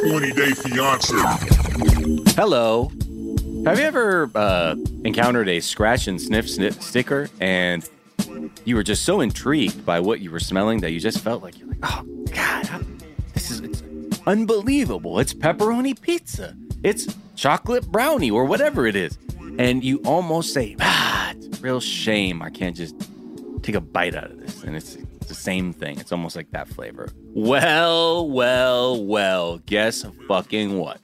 [0.00, 1.14] 420 Day Fiance.
[2.34, 2.90] Hello.
[3.66, 4.74] Have you ever uh,
[5.04, 7.86] encountered a scratch and sniff sni- sticker and
[8.64, 11.58] you were just so intrigued by what you were smelling that you just felt like
[11.58, 12.86] you're like, oh God,
[13.34, 13.82] this is it's
[14.26, 15.18] unbelievable.
[15.18, 16.56] It's pepperoni pizza.
[16.82, 19.18] It's chocolate brownie or whatever it is.
[19.58, 22.40] And you almost say, ah, it's real shame.
[22.40, 22.94] I can't just
[23.62, 24.62] take a bite out of this.
[24.62, 24.96] And it's
[25.30, 25.98] the same thing.
[25.98, 27.08] It's almost like that flavor.
[27.34, 31.00] Well, well, well, guess fucking what?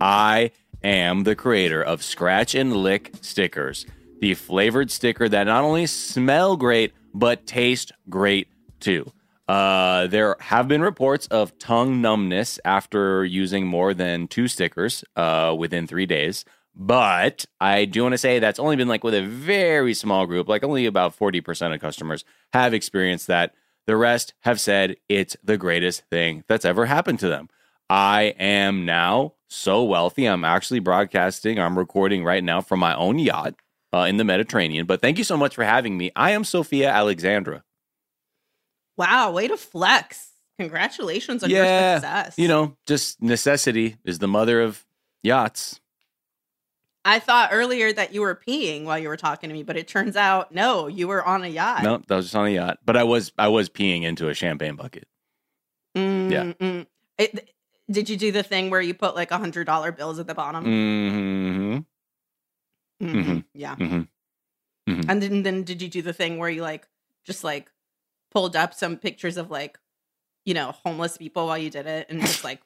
[0.00, 3.84] I am the creator of Scratch and Lick stickers,
[4.20, 8.48] the flavored sticker that not only smell great, but taste great
[8.80, 9.12] too.
[9.48, 15.54] Uh, there have been reports of tongue numbness after using more than two stickers uh,
[15.58, 16.44] within three days.
[16.80, 20.48] But I do want to say that's only been like with a very small group,
[20.48, 23.52] like only about 40% of customers have experienced that.
[23.88, 27.48] The rest have said it's the greatest thing that's ever happened to them.
[27.90, 30.26] I am now so wealthy.
[30.26, 33.54] I'm actually broadcasting, I'm recording right now from my own yacht
[33.92, 34.86] uh, in the Mediterranean.
[34.86, 36.12] But thank you so much for having me.
[36.14, 37.64] I am Sophia Alexandra.
[38.96, 40.28] Wow, way to flex.
[40.58, 42.34] Congratulations on your success.
[42.36, 44.84] you know, just necessity is the mother of
[45.22, 45.80] yachts.
[47.08, 49.88] I thought earlier that you were peeing while you were talking to me, but it
[49.88, 51.82] turns out no, you were on a yacht.
[51.82, 52.78] No, that was just on a yacht.
[52.84, 55.06] But I was I was peeing into a champagne bucket.
[55.96, 56.44] Mm, Yeah.
[56.60, 56.86] mm.
[57.16, 57.50] It-
[57.90, 60.34] did you do the thing where you put like a hundred dollar bills at the
[60.34, 60.64] bottom?
[60.64, 61.78] hmm
[63.02, 63.24] Mhm.
[63.24, 63.44] mhm.
[63.54, 63.74] Yeah.
[63.76, 64.02] hmm
[65.08, 66.86] And then, then did you do the thing where you like
[67.24, 67.70] just like
[68.30, 69.78] pulled up some pictures of like,
[70.44, 72.60] you know, homeless people while you did it and just like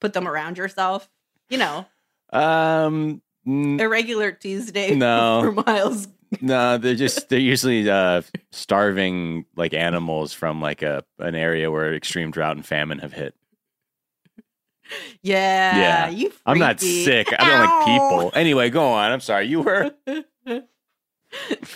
[0.00, 1.08] put them around yourself?
[1.48, 1.86] You know,
[2.32, 5.40] Um, irregular Tuesday No.
[5.44, 6.08] for Miles.
[6.40, 11.94] no, they're just they're usually uh, starving like animals from like a an area where
[11.94, 13.34] extreme drought and famine have hit.
[15.22, 15.78] Yeah.
[15.78, 16.08] Yeah.
[16.10, 17.28] You I'm not sick.
[17.38, 18.38] I don't like people.
[18.38, 19.10] Anyway, go on.
[19.10, 19.46] I'm sorry.
[19.46, 19.90] You were.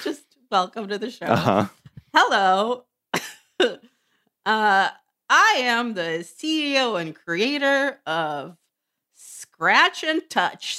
[0.02, 1.26] just welcome to the show.
[1.26, 1.66] Uh huh.
[2.14, 2.84] Hello.
[3.60, 4.88] uh,
[5.32, 8.56] I am the CEO and creator of
[9.14, 10.76] Scratch and Touch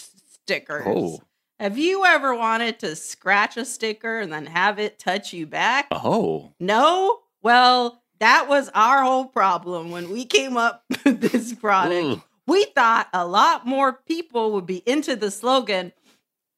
[0.52, 0.84] stickers.
[0.86, 1.20] Oh.
[1.60, 5.88] Have you ever wanted to scratch a sticker and then have it touch you back?
[5.92, 6.52] Oh.
[6.60, 7.20] No?
[7.44, 11.94] Well, that was our whole problem when we came up with this product.
[12.18, 12.22] Ugh.
[12.48, 15.94] We thought a lot more people would be into the slogan,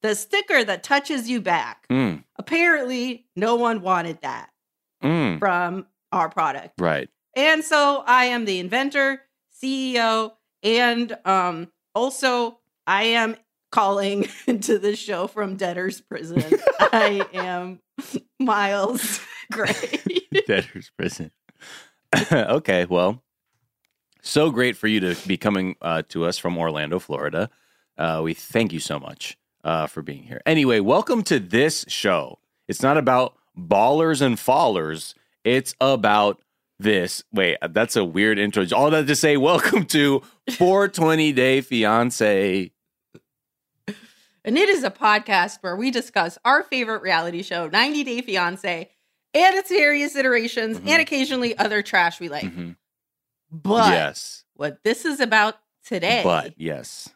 [0.01, 1.85] the sticker that touches you back.
[1.89, 2.23] Mm.
[2.37, 4.49] Apparently, no one wanted that
[5.03, 5.37] Mm.
[5.37, 6.79] from our product.
[6.79, 7.09] Right.
[7.35, 9.21] And so I am the inventor,
[9.61, 10.31] CEO,
[10.63, 13.35] and um also I am
[13.73, 16.43] calling into the show from debtor's prison.
[16.79, 17.79] I am
[18.39, 19.19] Miles
[19.51, 19.99] Gray.
[20.47, 21.31] Debtor's prison.
[22.31, 23.23] okay, well,
[24.21, 27.49] so great for you to be coming uh, to us from Orlando, Florida.
[27.97, 30.41] Uh, we thank you so much uh, for being here.
[30.45, 32.37] Anyway, welcome to this show.
[32.67, 35.15] It's not about ballers and fallers.
[35.43, 36.39] It's about
[36.79, 37.23] this.
[37.33, 38.65] Wait, that's a weird intro.
[38.75, 42.71] All that to say, welcome to 420 Day Fiance.
[44.45, 48.89] And it is a podcast where we discuss our favorite reality show, 90 Day Fiance,
[49.33, 50.87] and its various iterations, Mhm.
[50.89, 52.43] and occasionally other trash we like.
[52.45, 52.75] Mhm.
[53.51, 57.09] But yes, what this is about today but yes.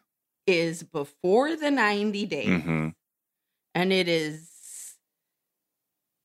[0.46, 2.62] is before the 90 days.
[2.62, 2.88] hmm
[3.74, 4.96] and it is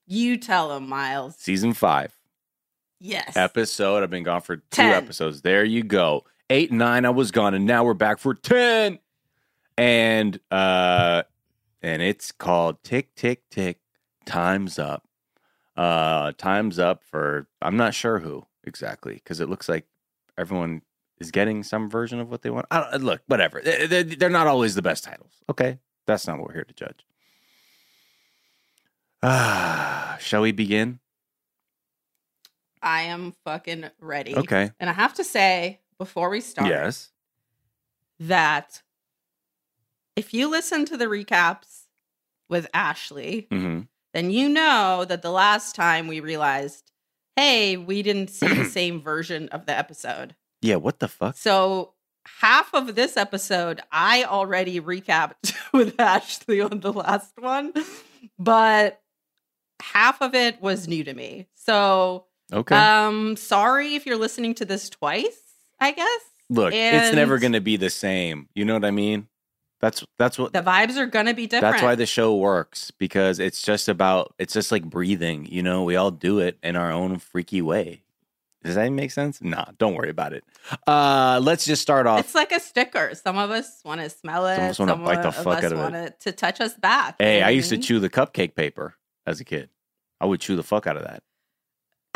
[0.08, 2.14] you tell them, miles Season five.
[3.00, 4.04] yes episode.
[4.04, 5.42] I've been gone for two episodes.
[5.42, 6.26] There you go.
[6.50, 9.00] Eight, nine, I was gone, and now we're back for ten.
[9.78, 11.24] And uh
[11.82, 13.80] and it's called Tick Tick Tick.
[14.26, 15.08] Time's up.
[15.76, 19.86] Uh time's up for I'm not sure who exactly, because it looks like
[20.38, 20.82] everyone
[21.20, 22.66] is getting some version of what they want.
[22.72, 23.62] I don't look, whatever.
[23.62, 25.32] They- they- They're not always the best titles.
[25.50, 25.80] Okay.
[26.06, 27.06] That's not what we're here to judge.
[29.22, 31.00] Ah, shall we begin?
[32.86, 34.70] i am fucking ready Okay.
[34.78, 37.12] and i have to say before we start Yes.
[38.20, 38.83] that
[40.16, 41.84] if you listen to the recaps
[42.50, 43.82] with ashley hmm
[44.14, 46.92] then you know that the last time we realized
[47.36, 51.36] hey we didn't see the same version of the episode Yeah, what the fuck?
[51.36, 51.94] so
[52.40, 57.74] half of this episode I already recapped with Ashley on the last one,
[58.40, 59.02] but
[59.82, 61.48] half of it was new to me.
[61.56, 62.76] So Okay.
[62.76, 65.42] um sorry if you're listening to this twice,
[65.80, 66.22] I guess.
[66.50, 68.48] Look, it's never going to be the same.
[68.54, 69.28] You know what I mean?
[69.84, 71.74] That's that's what The vibes are gonna be different.
[71.74, 75.84] that's why the show works because it's just about it's just like breathing, you know,
[75.84, 78.04] we all do it in our own freaky way.
[78.64, 79.42] Does that make sense?
[79.42, 80.46] Nah, don't worry about it.
[80.88, 82.22] Uh, let's just start off.
[82.22, 83.14] It's like a sticker.
[83.14, 84.56] Some of us want to smell it.
[84.74, 85.76] Some of us wanna bite the fuck out of it.
[85.76, 87.18] want it to touch us back.
[87.20, 88.96] Hey, you know I what used to chew the cupcake paper
[89.28, 89.68] as a kid.
[90.22, 91.24] I would chew the fuck out of that.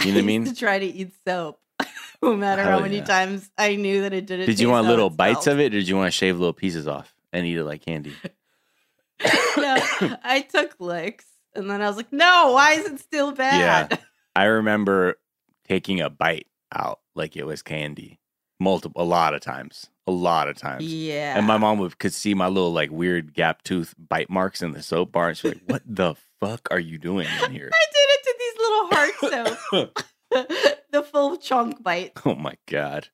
[0.05, 0.45] You know what I mean?
[0.45, 1.59] to try to eat soap,
[2.21, 3.03] no matter Hell how many yeah.
[3.03, 4.45] times I knew that it didn't.
[4.45, 6.53] Did you want little it bites of it, or did you want to shave little
[6.53, 8.13] pieces off and eat it like candy?
[9.57, 9.77] no,
[10.23, 11.25] I took licks,
[11.55, 13.97] and then I was like, "No, why is it still bad?" Yeah.
[14.35, 15.15] I remember
[15.67, 18.19] taking a bite out like it was candy,
[18.59, 20.85] multiple, a lot of times, a lot of times.
[20.85, 24.61] Yeah, And my mom would could see my little like weird gap tooth bite marks
[24.61, 27.71] in the soap bar, and she's like, "What the fuck are you doing in here?"
[27.73, 30.03] I did it to these little heart soaps,
[30.91, 32.11] the full chunk bite.
[32.25, 33.07] oh my god.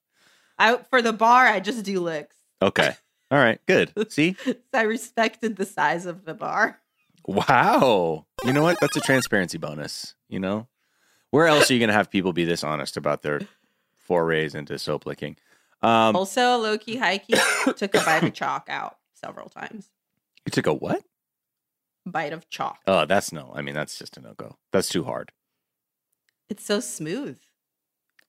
[0.60, 2.36] I for the bar, I just do licks.
[2.62, 2.96] Okay.
[3.34, 3.60] All right.
[3.66, 3.92] Good.
[4.12, 4.36] See.
[4.76, 6.80] I respected the size of the bar.
[7.26, 8.28] Wow.
[8.46, 8.80] You know what?
[8.80, 10.14] That's a transparency bonus.
[10.30, 10.68] You know,
[11.32, 13.42] where else are you gonna have people be this honest about their
[13.98, 15.36] forays into soap licking?
[15.82, 17.34] Um, Also, low key, high key,
[17.76, 19.90] took a bite of chalk out several times.
[20.46, 21.04] you took a what?
[22.06, 22.82] Bite of chalk.
[22.86, 23.52] Oh, that's no.
[23.56, 24.58] I mean, that's just a no go.
[24.72, 25.32] That's too hard
[26.50, 27.40] It's so smooth.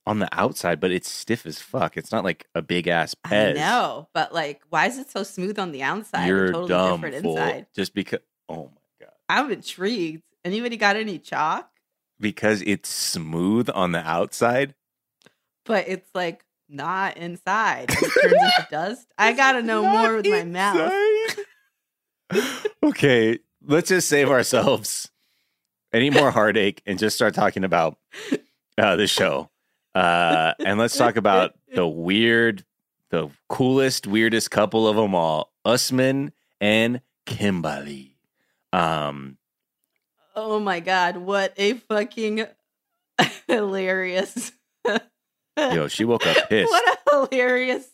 [0.06, 1.96] On the outside, but it's stiff as fuck.
[1.96, 3.54] It's not like a big ass I Pez.
[3.56, 6.26] know, but like, why is it so smooth on the outside?
[6.26, 7.36] You're totally dumb different fool.
[7.38, 7.66] inside.
[7.74, 8.20] Just because.
[8.48, 9.14] Oh my god.
[9.28, 10.22] I'm intrigued.
[10.44, 11.70] Anybody got any chalk?
[12.20, 14.74] Because it's smooth on the outside.
[15.64, 17.90] But it's like not inside.
[17.90, 19.06] It turns into dust.
[19.16, 20.92] I gotta know more with my mouth.
[22.30, 22.66] mouth.
[22.82, 25.10] okay, let's just save ourselves
[25.92, 27.96] any more heartache and just start talking about
[28.76, 29.50] uh, the show.
[29.94, 32.64] Uh, and let's talk about the weird,
[33.10, 38.16] the coolest, weirdest couple of them all, Usman and Kimberly.
[38.72, 39.38] Um,
[40.36, 42.44] Oh my god, what a fucking
[43.46, 44.50] hilarious.
[45.56, 46.70] yo, she woke up pissed.
[46.72, 47.86] What a hilarious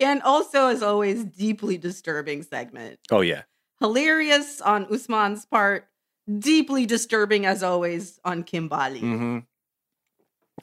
[0.00, 2.98] and also as always deeply disturbing segment.
[3.10, 3.42] Oh yeah,
[3.80, 5.86] Hilarious on Usman's part,
[6.38, 9.00] deeply disturbing as always on Kimbali.
[9.00, 9.38] hmm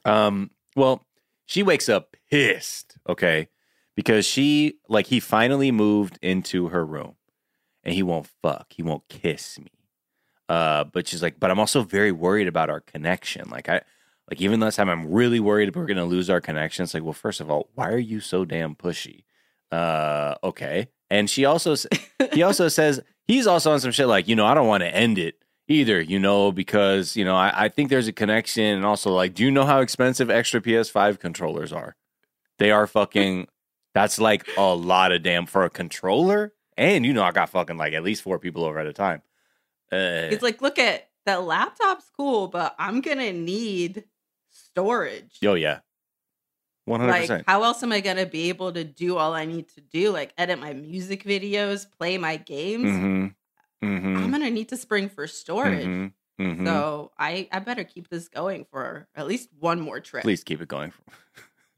[0.05, 1.05] Um, well,
[1.45, 3.49] she wakes up pissed, okay?
[3.95, 7.15] Because she like he finally moved into her room
[7.83, 8.67] and he won't fuck.
[8.69, 9.71] He won't kiss me.
[10.47, 13.49] Uh, but she's like, but I'm also very worried about our connection.
[13.49, 13.81] Like I
[14.29, 16.83] like even last time I'm really worried we're gonna lose our connection.
[16.83, 19.23] It's like, well, first of all, why are you so damn pushy?
[19.71, 20.89] Uh, okay.
[21.09, 21.75] And she also
[22.33, 24.95] he also says he's also on some shit like, you know, I don't want to
[24.95, 25.35] end it
[25.69, 28.63] either, you know, because, you know, I, I think there's a connection.
[28.63, 31.95] And also, like, do you know how expensive extra PS5 controllers are?
[32.57, 33.47] They are fucking,
[33.93, 36.53] that's like a lot of damn for a controller.
[36.75, 39.21] And, you know, I got fucking like at least four people over at a time.
[39.91, 44.05] Uh, It's like, look at that laptop's cool, but I'm gonna need
[44.49, 45.37] storage.
[45.45, 45.79] oh, yeah.
[46.89, 47.29] 100%.
[47.29, 50.09] Like, how else am I gonna be able to do all I need to do?
[50.11, 52.85] Like edit my music videos, play my games.
[52.85, 53.27] mm-hmm.
[53.83, 54.17] Mm-hmm.
[54.17, 55.85] I'm gonna need to spring for storage.
[55.85, 56.43] Mm-hmm.
[56.43, 56.65] Mm-hmm.
[56.65, 60.23] So I I better keep this going for at least one more trip.
[60.23, 60.93] Please keep it going.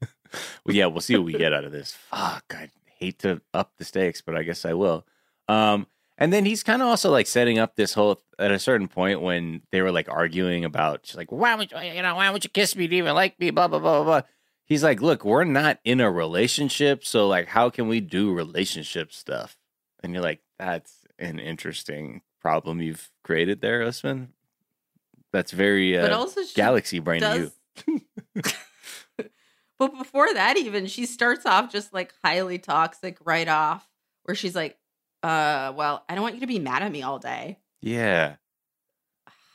[0.64, 1.92] well, yeah, we'll see what we get out of this.
[2.10, 5.06] Fuck, I hate to up the stakes, but I guess I will.
[5.48, 5.86] Um,
[6.18, 9.20] and then he's kind of also like setting up this whole at a certain point
[9.20, 12.44] when they were like arguing about, she's like, why would you, you know, why would
[12.44, 13.50] you kiss me to even like me?
[13.50, 14.20] Blah blah blah blah.
[14.20, 14.28] blah.
[14.64, 19.12] He's like, look, we're not in a relationship, so like, how can we do relationship
[19.12, 19.56] stuff?
[20.02, 24.32] And you're like, that's an interesting problem you've created there, Usman.
[25.32, 27.52] That's very but uh, also galaxy brain of
[27.86, 28.00] you.
[29.78, 33.88] but before that, even she starts off just like highly toxic right off,
[34.24, 34.76] where she's like,
[35.22, 38.36] "Uh, well, I don't want you to be mad at me all day." Yeah.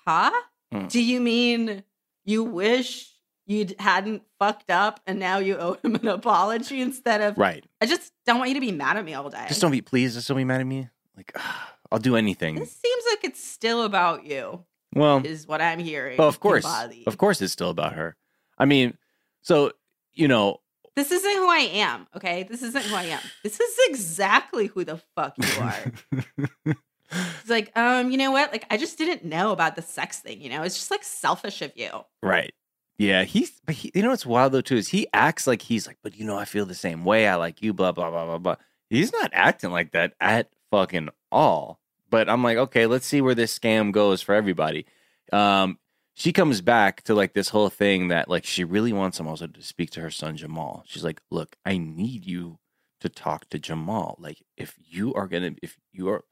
[0.07, 0.31] Huh?
[0.71, 0.87] Hmm.
[0.87, 1.83] Do you mean
[2.25, 3.11] you wish
[3.45, 7.37] you hadn't fucked up and now you owe him an apology instead of?
[7.37, 7.63] Right.
[7.81, 9.45] I just don't want you to be mad at me all day.
[9.47, 10.15] Just don't be please.
[10.15, 10.89] Just don't be mad at me.
[11.17, 11.35] Like
[11.91, 12.55] I'll do anything.
[12.55, 14.63] This seems like it's still about you,
[14.95, 16.17] Well, is what I'm hearing.
[16.17, 17.05] well, of course, Kimbali.
[17.07, 18.15] of course, it's still about her.
[18.57, 18.97] I mean,
[19.41, 19.71] so
[20.13, 20.57] you know,
[20.95, 22.43] This isn't who I am, okay?
[22.43, 23.19] This isn't who I am.
[23.43, 26.75] This is exactly who the fuck you are.
[27.09, 28.51] It's like, um, you know what?
[28.51, 30.63] Like, I just didn't know about the sex thing, you know?
[30.63, 31.89] It's just like selfish of you.
[32.21, 32.53] right?
[32.97, 33.61] Yeah, he's.
[33.65, 36.17] But he, you know what's wild though too is he acts like he's like, but
[36.17, 37.27] you know, I feel the same way.
[37.27, 37.71] I like you.
[37.71, 38.55] Blah blah blah blah blah.
[38.89, 41.79] He's not acting like that at fucking all.
[42.09, 44.85] But I'm like, okay, let's see where this scam goes for everybody.
[45.33, 45.77] Um,
[46.13, 49.47] she comes back to like this whole thing that like she really wants him also
[49.47, 50.83] to speak to her son Jamal.
[50.87, 52.59] She's like, look, I need you
[53.01, 54.17] to talk to Jamal.
[54.19, 56.23] Like, if you are gonna, if you are,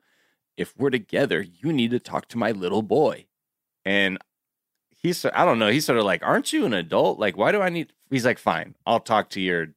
[0.57, 3.27] if we're together, you need to talk to my little boy.
[3.83, 4.17] And
[4.89, 5.69] he's I don't know.
[5.69, 7.19] He's sort of like, aren't you an adult?
[7.19, 7.93] Like, why do I need?
[8.09, 9.67] He's like, fine, I'll talk to your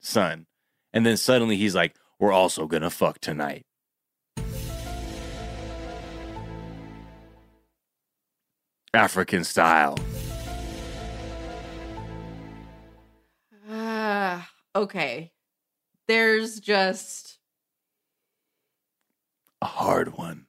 [0.00, 0.46] son.
[0.92, 3.66] And then suddenly he's like, we're also gonna fuck tonight.
[8.94, 9.98] African style.
[13.68, 14.40] Uh,
[14.74, 15.32] okay.
[16.06, 17.38] There's just
[19.60, 20.46] A hard one.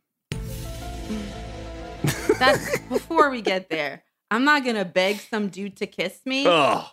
[2.37, 4.03] that's before we get there.
[4.31, 6.45] I'm not gonna beg some dude to kiss me.
[6.47, 6.85] Ugh.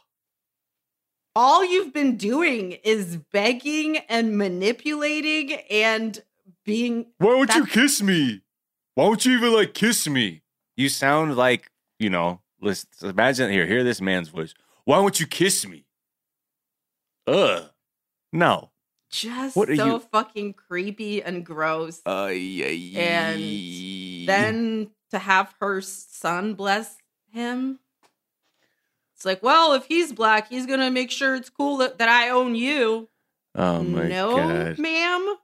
[1.37, 6.23] All you've been doing is begging and manipulating and
[6.65, 8.41] being Why won't you kiss me?
[8.95, 10.43] Why won't you even like kiss me?
[10.77, 14.55] You sound like, you know, let's imagine here, hear this man's voice.
[14.85, 15.85] Why won't you kiss me?
[17.27, 17.65] Ugh.
[18.33, 18.71] No.
[19.11, 22.01] just What are so you- fucking creepy and gross.
[22.07, 26.97] Uh, yeah And then to have her son bless
[27.33, 27.79] him.
[29.15, 32.29] It's like, well, if he's black, he's gonna make sure it's cool that, that I
[32.29, 33.09] own you.
[33.55, 34.79] Oh my no, god.
[34.79, 35.37] ma'am.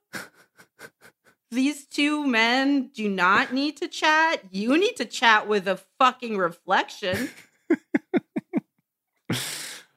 [1.52, 4.40] These two men do not need to chat.
[4.50, 7.30] You need to chat with a fucking reflection.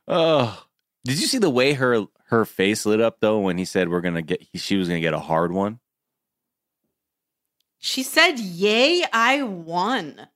[0.07, 0.65] Oh.
[1.03, 4.01] Did you see the way her her face lit up though when he said we're
[4.01, 5.79] gonna get she was gonna get a hard one?
[7.79, 10.27] She said, Yay, I won.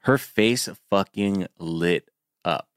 [0.00, 2.10] Her face fucking lit
[2.44, 2.68] up.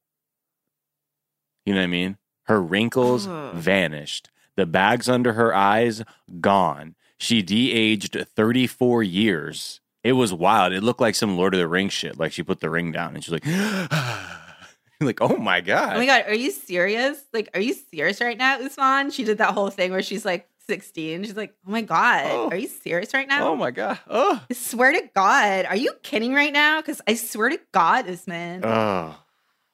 [1.66, 2.18] You know what I mean?
[2.44, 4.30] Her wrinkles vanished.
[4.56, 6.02] The bags under her eyes
[6.40, 6.96] gone.
[7.18, 9.82] She de-aged 34 years.
[10.04, 10.72] It was wild.
[10.74, 12.18] It looked like some Lord of the Rings shit.
[12.18, 13.46] Like she put the ring down and she's like,
[15.02, 15.96] like, oh my god.
[15.96, 17.20] Oh my god, are you serious?
[17.34, 19.12] Like, are you serious right now, Usman?
[19.12, 21.24] She did that whole thing where she's like 16.
[21.24, 22.50] She's like, Oh my god, Oh.
[22.50, 23.48] are you serious right now?
[23.50, 24.00] Oh my god.
[24.10, 24.42] Oh.
[24.50, 26.82] I swear to God, are you kidding right now?
[26.82, 28.64] Because I swear to God, Usman.
[28.64, 29.16] Oh.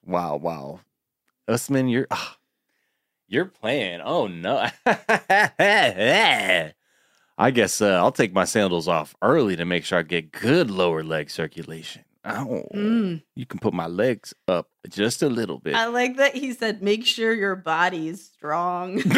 [0.05, 0.79] Wow, wow.
[1.47, 2.37] Usman, you're ah,
[3.27, 4.01] you're playing.
[4.01, 4.67] Oh no.
[7.37, 10.69] I guess uh, I'll take my sandals off early to make sure I get good
[10.69, 12.03] lower leg circulation.
[12.25, 13.21] Oh, Mm.
[13.35, 15.75] you can put my legs up just a little bit.
[15.75, 19.01] I like that he said, make sure your body's strong.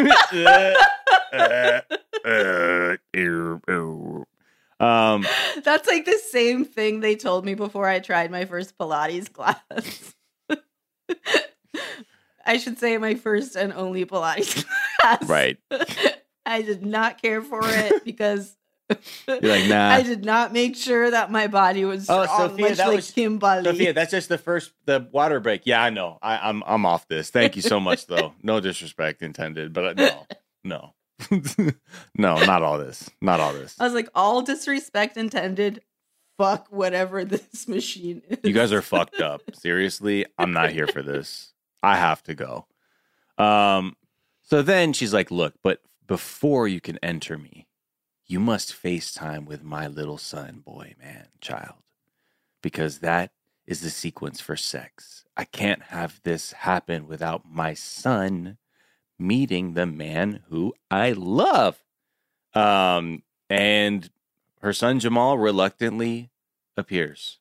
[4.79, 5.25] um,
[5.63, 10.13] That's like the same thing they told me before I tried my first Pilates class.
[12.47, 14.65] I should say my first and only Pilates
[14.99, 15.23] class.
[15.27, 15.57] right.
[16.45, 18.55] I did not care for it because
[19.27, 19.89] You're like, nah.
[19.89, 22.95] I did not make sure that my body was Oh, strong, Sophia, much that like
[22.97, 23.63] was- Kimberly.
[23.63, 25.63] Sophia, that's just the first the water break.
[25.65, 26.19] Yeah, I know.
[26.21, 27.29] I, I'm I'm off this.
[27.31, 28.33] Thank you so much, though.
[28.43, 30.11] No disrespect intended, but uh,
[30.63, 30.93] no,
[31.29, 31.31] no,
[32.15, 33.09] no, not all this.
[33.21, 33.75] Not all this.
[33.79, 35.81] I was like, all disrespect intended.
[36.37, 38.39] Fuck whatever this machine is.
[38.43, 39.41] You guys are fucked up.
[39.53, 41.53] Seriously, I'm not here for this.
[41.81, 42.67] I have to go.
[43.37, 43.95] Um.
[44.43, 47.67] So then she's like, "Look, but before you can enter me,
[48.25, 51.75] you must FaceTime with my little son, boy, man, child,
[52.61, 53.31] because that
[53.67, 55.25] is the sequence for sex.
[55.37, 58.57] I can't have this happen without my son
[59.17, 61.81] meeting the man who I love.
[62.53, 64.09] Um, and
[64.61, 66.31] her son Jamal reluctantly
[66.77, 67.39] appears.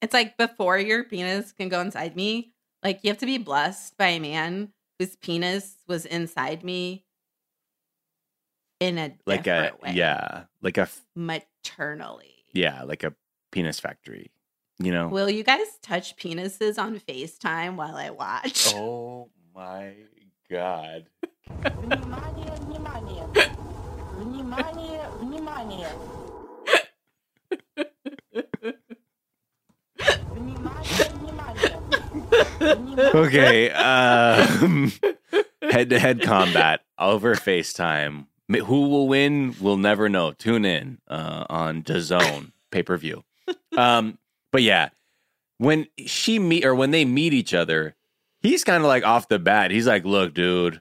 [0.00, 3.96] It's like before your penis can go inside me, like you have to be blessed
[3.96, 7.03] by a man whose penis was inside me
[8.84, 9.92] in a like a way.
[9.92, 12.34] yeah, like a maternally.
[12.52, 13.14] Yeah, like a
[13.50, 14.30] penis factory.
[14.78, 15.08] You know.
[15.08, 18.72] Will you guys touch penises on FaceTime while I watch?
[18.74, 19.94] Oh my
[20.50, 21.06] god.
[33.14, 33.70] okay.
[33.70, 34.92] Um,
[35.62, 39.54] head to head combat over FaceTime who will win?
[39.60, 40.32] We'll never know.
[40.32, 43.24] Tune in uh, on DAZN pay per view.
[43.76, 44.18] Um,
[44.52, 44.90] but yeah,
[45.58, 47.94] when she meet or when they meet each other,
[48.40, 49.70] he's kind of like off the bat.
[49.70, 50.80] He's like, "Look, dude,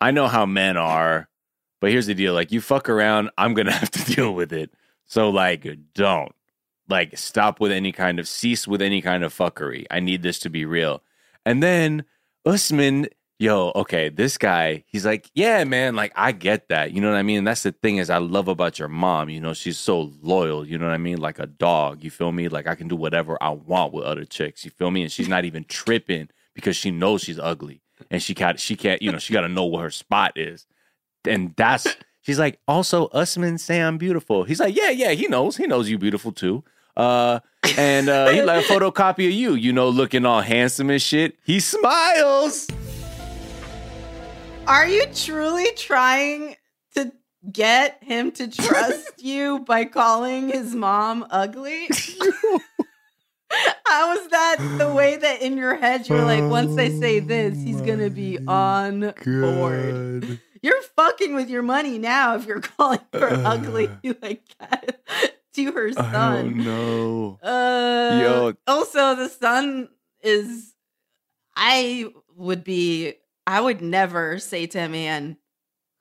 [0.00, 1.28] I know how men are,
[1.80, 4.70] but here's the deal: like, you fuck around, I'm gonna have to deal with it.
[5.06, 6.34] So like, don't
[6.88, 9.86] like stop with any kind of cease with any kind of fuckery.
[9.90, 11.02] I need this to be real."
[11.46, 12.04] And then
[12.44, 13.06] Usman,
[13.38, 16.92] yo, okay, this guy, he's like, yeah, man, like I get that.
[16.92, 17.44] You know what I mean?
[17.44, 19.28] That's the thing is I love about your mom.
[19.28, 20.66] You know, she's so loyal.
[20.66, 21.18] You know what I mean?
[21.18, 22.02] Like a dog.
[22.02, 22.48] You feel me?
[22.48, 24.64] Like I can do whatever I want with other chicks.
[24.64, 25.02] You feel me?
[25.02, 27.80] And she's not even tripping because she knows she's ugly
[28.10, 28.58] and she can't.
[28.58, 29.00] She can't.
[29.00, 30.66] You know, she got to know what her spot is.
[31.24, 31.86] And that's
[32.22, 32.58] she's like.
[32.66, 34.44] Also, Usman say I'm beautiful.
[34.44, 35.12] He's like, yeah, yeah.
[35.12, 35.56] He knows.
[35.56, 36.64] He knows you beautiful too.
[36.96, 37.38] Uh,
[37.76, 41.36] and uh, he like a photocopy of you, you know, looking all handsome and shit.
[41.44, 42.66] He smiles.
[44.68, 46.54] Are you truly trying
[46.94, 47.10] to
[47.50, 51.88] get him to trust you by calling his mom ugly?
[53.86, 57.56] How is that the way that in your head you're like, once I say this,
[57.56, 60.38] he's gonna be on board?
[60.60, 63.88] You're fucking with your money now if you're calling her ugly
[64.20, 64.98] like that
[65.54, 66.62] to her son.
[66.62, 67.38] don't.
[67.42, 68.52] Uh, Yo.
[68.66, 69.88] Also, the son
[70.22, 70.74] is.
[71.56, 73.14] I would be.
[73.48, 75.38] I would never say to a man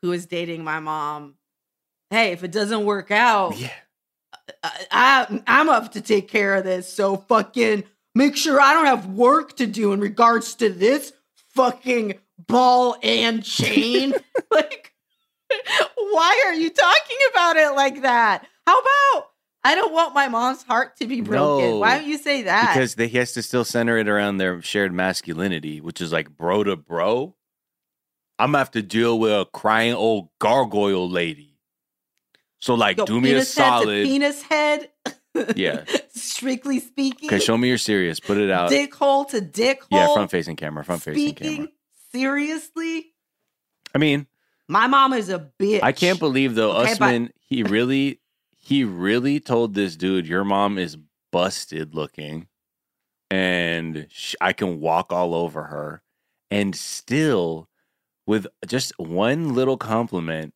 [0.01, 1.36] who is dating my mom,
[2.10, 3.72] "Hey, if it doesn't work out, Yeah.
[4.63, 6.92] I, I I'm up to take care of this.
[6.92, 11.13] So fucking make sure I don't have work to do in regards to this
[11.56, 14.13] fucking ball and chain.
[14.51, 14.94] like,
[15.96, 18.46] why are you talking about it like that?
[18.66, 19.30] How about
[19.63, 21.72] I don't want my mom's heart to be broken?
[21.72, 22.74] No, why don't you say that?
[22.74, 26.30] Because they, he has to still center it around their shared masculinity, which is like
[26.30, 27.37] bro to bro.
[28.39, 31.58] I'm gonna have to deal with a crying old gargoyle lady.
[32.60, 34.06] So like, Yo, do me a solid.
[34.06, 34.89] penis head.
[35.56, 35.84] Yeah.
[36.10, 37.29] Strictly speaking.
[37.29, 38.20] Okay, show me you're serious.
[38.20, 38.70] Put it out.
[38.70, 40.00] dick hole to dick hole.
[40.00, 40.84] Yeah, front facing camera.
[40.84, 41.70] Front facing Speaking camera.
[42.12, 43.13] seriously,
[43.94, 44.27] I mean,
[44.67, 45.82] my mom is a bitch.
[45.84, 47.32] I can't believe though, Okay, Usman.
[47.39, 48.20] He really,
[48.58, 50.98] he really told this dude, "Your mom is
[51.32, 52.48] busted looking,
[53.29, 56.01] and sh- I can walk all over her."
[56.50, 57.70] And still,
[58.27, 60.53] with just one little compliment,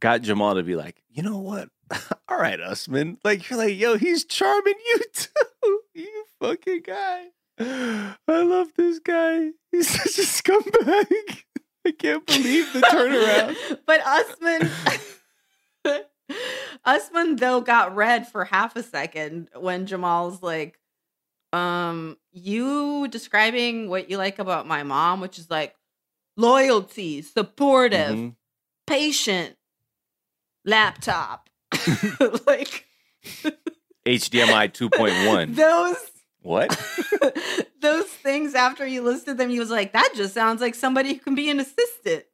[0.00, 1.70] got Jamal to be like, "You know what?
[2.28, 3.18] all right, Usman.
[3.24, 5.80] Like you're like, yo, he's charming you too.
[5.94, 7.28] you fucking guy.
[7.58, 9.50] I love this guy.
[9.70, 11.44] He's such a scumbag."
[11.84, 13.80] I can't believe the turnaround.
[13.86, 14.70] but Usman,
[16.84, 20.78] Usman though got red for half a second when Jamal's like,
[21.52, 25.74] um, you describing what you like about my mom, which is like
[26.36, 28.34] loyalty, supportive, Mhm.
[28.86, 29.56] patient,
[30.64, 31.48] laptop,
[32.46, 32.86] like
[34.06, 35.54] HDMI 2.1.
[35.54, 35.96] those
[36.42, 36.70] What?
[37.80, 41.20] those things after you listed them, he was like, that just sounds like somebody who
[41.20, 42.24] can be an assistant.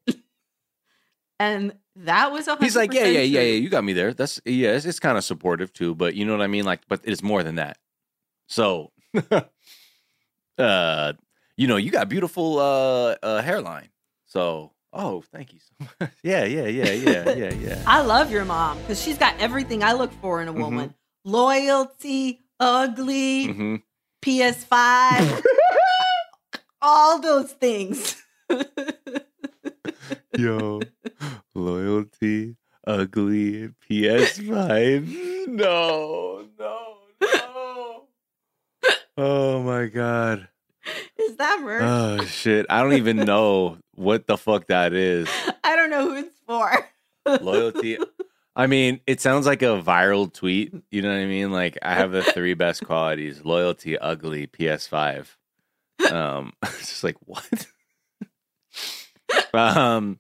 [1.39, 3.53] and that was a He's like, yeah, yeah, yeah, yeah.
[3.55, 4.15] You got me there.
[4.15, 4.71] That's yeah.
[4.71, 6.65] It's, it's kind of supportive too, but you know what I mean.
[6.65, 7.77] Like, but it's more than that.
[8.47, 8.93] So,
[10.59, 11.13] uh,
[11.59, 13.89] you know, you got beautiful uh, uh hairline.
[14.27, 16.11] So, oh, thank you so much.
[16.23, 17.83] yeah, yeah, yeah, yeah, yeah, yeah.
[17.87, 20.59] I love your mom because she's got everything I look for in a Mhm.
[20.59, 20.95] woman
[21.25, 23.77] loyalty, ugly, hmm
[24.23, 25.43] PS5,
[26.83, 28.23] all those things.
[30.37, 30.87] Yo,
[31.55, 35.47] loyalty, ugly, PS5.
[35.49, 38.03] No, no, no.
[39.17, 40.49] Oh my god.
[41.19, 41.83] Is that merch?
[41.85, 42.67] Oh shit.
[42.71, 45.29] I don't even know what the fuck that is.
[45.65, 46.89] I don't know who it's for.
[47.41, 47.99] Loyalty.
[48.57, 50.75] I mean, it sounds like a viral tweet.
[50.91, 51.53] You know what I mean?
[51.53, 55.27] Like I have the three best qualities: loyalty, ugly, PS5.
[56.11, 57.67] Um, it's just like what?
[59.55, 60.19] um.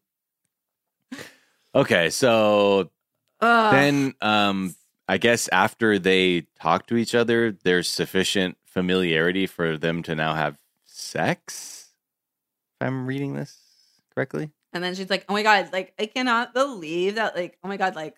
[1.74, 2.90] Okay, so
[3.40, 3.72] Ugh.
[3.72, 4.74] then um
[5.08, 10.34] I guess after they talk to each other, there's sufficient familiarity for them to now
[10.34, 11.90] have sex.
[12.80, 13.58] If I'm reading this
[14.14, 14.52] correctly.
[14.72, 17.76] And then she's like, "Oh my god, like I cannot believe that like oh my
[17.76, 18.14] god, like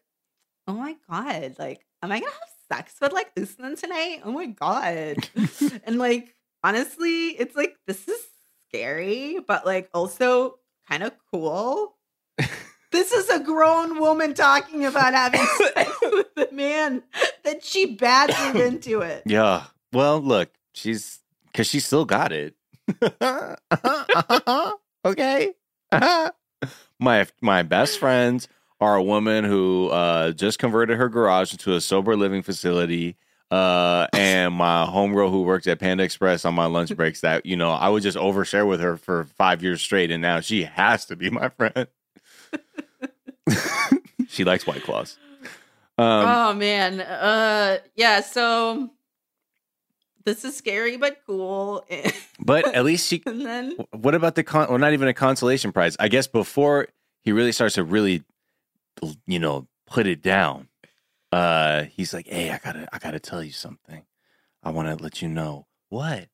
[0.69, 4.21] oh my god, like am I going to have sex with like Usman tonight?
[4.23, 5.29] Oh my god."
[5.85, 8.21] and like honestly, it's like this is
[8.69, 10.59] scary, but like also
[10.91, 11.97] kind of cool.
[12.93, 17.03] this is a grown woman talking about having sex with a man
[17.45, 19.23] that she badgered into it.
[19.25, 19.65] Yeah.
[19.93, 22.55] Well, look, she's because she still got it.
[25.05, 25.53] okay.
[26.99, 28.49] my my best friends
[28.81, 33.17] are a woman who uh, just converted her garage into a sober living facility.
[33.51, 37.57] Uh, and my homegirl who works at Panda Express on my lunch breaks that, you
[37.57, 41.05] know, I would just overshare with her for five years straight, and now she has
[41.07, 41.89] to be my friend.
[44.29, 45.19] she likes White Claws.
[45.99, 47.01] Um, oh man.
[47.01, 48.91] Uh yeah, so
[50.25, 51.85] this is scary but cool.
[52.41, 54.69] but at least she and then What about the con?
[54.69, 55.97] Well, not even a consolation prize.
[55.99, 56.89] I guess before
[57.23, 58.23] he really starts to really,
[59.27, 60.69] you know, put it down.
[61.33, 64.05] Uh, he's like, "Hey, I gotta, I gotta tell you something.
[64.63, 66.29] I want to let you know what.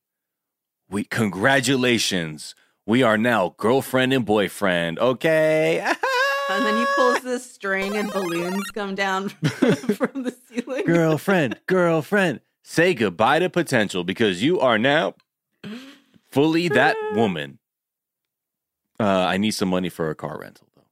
[0.89, 2.55] We congratulations.
[2.87, 4.99] We are now girlfriend and boyfriend.
[4.99, 5.81] Okay."
[6.51, 10.85] and then he pulls this string and balloons come down from the ceiling.
[10.85, 15.15] girlfriend, girlfriend, say goodbye to potential because you are now
[16.33, 17.59] fully that woman.
[18.99, 20.83] Uh, I need some money for a car rental, though.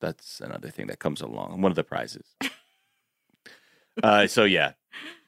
[0.00, 1.60] That's another thing that comes along.
[1.62, 2.26] One of the prizes.
[4.02, 4.72] uh, so yeah,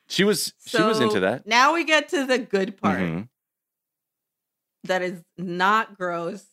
[0.08, 1.46] she was she was into that.
[1.46, 3.28] Now we get to the good part Mhm,
[4.84, 6.44] that is not gross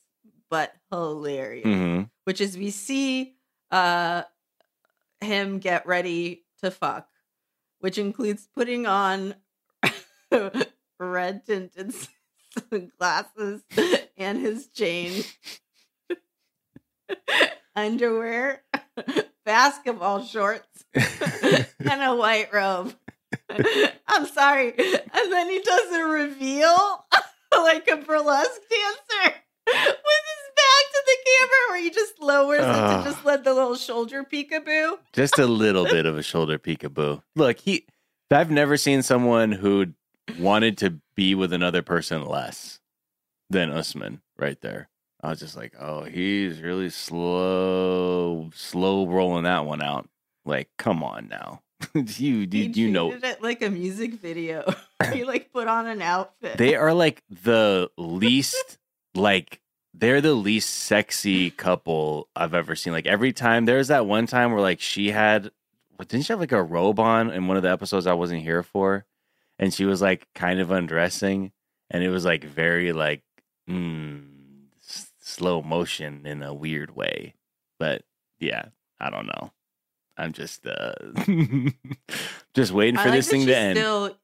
[0.49, 2.09] but hilarious, mhm.
[2.25, 3.35] which is we see
[3.71, 4.23] uh
[5.21, 7.07] him get ready to fuck,
[7.81, 9.35] which includes putting on
[10.99, 11.93] red tinted
[12.97, 13.63] glasses
[14.17, 15.23] and his chain,
[17.75, 18.63] underwear,
[19.45, 21.67] basketball shorts, and
[22.03, 22.95] a white robe.
[24.07, 24.73] I'm sorry.
[24.77, 27.05] And then he does a reveal
[27.51, 29.35] like a burlesque dancer
[29.67, 30.40] with his
[30.71, 33.03] back to the camera where he just lowers it to ah.
[33.03, 34.97] just let the little shoulder peekaboo.
[35.13, 37.21] Just a little bit of a shoulder peekaboo.
[37.35, 37.85] Look, he.
[38.31, 39.87] I've never seen someone who
[40.39, 42.79] wanted to be with another person less
[43.49, 44.89] than Usman right there.
[45.23, 50.09] I was just like, oh, he's really slow, slow rolling that one out.
[50.45, 51.61] Like, come on now.
[51.93, 54.73] you, you, you know, it like a music video.
[55.13, 56.57] he like put on an outfit.
[56.57, 58.79] they are like the least,
[59.13, 59.61] like,
[59.93, 62.93] they're the least sexy couple I've ever seen.
[62.93, 65.51] Like, every time there's that one time where, like, she had,
[65.95, 68.41] what, didn't she have like a robe on in one of the episodes I wasn't
[68.41, 69.05] here for?
[69.59, 71.51] And she was like kind of undressing,
[71.91, 73.21] and it was like very, like,
[73.69, 74.23] mm,
[74.83, 77.35] s- slow motion in a weird way.
[77.77, 78.03] But
[78.39, 78.65] yeah,
[78.99, 79.51] I don't know.
[80.17, 80.93] I'm just uh
[82.53, 83.77] just waiting for like this thing to end.
[83.77, 84.17] Still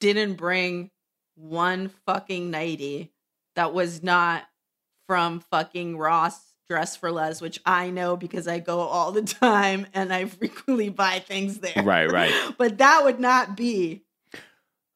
[0.00, 0.90] didn't bring
[1.36, 3.12] one fucking nighty
[3.54, 4.44] that was not
[5.06, 9.86] from fucking Ross Dress for Less, which I know because I go all the time
[9.94, 11.82] and I frequently buy things there.
[11.82, 12.32] Right, right.
[12.58, 14.02] but that would not be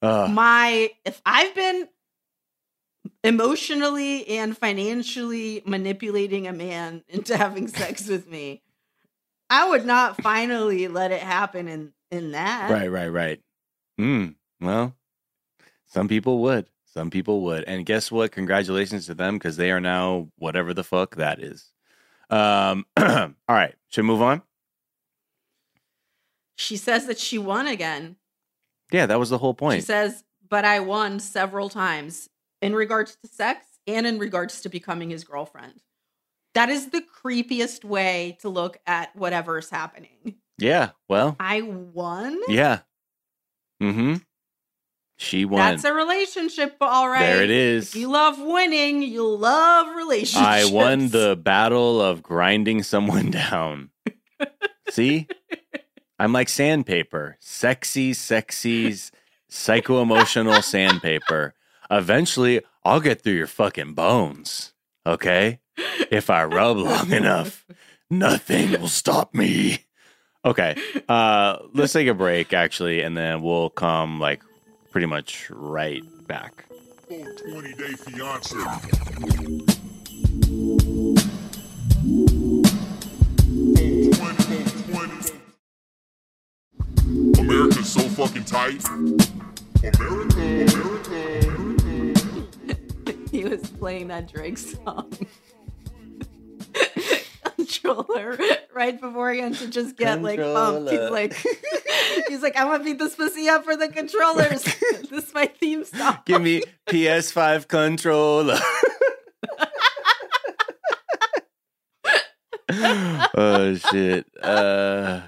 [0.03, 0.31] Ugh.
[0.31, 1.89] my if I've been
[3.23, 8.63] emotionally and financially manipulating a man into having sex with me,
[9.49, 12.71] I would not finally let it happen in in that.
[12.71, 13.41] right, right, right.
[13.99, 14.29] Hmm.
[14.61, 14.97] Well,
[15.87, 16.70] some people would.
[16.93, 17.65] Some people would.
[17.65, 18.33] And guess what?
[18.33, 21.71] Congratulations to them because they are now whatever the fuck that is.
[22.29, 22.87] Um.
[22.97, 23.75] all right.
[23.89, 24.43] Should we move on?
[26.57, 28.17] She says that she won again.
[28.93, 29.77] Yeah, that was the whole point.
[29.77, 32.29] She says, but I won several times
[32.61, 35.81] in regards to sex and in regards to becoming his girlfriend.
[36.55, 40.35] That is the creepiest way to look at whatever's happening.
[40.59, 40.91] yeah.
[41.09, 41.37] Well.
[41.41, 42.39] I won?
[42.49, 42.81] Yeah.
[43.83, 44.17] Mm-hmm.
[45.21, 45.59] She won.
[45.59, 47.21] That's a relationship, all right.
[47.21, 47.89] There it is.
[47.91, 50.39] If you love winning, you love relationships.
[50.43, 53.91] I won the battle of grinding someone down.
[54.89, 55.29] See?
[56.19, 57.37] I'm like sandpaper.
[57.39, 58.95] Sexy, sexy,
[59.51, 61.53] psycho emotional sandpaper.
[61.91, 64.73] Eventually, I'll get through your fucking bones.
[65.05, 65.61] Okay?
[66.11, 67.67] If I rub long enough,
[68.09, 69.85] nothing will stop me.
[70.47, 70.77] Okay.
[71.11, 74.43] Uh let's take a break actually, and then we'll come like
[74.91, 76.67] pretty much right back.
[77.09, 78.57] 20 day fiance.
[87.39, 88.85] America's so fucking tight.
[89.83, 92.21] America, America.
[93.31, 95.13] he was playing that Drake song.
[97.95, 98.39] Controller
[98.75, 100.91] right before he had to just get like pumped.
[100.91, 101.35] He's like,
[102.29, 104.63] he's like, I'm gonna beat this pussy up for the controllers.
[105.11, 106.19] this is my theme song.
[106.25, 108.59] Give me PS5 controller.
[112.73, 114.27] oh shit.
[114.43, 115.23] Uh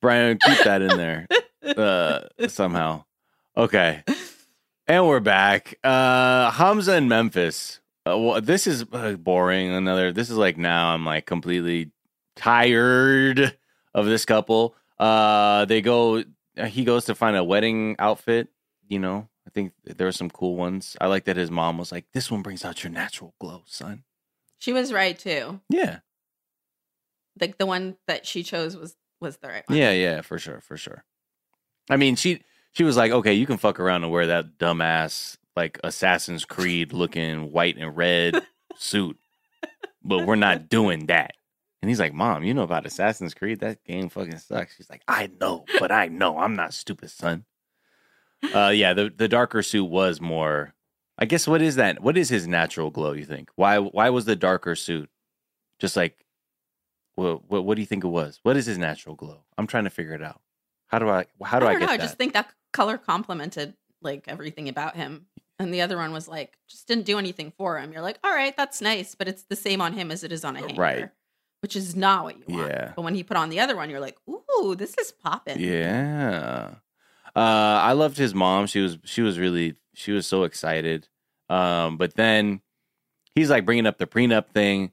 [0.00, 1.26] Brian, keep that in there.
[1.76, 3.04] Uh somehow.
[3.56, 4.02] Okay.
[4.86, 5.74] And we're back.
[5.84, 7.80] Uh Hamza and Memphis.
[8.06, 9.70] Uh, well, this is uh, boring.
[9.70, 11.90] Another this is like now I'm like completely
[12.36, 13.56] tired
[13.94, 14.74] of this couple.
[14.98, 16.22] Uh they go
[16.58, 18.48] uh, he goes to find a wedding outfit,
[18.88, 19.28] you know.
[19.46, 20.96] I think there were some cool ones.
[21.00, 24.04] I like that his mom was like, "This one brings out your natural glow, son."
[24.58, 25.60] She was right too.
[25.68, 25.98] Yeah.
[27.40, 29.78] Like the one that she chose was was the right one.
[29.78, 31.04] Yeah, yeah, for sure, for sure.
[31.90, 35.36] I mean, she she was like, okay, you can fuck around and wear that dumbass
[35.56, 38.42] like Assassin's Creed looking white and red
[38.76, 39.18] suit,
[40.02, 41.34] but we're not doing that.
[41.80, 43.60] And he's like, Mom, you know about Assassin's Creed?
[43.60, 44.76] That game fucking sucks.
[44.76, 47.44] She's like, I know, but I know I'm not stupid, son.
[48.54, 50.74] Uh, yeah, the the darker suit was more.
[51.18, 52.02] I guess what is that?
[52.02, 53.12] What is his natural glow?
[53.12, 53.50] You think?
[53.56, 55.10] Why why was the darker suit
[55.78, 56.24] just like?
[57.14, 58.40] What what, what do you think it was?
[58.42, 59.44] What is his natural glow?
[59.58, 60.40] I'm trying to figure it out.
[60.88, 61.92] How do I how do I, I get know.
[61.92, 65.26] I just think that color complemented like everything about him.
[65.62, 67.92] And the other one was like, just didn't do anything for him.
[67.92, 70.44] You're like, all right, that's nice, but it's the same on him as it is
[70.44, 70.80] on a hanger.
[70.80, 71.10] Right.
[71.60, 72.70] Which is not what you want.
[72.70, 72.92] Yeah.
[72.96, 75.60] But when he put on the other one, you're like, ooh, this is popping.
[75.60, 76.74] Yeah.
[77.34, 78.66] Uh, I loved his mom.
[78.66, 81.08] She was she was really she was so excited.
[81.48, 82.60] Um, but then
[83.34, 84.92] he's like bringing up the prenup thing.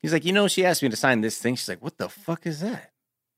[0.00, 1.56] He's like, you know, she asked me to sign this thing.
[1.56, 2.92] She's like, what the fuck is that?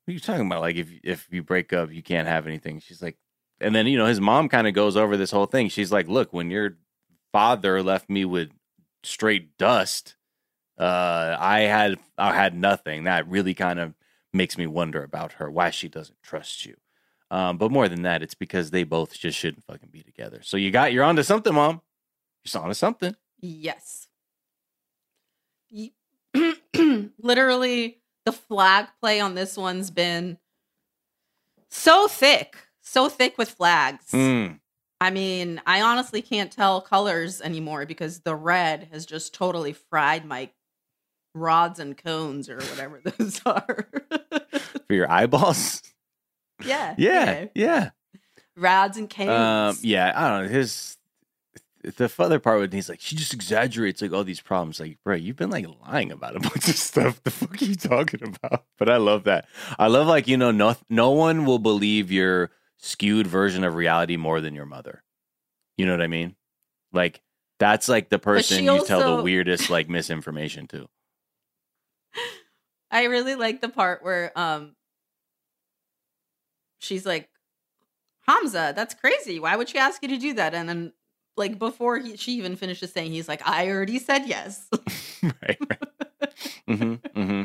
[0.05, 0.61] What are you talking about?
[0.61, 2.81] Like, if if you break up, you can't have anything.
[2.81, 3.17] She's like,
[3.61, 5.69] and then you know, his mom kind of goes over this whole thing.
[5.69, 6.77] She's like, look, when your
[7.33, 8.51] father left me with
[9.03, 10.17] straight dust,
[10.79, 13.05] uh, I had I had nothing.
[13.05, 13.95] That really kind of
[14.33, 16.77] makes me wonder about her, why she doesn't trust you.
[17.31, 20.41] Um, but more than that, it's because they both just shouldn't fucking be together.
[20.43, 21.81] So you got you're onto something, mom.
[22.45, 23.17] You're onto something.
[23.41, 24.09] Yes.
[27.19, 30.39] Literally, the flag play on this one's been
[31.69, 34.11] so thick, so thick with flags.
[34.13, 34.61] Mm.
[35.01, 40.25] I mean, I honestly can't tell colors anymore because the red has just totally fried
[40.25, 40.51] my
[41.35, 43.89] rods and cones or whatever those are.
[44.87, 45.83] For your eyeballs.
[46.65, 46.95] yeah.
[46.97, 47.91] Yeah, yeah.
[48.57, 49.31] rods and cones.
[49.31, 50.49] Um, yeah, I don't know.
[50.49, 50.97] His
[51.83, 54.81] the other part with he's like, she just exaggerates like all these problems.
[54.81, 57.23] Like, bro, you've been like lying about a bunch of stuff.
[57.23, 58.65] The fuck are you talking about?
[58.79, 59.47] But I love that.
[59.79, 64.17] I love like you know, no no one will believe your skewed version of reality
[64.17, 65.03] more than your mother.
[65.77, 66.37] You know what I mean?
[66.93, 67.21] Like
[67.59, 70.87] that's like the person you tell the weirdest like misinformation to.
[72.91, 74.75] I really like the part where um
[76.79, 77.29] she's like,
[78.27, 79.39] Hamza, that's crazy.
[79.39, 80.55] Why would she ask you to do that?
[80.55, 80.93] And then
[81.37, 84.69] like before he, she even finishes saying, he's like, I already said yes.
[85.23, 85.59] right.
[85.69, 86.35] right.
[86.67, 87.43] hmm hmm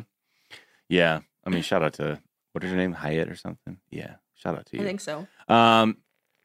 [0.90, 1.20] Yeah.
[1.46, 2.22] I mean, shout out to
[2.54, 3.78] what is her name, Hyatt or something.
[3.90, 4.16] Yeah.
[4.42, 4.84] Shout out to you.
[4.84, 5.28] I think so.
[5.48, 5.98] Um,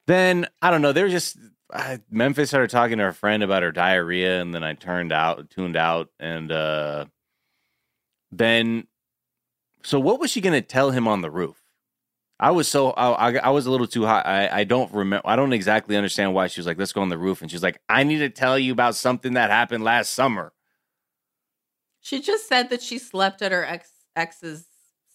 [0.07, 0.93] then I don't know.
[0.93, 1.39] They were just
[1.73, 5.51] uh, Memphis started talking to her friend about her diarrhea, and then I turned out,
[5.51, 7.07] tuned out, and uh,
[8.31, 8.87] then
[9.83, 11.63] so what was she gonna tell him on the roof?
[12.39, 14.27] I was so I, I, I was a little too hot.
[14.27, 15.27] I, I don't remember.
[15.27, 17.63] I don't exactly understand why she was like, "Let's go on the roof," and she's
[17.63, 20.53] like, "I need to tell you about something that happened last summer."
[22.01, 24.67] She just said that she slept at her ex ex's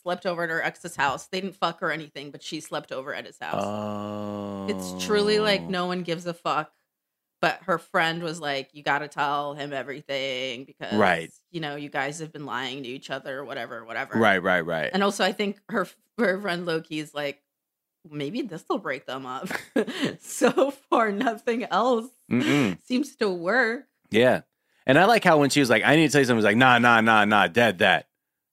[0.04, 1.28] slept over at her ex's house.
[1.28, 3.64] They didn't fuck or anything, but she slept over at his house.
[3.64, 5.70] Oh, It's truly like oh.
[5.70, 6.72] no one gives a fuck.
[7.42, 11.32] But her friend was like, "You got to tell him everything because, Right.
[11.50, 14.92] You know, you guys have been lying to each other, whatever, whatever." Right, right, right.
[14.94, 15.88] And also, I think her
[16.20, 17.42] her friend Loki is like,
[18.10, 19.48] maybe this will break them up.
[20.20, 22.78] so far, nothing else Mm-mm.
[22.84, 23.86] seems to work.
[24.12, 24.42] Yeah.
[24.86, 26.46] And I like how when she was like, I need to tell you something, he's
[26.46, 28.08] like, nah, nah, nah, nah, dead that.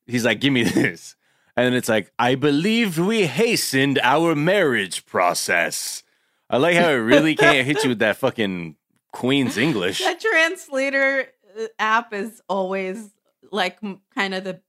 [0.07, 1.15] He's like, give me this.
[1.59, 6.05] And then it's like, I believe we hastened our marriage process.
[6.49, 8.77] I like how it really can't hit you with that fucking
[9.13, 9.99] Queen's English.
[9.99, 11.27] That translator
[11.59, 13.11] uh, app is always
[13.51, 13.81] like
[14.15, 14.61] kind of the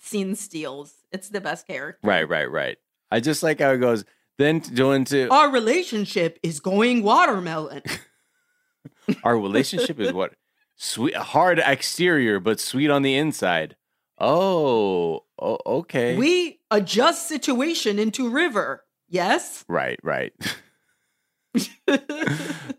[0.00, 0.94] scene steals.
[1.12, 2.08] It's the best character.
[2.08, 2.78] Right, right, right.
[3.10, 4.06] I just like how it goes.
[4.38, 7.82] Then going to Our relationship is going watermelon.
[9.24, 10.32] our relationship is what
[10.76, 13.76] sweet, hard exterior, but sweet on the inside.
[14.20, 16.16] Oh, oh okay.
[16.16, 18.84] we adjust situation into river.
[19.08, 19.64] Yes.
[19.68, 20.32] Right, right.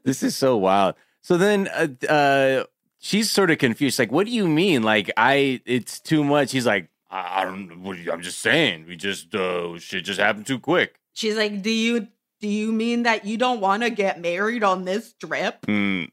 [0.03, 0.95] this is so wild.
[1.21, 2.63] So then uh, uh
[2.99, 6.51] she's sort of confused like what do you mean like I it's too much.
[6.51, 7.69] He's like I, I don't
[8.09, 8.85] I'm just saying.
[8.87, 10.95] We just uh shit just happened too quick.
[11.13, 12.07] She's like, "Do you
[12.39, 16.09] do you mean that you don't want to get married on this trip?" Mm,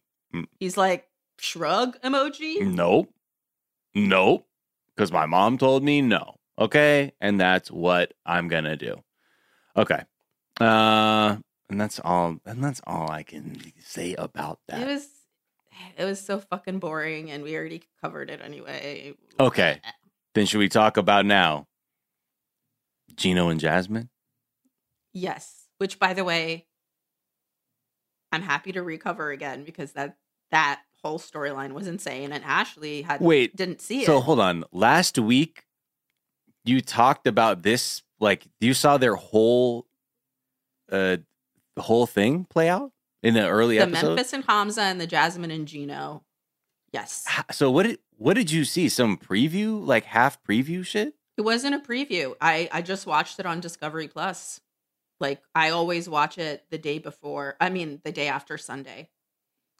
[0.58, 3.12] He's like, "Shrug emoji." nope.
[3.94, 4.47] Nope.
[4.98, 6.34] Cuz my mom told me no.
[6.58, 7.12] Okay?
[7.20, 9.02] And that's what I'm going to do.
[9.76, 10.02] Okay.
[10.60, 11.36] Uh
[11.70, 14.80] and that's all and that's all I can say about that.
[14.80, 15.08] It was
[15.96, 19.14] it was so fucking boring and we already covered it anyway.
[19.38, 19.80] Okay.
[20.34, 21.66] Then should we talk about now
[23.16, 24.10] Gino and Jasmine?
[25.12, 25.66] Yes.
[25.78, 26.66] Which by the way,
[28.32, 30.16] I'm happy to recover again because that
[30.50, 34.16] that whole storyline was insane and Ashley had Wait, didn't see So it.
[34.16, 34.64] So hold on.
[34.72, 35.64] Last week
[36.64, 39.86] you talked about this like you saw their whole
[40.90, 41.18] uh
[41.76, 42.90] the whole thing play out
[43.22, 43.92] in the early episode.
[43.92, 44.08] the episode.
[44.16, 46.24] Memphis and Hamza and the Jasmine and Gino.
[46.92, 47.26] Yes.
[47.52, 48.88] So what did what did you see?
[48.88, 51.14] Some preview, like half preview shit?
[51.36, 52.34] It wasn't a preview.
[52.40, 54.60] I I just watched it on Discovery Plus.
[55.20, 57.56] Like I always watch it the day before.
[57.60, 59.10] I mean, the day after Sunday.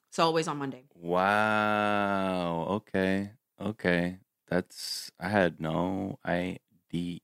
[0.09, 0.85] It's always on Monday.
[0.95, 2.67] Wow.
[2.71, 3.33] Okay.
[3.61, 4.19] Okay.
[4.49, 7.21] That's I had no idea.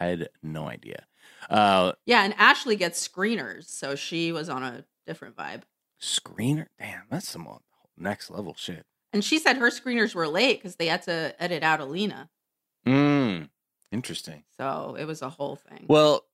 [0.00, 1.04] I had no idea.
[1.48, 5.62] Uh Yeah, and Ashley gets screeners, so she was on a different vibe.
[6.00, 6.66] Screener?
[6.78, 7.46] Damn, that's some
[7.96, 8.84] next level shit.
[9.12, 12.28] And she said her screeners were late because they had to edit out Alina.
[12.86, 13.48] Mm,
[13.90, 14.44] interesting.
[14.60, 15.86] So it was a whole thing.
[15.88, 16.24] Well,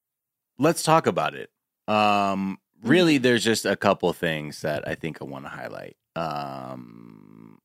[0.59, 1.51] let's talk about it.
[1.87, 5.97] Um, really, there's just a couple things that I think I want to highlight.
[6.17, 7.59] Um,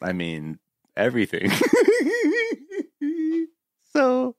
[0.00, 0.58] I mean,
[0.96, 1.50] everything.
[3.92, 4.36] so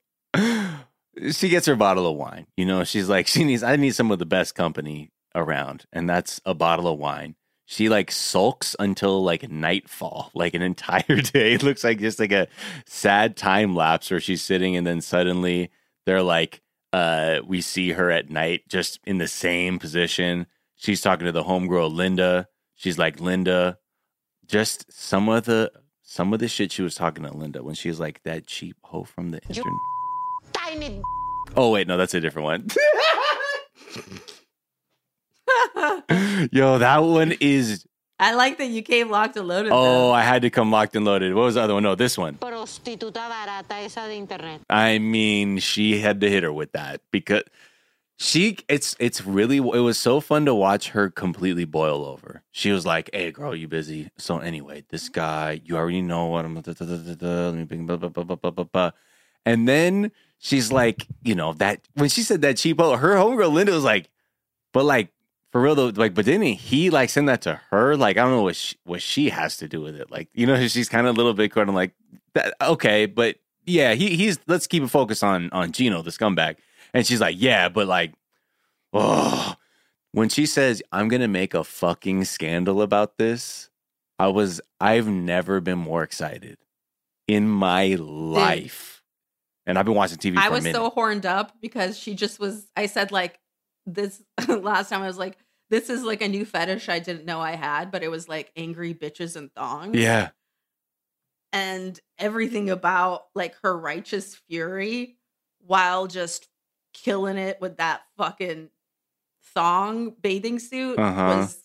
[1.30, 2.46] she gets her bottle of wine.
[2.56, 6.08] You know, she's like, she needs, I need some of the best company around, and
[6.08, 7.36] that's a bottle of wine.
[7.66, 11.54] She like sulks until like nightfall, like an entire day.
[11.54, 12.48] It looks like just like a
[12.86, 15.70] sad time lapse where she's sitting and then suddenly
[16.04, 16.60] they're like,
[16.94, 20.46] uh, we see her at night just in the same position.
[20.76, 22.46] She's talking to the homegirl Linda.
[22.76, 23.78] She's like, Linda,
[24.46, 27.98] just some of the some of the shit she was talking to Linda when she's
[27.98, 29.72] like that cheap hoe from the internet.
[30.52, 31.02] Tiny
[31.56, 32.68] Oh wait, no, that's a different one.
[36.52, 37.84] Yo, that one is.
[38.18, 39.72] I like that you came locked and loaded.
[39.72, 40.12] Oh, though.
[40.12, 41.34] I had to come locked and loaded.
[41.34, 41.82] What was the other one?
[41.82, 42.34] No, this one.
[42.34, 44.60] prostituta barata esa de internet.
[44.70, 47.42] I mean, she had to hit her with that because
[48.16, 48.58] she.
[48.68, 49.56] It's it's really.
[49.56, 52.42] It was so fun to watch her completely boil over.
[52.52, 56.44] She was like, "Hey, girl, you busy?" So anyway, this guy, you already know what
[56.44, 56.54] I'm.
[56.60, 58.90] Da, da, da, da, da, let me bring blah, blah, blah, blah, blah, blah, blah.
[59.44, 63.72] And then she's like, you know that when she said that cheapo, her homegirl Linda
[63.72, 64.08] was like,
[64.72, 65.13] but like
[65.54, 67.96] for real though, like, but didn't he like send that to her?
[67.96, 70.10] Like, I don't know what she, what she has to do with it.
[70.10, 71.92] Like, you know, she's kind of a little bit kind of like,
[72.32, 76.56] that, okay, but yeah, he he's let's keep a focus on on Gino, the scumbag.
[76.92, 78.14] And she's like, yeah, but like,
[78.92, 79.54] oh,
[80.10, 83.70] when she says I'm gonna make a fucking scandal about this,
[84.18, 86.58] I was I've never been more excited
[87.28, 89.04] in my life.
[89.66, 90.34] And I've been watching TV.
[90.34, 92.66] For I was so horned up because she just was.
[92.76, 93.38] I said like
[93.86, 95.02] this last time.
[95.02, 95.36] I was like,
[95.70, 98.52] this is like a new fetish I didn't know I had, but it was like
[98.56, 99.96] angry bitches and thongs.
[99.96, 100.28] yeah.
[101.52, 105.16] and everything about like her righteous fury
[105.66, 106.48] while just
[106.92, 108.68] killing it with that fucking
[109.54, 111.36] thong bathing suit Uh-huh.
[111.38, 111.58] was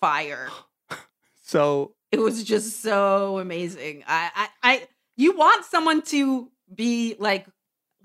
[0.00, 0.48] fire.
[1.42, 4.04] So It was just so amazing.
[4.06, 7.46] I, I, I, you want someone to be like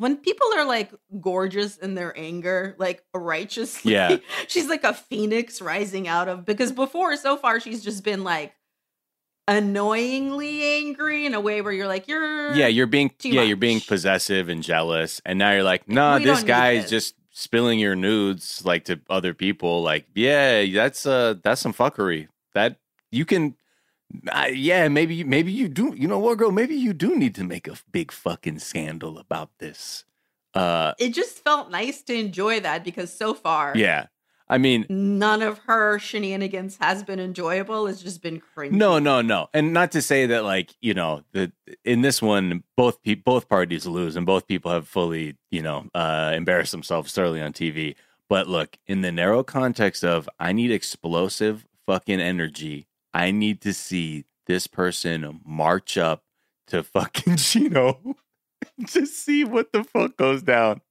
[0.04, 3.86] when people are like gorgeous in their anger, like righteous.
[3.86, 4.18] Yeah.
[4.50, 8.54] she's like a phoenix rising out of because before so far she's just been like
[9.48, 13.80] annoyingly angry in a way where you're like you're yeah, you're being yeah, you're being
[13.80, 18.64] possessive and jealous, and now you're like, nah, this guy is just spilling your nudes
[18.66, 19.84] like to other people.
[19.84, 22.28] Like, yeah, that's uh, that's some fuckery.
[22.54, 22.76] That
[23.10, 23.56] you can,
[24.32, 25.94] uh, yeah, maybe maybe you do.
[25.96, 26.52] You know what, girl?
[26.52, 30.06] Maybe you do need to make a big fucking scandal about this.
[30.54, 34.08] Uh, it just felt nice to enjoy that because so far yeah.
[34.50, 37.88] I mean, none of her shenanigans has been enjoyable.
[37.88, 38.74] It's just been cringy.
[38.74, 42.64] No, no, no, and not to say that like you know that in this one
[42.76, 47.14] both pe- both parties lose and both people have fully you know uh, embarrassed themselves
[47.14, 47.96] thoroughly on TV.
[48.30, 53.74] But look, in the narrow context of I need explosive fucking energy, I need to
[53.74, 56.24] see this person march up
[56.68, 58.16] to fucking Chino,
[58.86, 60.82] just see what the fuck goes down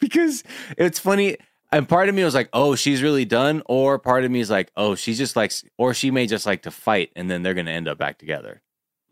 [0.00, 0.42] because
[0.78, 1.36] it's funny.
[1.72, 4.50] And part of me was like, "Oh, she's really done," or part of me is
[4.50, 7.54] like, "Oh, she just likes," or she may just like to fight, and then they're
[7.54, 8.62] going to end up back together.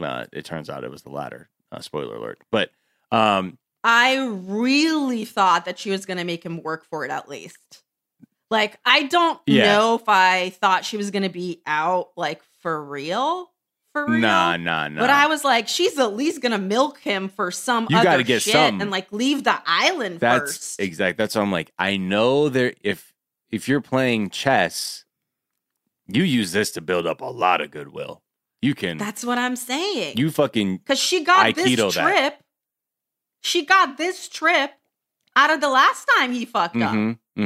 [0.01, 1.51] Uh, it turns out it was the latter.
[1.73, 2.39] Uh, spoiler alert!
[2.53, 2.71] But
[3.11, 7.29] um, I really thought that she was going to make him work for it at
[7.29, 7.83] least.
[8.51, 9.65] Like, I don't Yeah.
[9.65, 13.53] know if I thought she was going to be out like for real,
[13.93, 14.21] for real.
[14.21, 15.01] nah, nah, nah.
[15.01, 18.23] But I was like, she's at least to milk him for some You other gotta
[18.23, 18.81] get shit some.
[18.81, 20.81] and like leave the island that's first.
[20.81, 21.23] Exactly.
[21.23, 22.73] That's why I'm like, I know there.
[22.81, 23.13] If
[23.51, 25.05] if you're playing chess,
[26.09, 28.23] you use this to build up a lot of goodwill.
[28.63, 28.97] You can.
[28.97, 30.17] That's what I'm saying.
[30.17, 32.03] you fucking Because she got Aikido this that.
[32.03, 32.41] trip.
[33.43, 34.71] She got this trip
[35.37, 36.95] out of the last time he fucked up.
[36.95, 37.43] Mm-hmm.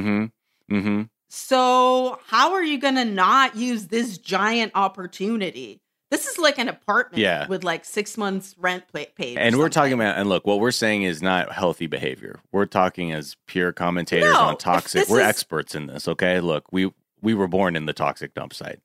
[0.72, 1.02] Mm-hmm.
[1.28, 5.80] So how are you gonna not use this giant opportunity?
[6.10, 7.46] This is like an apartment Yeah.
[7.48, 9.36] with like six months rent paid.
[9.36, 12.40] And we're talking about, and look, what we're saying is not healthy behavior.
[12.50, 15.06] We're talking as pure commentators No, on toxic.
[15.08, 16.08] We're is- experts in this.
[16.08, 18.80] Okay, look, we we were born in the toxic dump site.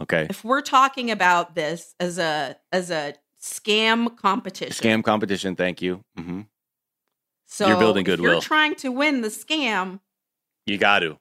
[0.00, 4.72] Okay, if we're talking about this as a as a scam competition.
[4.72, 5.56] scam competition.
[5.56, 6.02] Thank you.
[6.16, 6.42] Mm-hmm.
[7.46, 8.32] So You're building if goodwill.
[8.34, 10.00] You're trying to win the scam.
[10.66, 11.18] You got to,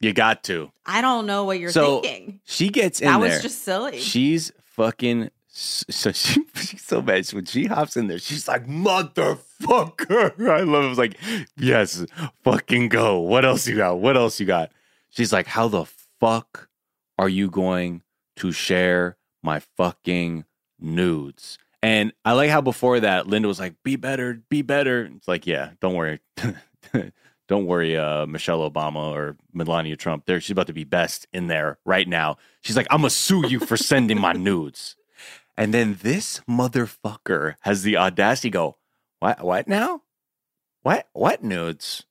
[0.00, 0.70] you got to.
[0.86, 2.40] I don't know what you're So, thinking.
[2.44, 3.30] She gets in That there.
[3.30, 3.98] was just silly.
[4.00, 7.26] She's fucking So she, she's so mad.
[7.32, 10.48] When she hops in there, she's like, motherfucker.
[10.50, 10.88] I love it.
[10.88, 11.16] Was like,
[11.56, 12.04] yes,
[12.44, 13.18] fucking go.
[13.20, 13.98] What else you got?
[13.98, 14.70] What else you got?
[15.10, 15.84] She's like, how the
[16.20, 16.68] fuck
[17.18, 18.02] are you going
[18.36, 20.44] to share my fucking
[20.78, 21.58] nudes?
[21.82, 25.04] And I like how before that, Linda was like, be better, be better.
[25.16, 26.20] It's like, yeah, don't worry.
[27.48, 30.26] don't worry, uh, Michelle Obama or Melania Trump.
[30.26, 32.36] There, she's about to be best in there right now.
[32.60, 34.96] She's like, I'm gonna sue you for sending my nudes.
[35.56, 38.76] And then this motherfucker has the audacity to go,
[39.18, 40.02] what what now?
[40.82, 42.04] What what nudes?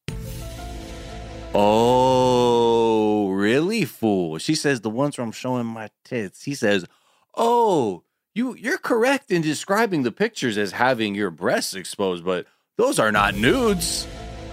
[1.54, 4.38] Oh, really, fool?
[4.38, 6.44] She says the ones where I'm showing my tits.
[6.44, 6.86] He says,
[7.36, 8.04] Oh,
[8.36, 12.46] you you're correct in describing the pictures as having your breasts exposed, but
[12.78, 14.06] those are not nudes,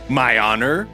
[0.08, 0.88] my honor.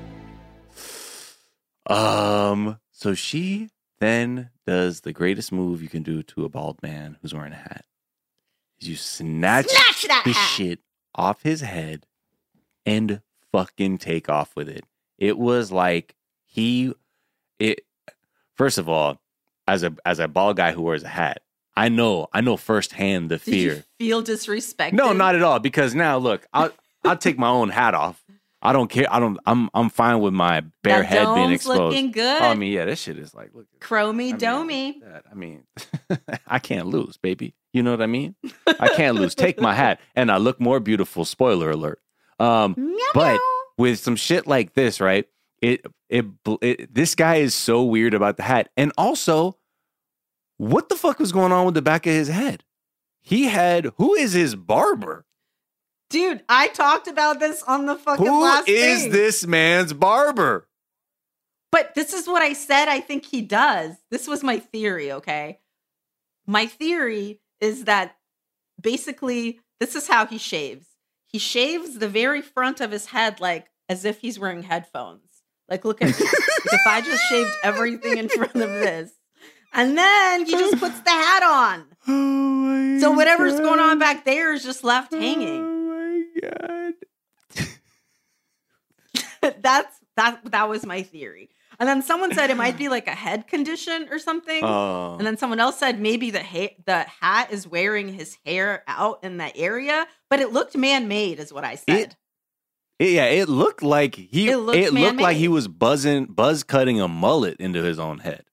[1.86, 7.16] Um, so she then does the greatest move you can do to a bald man
[7.20, 7.84] who's wearing a hat.
[8.78, 10.48] You snatch, Snatch that the hat.
[10.56, 10.78] shit
[11.14, 12.06] off his head
[12.86, 13.20] and
[13.52, 14.84] fucking take off with it.
[15.18, 16.14] It was like
[16.46, 16.94] he
[17.58, 17.84] it
[18.56, 19.20] first of all,
[19.68, 21.42] as a as a bald guy who wears a hat,
[21.76, 23.74] I know I know firsthand the Did fear.
[23.74, 24.94] you feel disrespected?
[24.94, 25.58] No, not at all.
[25.58, 26.70] Because now look, I'll
[27.04, 28.24] I'll take my own hat off.
[28.62, 29.06] I don't care.
[29.10, 29.38] I don't.
[29.46, 31.80] I'm I'm fine with my bare That head being exposed.
[31.80, 32.42] looking good.
[32.42, 33.66] Oh, I mean, yeah, this shit is like look.
[33.80, 34.66] Chromy I domey.
[34.66, 35.64] mean, I mean,
[36.46, 37.54] I can't lose, baby.
[37.72, 38.34] You know what I mean?
[38.78, 39.34] I can't lose.
[39.34, 41.24] Take my hat, and I look more beautiful.
[41.24, 42.00] Spoiler alert.
[42.38, 43.38] Um, Meow, but meow.
[43.78, 45.26] with some shit like this, right?
[45.62, 46.26] It, it
[46.60, 49.56] it this guy is so weird about the hat, and also,
[50.58, 52.64] what the fuck was going on with the back of his head?
[53.22, 55.24] He had who is his barber?
[56.10, 59.12] Dude, I talked about this on the fucking Who last is thing.
[59.12, 60.66] this man's barber?
[61.72, 63.94] But this is what I said I think he does.
[64.10, 65.60] This was my theory, okay?
[66.46, 68.16] My theory is that
[68.80, 70.86] basically this is how he shaves.
[71.28, 75.22] He shaves the very front of his head like as if he's wearing headphones.
[75.68, 76.14] Like look at me.
[76.18, 79.12] if I just shaved everything in front of this.
[79.72, 81.86] And then he just puts the hat on.
[82.08, 85.79] Oh So whatever's going on back there is just left hanging.
[86.42, 86.94] My god.
[89.62, 91.48] That's that that was my theory.
[91.78, 94.62] And then someone said it might be like a head condition or something.
[94.62, 95.16] Oh.
[95.18, 99.24] And then someone else said maybe the ha- the hat is wearing his hair out
[99.24, 102.16] in that area, but it looked man made, is what I said.
[102.98, 105.36] It- yeah, it looked like he It it looked looked, like man-made.
[105.38, 108.44] he was buzzing buzz cutting a mullet into his own head.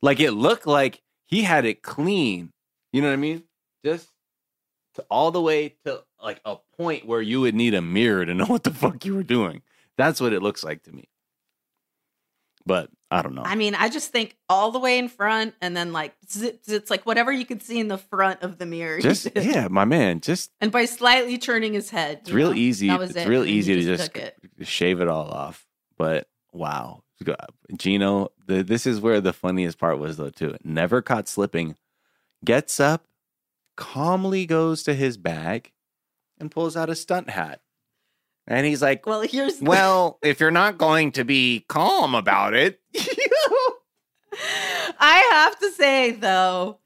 [0.00, 2.52] Like it looked like he had it clean.
[2.92, 3.42] You know what I mean?
[3.84, 4.10] Just
[4.98, 8.34] to all the way to like a point where you would need a mirror to
[8.34, 9.62] know what the fuck you were doing.
[9.96, 11.08] That's what it looks like to me.
[12.66, 13.42] But I don't know.
[13.44, 16.90] I mean, I just think all the way in front, and then like zip, it's
[16.90, 19.00] like whatever you could see in the front of the mirror.
[19.00, 22.88] just yeah, my man, just and by slightly turning his head, it's real know, easy.
[22.88, 24.36] that was It's it, real and then he easy to just took it.
[24.62, 25.66] shave it all off.
[25.96, 27.02] But wow,
[27.76, 30.56] Gino, the, this is where the funniest part was though too.
[30.62, 31.76] Never caught slipping.
[32.44, 33.06] Gets up,
[33.78, 35.70] calmly goes to his bag,
[36.40, 37.60] and pulls out a stunt hat.
[38.46, 42.54] And he's like, Well, here's the- "Well, if you're not going to be calm about
[42.54, 42.80] it,
[45.00, 46.78] I have to say though,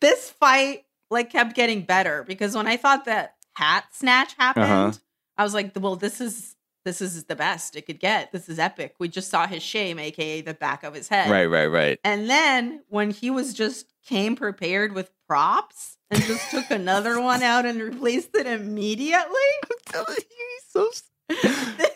[0.00, 4.92] this fight like kept getting better because when I thought that hat snatch happened, Uh-huh.
[5.36, 8.32] I was like, well, this is this is the best it could get.
[8.32, 8.94] This is epic.
[8.98, 11.30] We just saw his shame, aka the back of his head.
[11.30, 16.50] right, right, right." And then when he was just came prepared with props and just
[16.50, 20.90] took another one out and replaced it immediately, I'm telling you, he's so.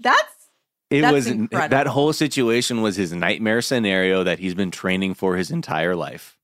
[0.00, 0.34] that's
[0.90, 1.70] It That's was incredible.
[1.70, 6.36] that whole situation was his nightmare scenario that he's been training for his entire life.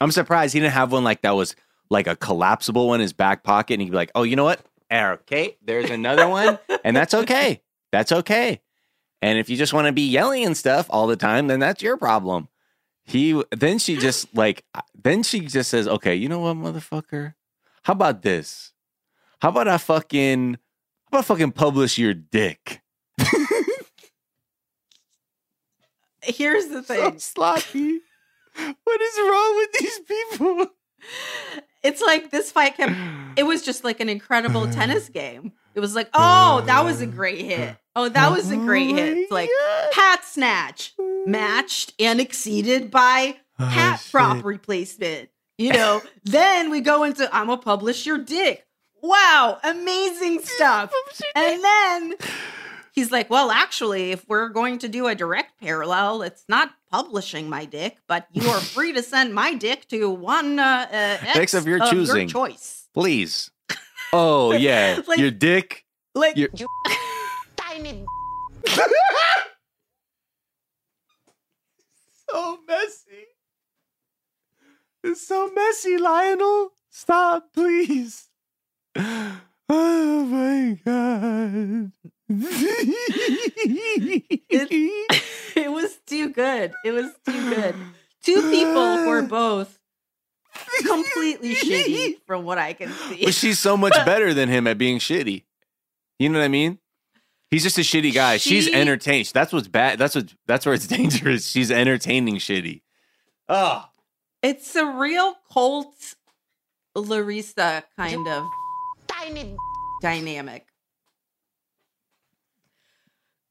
[0.00, 1.54] I'm surprised he didn't have one like that was
[1.90, 4.44] like a collapsible one in his back pocket, and he'd be like, "Oh, you know
[4.44, 4.60] what?
[4.90, 7.60] Okay, there's another one, and that's okay.
[7.92, 8.62] That's okay.
[9.20, 11.82] And if you just want to be yelling and stuff all the time, then that's
[11.82, 12.48] your problem."
[13.10, 17.34] He then she just like then she just says, "Okay, you know what, motherfucker?
[17.82, 18.72] How about this?
[19.40, 22.82] How about I fucking how about I fucking publish your dick?"
[26.22, 27.18] here's the so thing.
[27.18, 28.00] sloppy.
[28.84, 30.66] What is wrong with these people?
[31.82, 32.92] It's like this fight kept
[33.36, 35.52] it was just like an incredible tennis game.
[35.74, 37.76] It was like, oh, that was a great hit.
[37.96, 39.30] Oh, that was a great hit.
[39.30, 39.50] Like
[39.92, 40.94] hat snatch
[41.26, 45.28] matched and exceeded by hat prop replacement.
[45.58, 48.66] You know, then we go into I'm gonna publish your dick.
[49.02, 50.92] Wow, amazing stuff.
[51.34, 52.14] And then
[52.92, 57.48] he's like, well, actually, if we're going to do a direct parallel, it's not publishing
[57.48, 61.36] my dick, but you are free to send my dick to one uh, uh, X,
[61.36, 62.28] X of your choosing.
[62.28, 62.88] choice.
[62.94, 63.50] Please.
[64.12, 65.84] Oh yeah, Like- your dick.
[66.14, 66.66] Like, You're- You
[67.82, 68.04] tiny
[72.28, 73.26] so messy.
[75.02, 76.72] It's so messy, Lionel.
[76.90, 78.28] Stop, please.
[79.72, 81.92] Oh my god.
[85.54, 86.72] it was too good.
[86.84, 87.76] It was too good.
[88.24, 89.78] Two people who are both
[90.84, 93.24] completely shitty from what I can see.
[93.26, 95.44] But she's so much better than him at being shitty.
[96.18, 96.80] You know what I mean?
[97.50, 98.36] He's just a shitty guy.
[98.36, 99.30] She's She- entertained.
[99.34, 99.98] That's what's bad.
[99.98, 100.32] That's what.
[100.46, 101.48] That's where it's dangerous.
[101.48, 102.82] She's entertaining shitty.
[103.48, 103.86] Oh,
[104.42, 106.14] It's a real Colt
[106.94, 108.46] Larissa kind of
[109.08, 109.56] tiny
[110.00, 110.66] dynamic.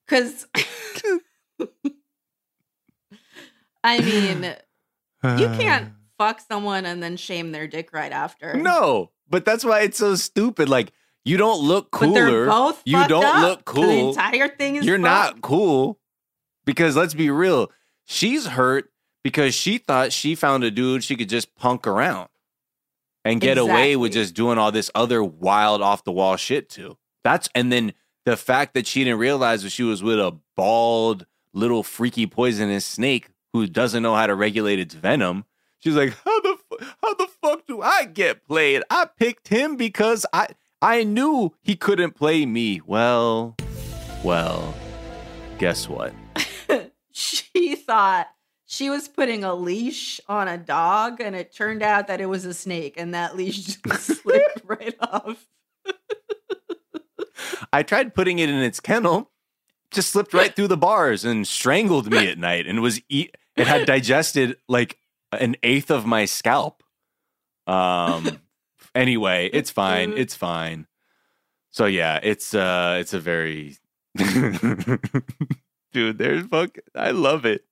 [0.07, 0.47] Cause
[3.83, 4.55] I mean,
[5.37, 8.55] you can't fuck someone and then shame their dick right after.
[8.55, 10.67] No, but that's why it's so stupid.
[10.69, 10.91] Like
[11.25, 12.45] you don't look cooler.
[12.45, 13.41] both you don't up.
[13.41, 13.83] look cool.
[13.83, 15.99] The entire thing is You're not cool
[16.65, 17.71] because let's be real.
[18.05, 18.91] She's hurt
[19.23, 22.29] because she thought she found a dude she could just punk around
[23.25, 26.97] and get away with just doing all this other wild off the wall shit too.
[27.23, 27.93] That's and then
[28.25, 32.85] the fact that she didn't realize that she was with a bald little freaky poisonous
[32.85, 35.45] snake who doesn't know how to regulate its venom.
[35.79, 36.57] She's like, how the
[37.01, 38.83] how the fuck do I get played?
[38.89, 40.47] I picked him because I
[40.81, 42.81] I knew he couldn't play me.
[42.85, 43.57] Well,
[44.23, 44.73] well,
[45.57, 46.13] guess what?
[47.11, 48.27] she thought
[48.65, 52.45] she was putting a leash on a dog, and it turned out that it was
[52.45, 55.45] a snake, and that leash just slipped right off.
[57.73, 59.31] I tried putting it in its kennel,
[59.91, 63.35] just slipped right through the bars and strangled me at night, and was eat.
[63.57, 64.97] It had digested like
[65.33, 66.83] an eighth of my scalp.
[67.67, 68.39] Um.
[68.95, 70.13] Anyway, it's fine.
[70.17, 70.87] It's fine.
[71.71, 73.77] So yeah, it's uh, it's a very
[74.17, 76.17] dude.
[76.17, 76.77] There's fuck.
[76.95, 77.63] I love it.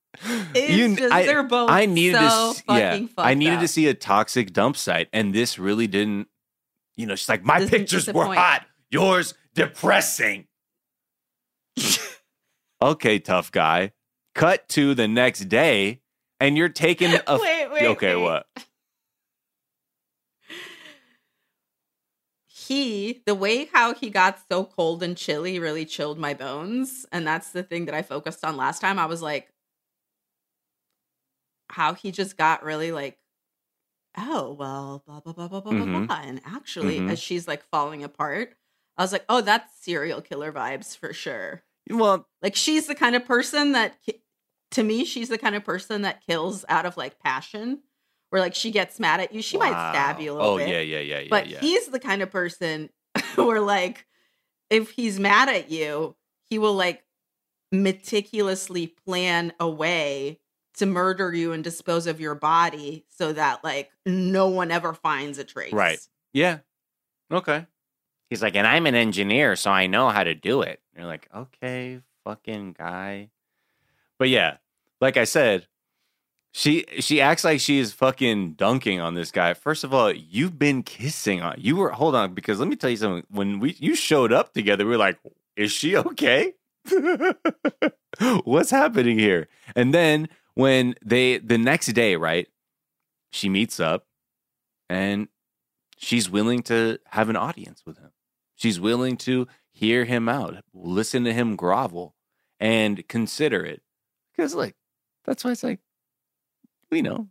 [0.54, 3.60] It's just- I, they're both I needed so to, yeah, I needed up.
[3.60, 6.28] to see a toxic dump site, and this really didn't.
[6.96, 10.46] You know, she's like, my Doesn't pictures were hot, yours depressing.
[12.82, 13.92] okay, tough guy.
[14.34, 16.00] Cut to the next day,
[16.40, 17.38] and you're taking a.
[17.40, 18.22] Wait, wait, okay, wait.
[18.22, 18.46] what?
[22.68, 27.26] He the way how he got so cold and chilly really chilled my bones and
[27.26, 29.52] that's the thing that i focused on last time i was like
[31.70, 33.18] how he just got really like
[34.16, 36.06] oh well blah blah blah blah blah blah Mhm.
[36.06, 37.10] blah and actually Mhm.
[37.10, 38.54] as she's like falling apart
[38.96, 43.16] i was like oh that's serial killer vibes for sure Well, like she's the kind
[43.16, 43.98] of person that
[44.72, 47.82] to me she's the kind of person that kills out of like passion
[48.30, 50.68] where like she gets mad at you she might stab you a little Oh bit
[50.68, 51.26] yeah, yeah, yeah, yeah.
[51.30, 51.60] but yeah.
[51.60, 52.90] he's the kind of person
[53.36, 54.06] where like
[54.70, 56.14] if he's mad at you
[56.48, 57.04] he will like
[57.72, 60.40] meticulously plan a way
[60.74, 65.38] to murder you and dispose of your body so that like no one ever finds
[65.38, 65.98] a trace Right.
[66.32, 66.58] Yeah.
[67.32, 67.66] Okay.
[68.30, 70.80] He's like, and I'm an engineer, so I know how to do it.
[70.92, 73.30] And you're like, okay, fucking guy.
[74.18, 74.58] But yeah,
[75.00, 75.66] like I said,
[76.52, 79.54] she she acts like she is fucking dunking on this guy.
[79.54, 81.56] First of all, you've been kissing on.
[81.58, 83.24] You were hold on because let me tell you something.
[83.30, 85.18] When we you showed up together, we were like,
[85.56, 86.54] is she okay?
[88.44, 89.48] What's happening here?
[89.76, 92.48] And then when they the next day, right?
[93.30, 94.06] She meets up
[94.88, 95.28] and
[95.98, 98.10] she's willing to have an audience with him.
[98.54, 102.14] She's willing to hear him out, listen to him grovel,
[102.58, 103.82] and consider it.
[104.36, 104.74] Because, like,
[105.24, 105.80] that's why it's like,
[106.90, 107.28] you know,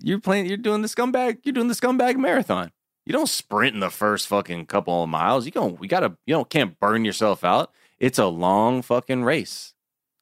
[0.00, 2.72] you're playing, you're doing the scumbag, you're doing the scumbag marathon.
[3.04, 5.46] You don't sprint in the first fucking couple of miles.
[5.46, 7.72] You don't, we gotta, you don't, can't burn yourself out.
[7.98, 9.72] It's a long fucking race.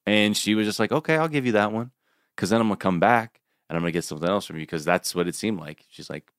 [0.06, 1.90] And she was just like, okay, I'll give you that one.
[2.36, 4.66] Cause then I'm gonna come back and I'm gonna get something else from you.
[4.66, 5.84] Cause that's what it seemed like.
[5.88, 6.30] She's like,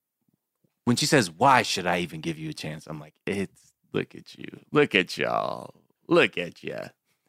[0.88, 4.16] when she says, "Why should I even give you a chance?" I'm like, "It's look
[4.16, 5.76] at you, look at y'all,
[6.08, 6.80] look at you."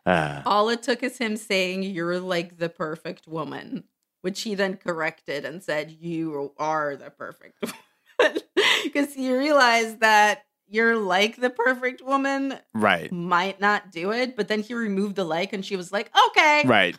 [0.06, 3.84] uh, all it took is him saying you're like the perfect woman
[4.22, 7.62] which he then corrected and said you are the perfect
[8.18, 8.40] woman
[8.84, 14.48] because he realized that you're like the perfect woman right, might not do it but
[14.48, 16.96] then he removed the like and she was like okay right.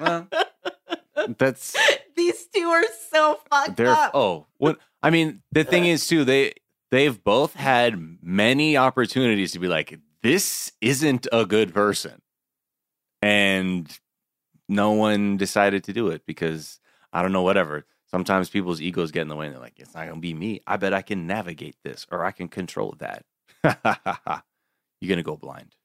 [0.00, 0.28] Well,
[1.38, 1.76] that's
[2.16, 5.42] these two are so fucked they're up oh, what I mean.
[5.52, 6.54] The thing is too, they
[6.90, 12.20] they've both had many opportunities to be like, this isn't a good person.
[13.22, 13.88] And
[14.68, 16.80] no one decided to do it because
[17.12, 17.86] I don't know, whatever.
[18.10, 20.34] Sometimes people's egos get in the way and they're like, it's not going to be
[20.34, 20.62] me.
[20.66, 23.24] I bet I can navigate this or I can control that.
[25.00, 25.76] You're going to go blind.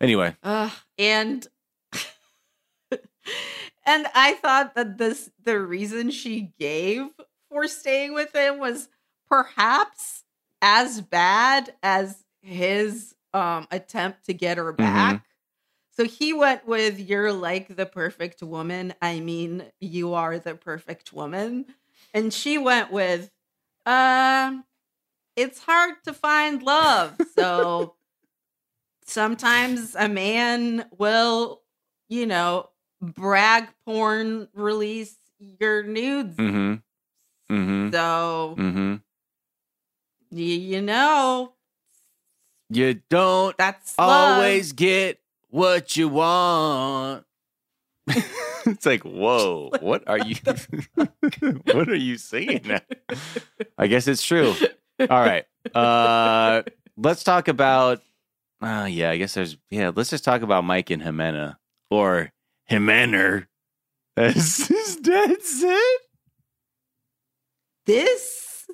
[0.00, 1.46] Anyway, Uh, and
[2.92, 7.08] and I thought that this the reason she gave
[7.50, 8.88] for staying with him was
[9.28, 10.24] perhaps
[10.62, 15.22] as bad as his um attempt to get her back.
[15.92, 18.94] So he went with you're like the perfect woman.
[19.02, 21.66] I mean, you are the perfect woman.
[22.14, 23.30] And she went with
[23.86, 24.64] um
[25.36, 27.20] it's hard to find love.
[27.36, 27.96] So
[29.06, 31.62] sometimes a man will,
[32.08, 32.70] you know,
[33.00, 35.16] brag porn release
[35.60, 36.36] your nudes.
[36.38, 37.54] mm hmm.
[37.54, 37.90] Mm hmm.
[37.92, 38.94] So, Mm hmm.
[40.30, 41.53] y- you know,
[42.74, 44.38] You don't that's love.
[44.38, 47.24] always get what you want.
[48.08, 50.36] it's like, whoa, what are you
[51.72, 52.62] what are you saying?
[52.64, 52.80] Now?
[53.78, 54.54] I guess it's true.
[54.98, 55.44] All right.
[55.74, 56.62] Uh
[56.96, 58.02] let's talk about
[58.60, 61.56] uh yeah, I guess there's yeah, let's just talk about Mike and Ximena.
[61.90, 62.32] Or
[62.70, 63.46] Jimener.
[64.16, 65.78] As his dad said.
[67.86, 68.66] This,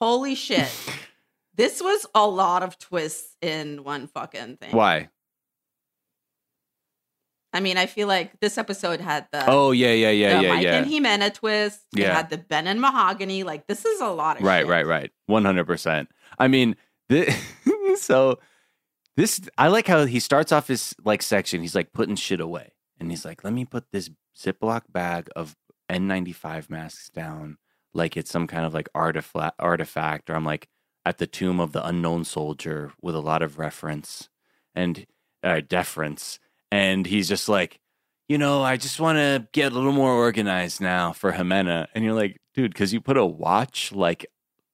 [0.00, 0.68] holy shit.
[1.62, 4.72] This was a lot of twists in one fucking thing.
[4.74, 5.10] Why?
[7.52, 10.64] I mean, I feel like this episode had the Oh yeah, yeah, yeah, yeah, Mike
[10.64, 10.76] yeah.
[10.78, 11.82] and Ximena twist.
[11.94, 12.14] It Yeah.
[12.14, 13.44] had the Ben and Mahogany.
[13.44, 14.68] Like this is a lot of right shit.
[14.68, 16.08] right right 100%
[16.38, 16.74] i mean
[17.08, 17.30] thi-
[17.96, 18.38] so
[19.16, 22.72] this i like how he starts off his like section he's like putting shit away
[22.98, 25.54] and he's like let me put this ziploc bag of
[25.90, 27.58] n95 masks down
[27.94, 30.68] like it's some kind of like artifact artifact or i'm like
[31.04, 34.28] at the tomb of the unknown soldier with a lot of reference
[34.74, 35.06] and
[35.42, 36.38] uh, deference
[36.70, 37.80] and he's just like
[38.32, 41.86] you know, I just want to get a little more organized now for Ximena.
[41.94, 44.24] And you're like, dude, because you put a watch like,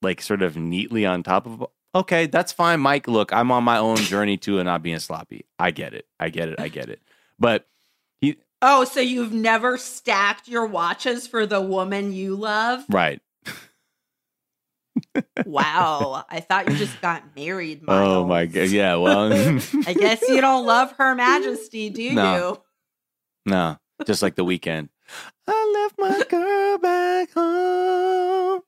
[0.00, 1.66] like sort of neatly on top of.
[1.92, 3.08] Okay, that's fine, Mike.
[3.08, 5.44] Look, I'm on my own journey too, and not being sloppy.
[5.58, 6.06] I get it.
[6.20, 6.60] I get it.
[6.60, 7.00] I get it.
[7.36, 7.66] But
[8.20, 8.36] he.
[8.62, 12.84] Oh, so you've never stacked your watches for the woman you love?
[12.88, 13.20] right.
[15.46, 16.24] Wow.
[16.28, 18.68] I thought you just got married, Oh my god.
[18.68, 18.96] Yeah.
[18.96, 19.32] Well,
[19.86, 22.34] I guess you don't love Her Majesty, do No.
[22.36, 22.62] you?
[23.52, 24.88] no, just like The Weeknd.
[25.46, 28.60] I left my girl back home.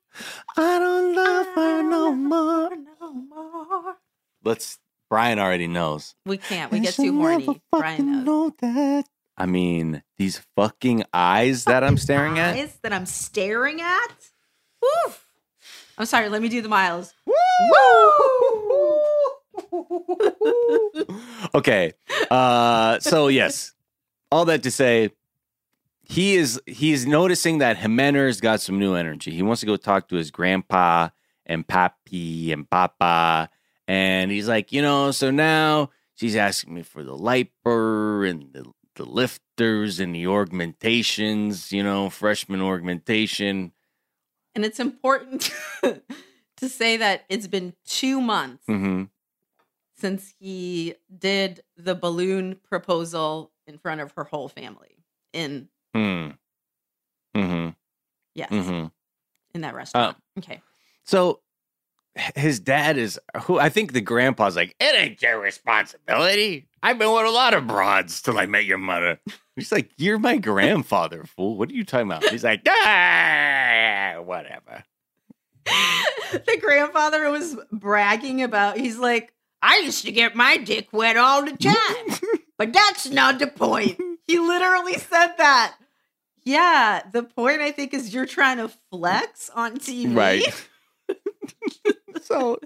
[0.56, 2.70] I don't love her no more.
[3.00, 3.96] No more.
[4.44, 4.78] Let's.
[5.10, 6.14] Brian already knows.
[6.24, 6.70] We can't.
[6.70, 7.60] We And get too horny.
[7.72, 8.52] Brian knows.
[8.62, 9.02] know.
[9.36, 12.54] I mean, these fucking eyes that I'm staring at.
[12.54, 14.08] Eyes that I'm staring at.
[14.80, 15.26] Woof.
[16.00, 16.30] I'm sorry.
[16.30, 17.12] Let me do the miles.
[21.54, 21.92] okay.
[22.30, 23.74] Uh so yes.
[24.32, 25.10] All that to say
[26.00, 29.30] he is he's noticing that Jimener's got some new energy.
[29.30, 31.10] He wants to go talk to his grandpa
[31.44, 33.50] and papi and papa
[33.86, 38.72] and he's like, "You know, so now she's asking me for the liper and the
[38.94, 43.72] the lifters and the augmentations, you know, freshman augmentation.
[44.54, 45.50] And it's important
[45.82, 49.04] to say that it's been two months hmm
[49.96, 54.96] since he did the balloon proposal in front of her whole family
[55.34, 56.30] in Hmm.
[57.34, 57.68] hmm
[58.34, 58.86] yes hmm
[59.54, 60.16] in that restaurant.
[60.16, 60.62] Uh, okay.
[61.04, 61.40] So
[62.34, 66.66] his dad is who I think the grandpa's like, it ain't your responsibility.
[66.82, 69.20] I've been with a lot of broads till I met your mother.
[69.60, 71.56] He's like, You're my grandfather, fool.
[71.56, 72.24] What are you talking about?
[72.24, 74.84] He's like, ah, whatever.
[76.32, 81.44] the grandfather was bragging about he's like i used to get my dick wet all
[81.44, 82.18] the time
[82.58, 85.76] but that's not the point he literally said that
[86.44, 90.66] yeah the point i think is you're trying to flex on tv Right.
[92.22, 92.58] so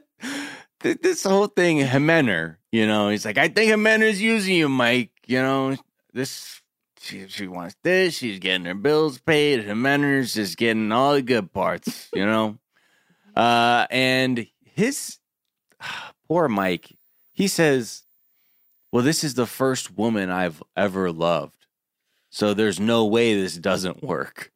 [0.80, 5.10] th- this whole thing, Jimenez, you know, he's like, I think Jimenez using you, Mike.
[5.26, 5.76] You know,
[6.12, 6.60] this
[7.04, 9.64] she she wants this, she's getting her bills paid.
[9.64, 12.58] Jimenez is getting all the good parts, you know.
[13.36, 15.18] Uh and his
[16.28, 16.96] poor Mike,
[17.32, 18.04] he says,
[18.92, 21.66] Well, this is the first woman I've ever loved.
[22.30, 24.52] So there's no way this doesn't work.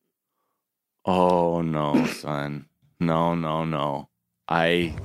[1.04, 2.66] Oh no, son.
[3.00, 4.08] No, no, no.
[4.48, 4.96] I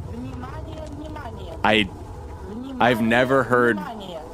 [1.64, 1.89] I
[2.80, 3.80] I've never heard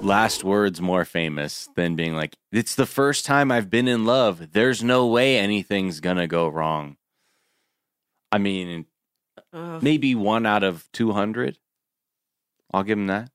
[0.02, 4.52] last words more famous than being like, it's the first time I've been in love.
[4.54, 6.98] There's no way anything's gonna go wrong.
[8.32, 8.86] I mean,
[9.54, 9.82] Ugh.
[9.82, 11.58] maybe one out of 200.
[12.74, 13.32] I'll give him that.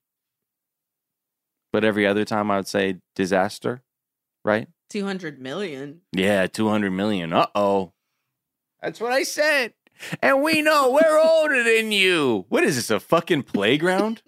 [1.73, 3.83] but every other time I would say disaster,
[4.45, 4.69] right?
[4.91, 6.03] 200 million.
[6.13, 7.33] Yeah, 200 million.
[7.33, 7.93] Uh oh.
[8.81, 9.75] That's what I said.
[10.23, 12.47] And we know we're older than you.
[12.49, 14.23] What is this, a fucking playground?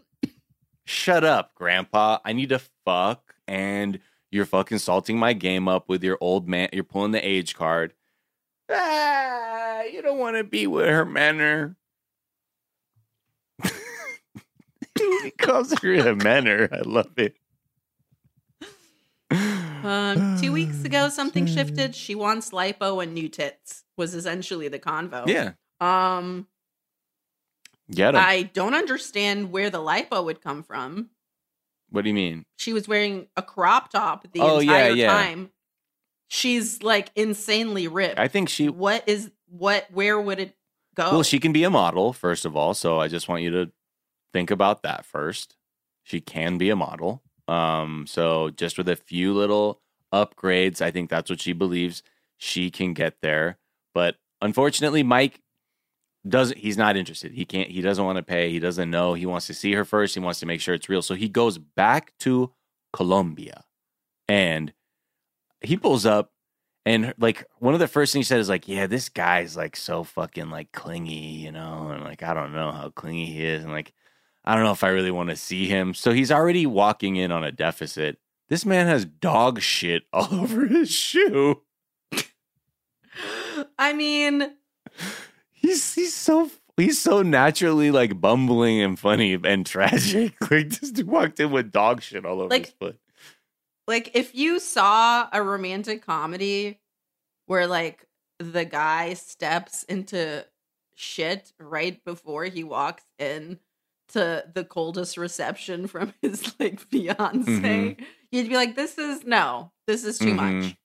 [0.87, 2.21] Shut up, Grandpa.
[2.25, 3.35] I need to fuck.
[3.49, 3.99] And
[4.31, 6.69] you're fucking salting my game up with your old man.
[6.73, 7.93] You're pulling the age card.
[8.71, 11.77] Ah, you don't want to be with her, manner.
[14.99, 16.69] he calls her a manner.
[16.73, 17.37] I love it.
[19.31, 21.95] Um, two weeks ago, something shifted.
[21.95, 23.85] She wants lipo and new tits.
[23.97, 25.27] Was essentially the convo.
[25.27, 25.53] Yeah.
[25.81, 26.47] Um,
[27.91, 28.21] Get him.
[28.25, 31.11] I don't understand where the lipo would come from.
[31.91, 32.45] what do you mean?
[32.57, 35.13] She was wearing a crop top the Oh, yeah, entire yeah.
[35.13, 35.51] time.
[36.29, 38.19] She's like insanely ripped.
[38.19, 39.87] I think she what is what?
[39.93, 40.57] Where would it
[40.97, 41.13] go?
[41.13, 42.75] Well, she can be a model, first of all.
[42.75, 43.71] So I just want you to
[44.33, 45.55] think about that first.
[46.03, 47.23] She can be a model.
[47.47, 49.81] Um, so just with a few little
[50.13, 52.03] upgrades, I think that's what she believes
[52.39, 53.59] she can get there.
[53.95, 55.41] But unfortunately, Mike
[56.29, 57.33] doesn't he's not interested.
[57.33, 58.51] He can't he doesn't want to pay.
[58.51, 59.15] He doesn't know.
[59.15, 60.15] He wants to see her first.
[60.15, 61.03] He wants to make sure it's real.
[61.03, 62.53] So he goes back to
[62.93, 63.65] Colombia
[64.29, 64.73] and
[65.61, 66.33] he pulls up
[66.87, 69.75] and like one of the first things he said is like, yeah, this guy's like
[69.75, 73.65] so fucking like clingy, you know, and like I don't know how clingy he is,
[73.65, 73.93] and like
[74.45, 75.95] I don't know if I really want to see him.
[75.95, 78.19] So he's already walking in on a deficit.
[78.49, 81.63] This man has dog shit all over his shoe.
[83.77, 84.53] I mean,
[85.67, 90.35] He's he's so he's so naturally like bumbling and funny and tragic.
[90.51, 92.99] Like just walked in with dog shit all over Like, his foot.
[93.89, 96.79] like if you saw a romantic comedy
[97.47, 98.05] where like
[98.39, 100.45] the guy steps into
[100.95, 103.59] shit right before he walks in
[104.11, 108.05] to the coldest reception from his like fiance Mhm.
[108.31, 110.77] you'd be like this is no this is too much Mhm.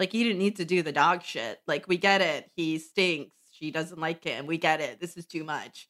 [0.00, 3.36] like you didn't need to do the dog shit like we get it he stinks
[3.54, 5.88] she doesn't like him we get it this is too much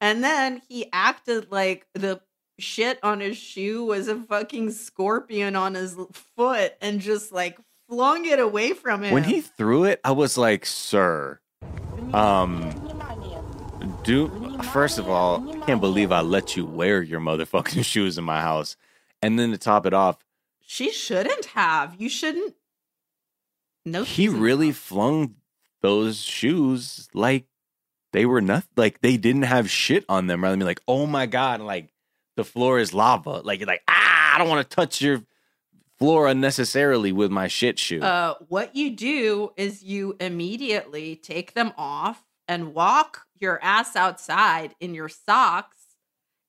[0.00, 2.20] and then he acted like the
[2.58, 5.96] shit on his shoe was a fucking scorpion on his
[6.36, 7.58] foot and just like
[7.88, 9.12] flung it away from him.
[9.12, 11.40] When he threw it, I was like, "Sir,
[12.12, 12.70] um,
[14.02, 18.24] do first of all, I can't believe I let you wear your motherfucking shoes in
[18.24, 18.76] my house."
[19.22, 20.18] And then to top it off,
[20.60, 21.96] she shouldn't have.
[21.98, 22.54] You shouldn't.
[23.86, 25.36] No, he really flung
[25.84, 27.44] those shoes like
[28.14, 28.70] they were nothing.
[28.74, 30.42] Like they didn't have shit on them.
[30.42, 31.92] Rather than be like, "Oh my god!" Like
[32.36, 33.42] the floor is lava.
[33.44, 35.22] Like you're like, ah, I don't want to touch your
[35.98, 38.00] floor unnecessarily with my shit shoe.
[38.00, 44.74] Uh, what you do is you immediately take them off and walk your ass outside
[44.80, 45.76] in your socks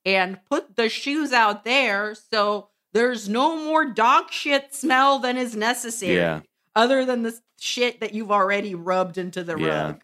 [0.06, 5.58] and put the shoes out there so there's no more dog shit smell than is
[5.58, 6.16] necessary.
[6.16, 6.40] Yeah.
[6.76, 9.84] Other than the shit that you've already rubbed into the Yeah.
[9.86, 10.01] rug.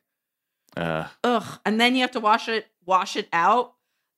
[0.78, 1.60] uh, Ugh.
[1.66, 3.74] And then you have to wash it, wash it out.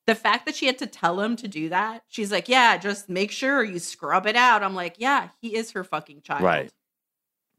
[0.05, 3.09] The fact that she had to tell him to do that, she's like, Yeah, just
[3.09, 4.61] make sure you scrub it out.
[4.61, 6.43] I'm like, Yeah, he is her fucking child.
[6.43, 6.71] Right.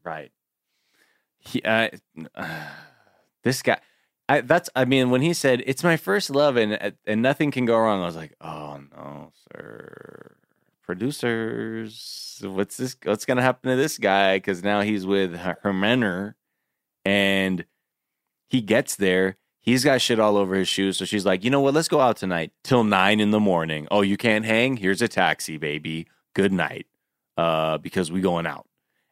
[0.03, 0.31] Right.
[1.39, 1.89] He, uh,
[3.43, 3.79] this guy.
[4.27, 4.69] I, that's.
[4.75, 8.01] I mean, when he said it's my first love and and nothing can go wrong,
[8.01, 10.35] I was like, oh no, sir.
[10.85, 12.95] Producers, what's this?
[13.03, 14.37] What's gonna happen to this guy?
[14.37, 16.33] Because now he's with Her- Hermenner,
[17.03, 17.65] and
[18.49, 19.37] he gets there.
[19.61, 20.97] He's got shit all over his shoes.
[20.97, 21.73] So she's like, you know what?
[21.73, 23.87] Let's go out tonight till nine in the morning.
[23.89, 24.77] Oh, you can't hang?
[24.77, 26.07] Here's a taxi, baby.
[26.35, 26.85] Good night.
[27.35, 28.67] Uh, because we going out.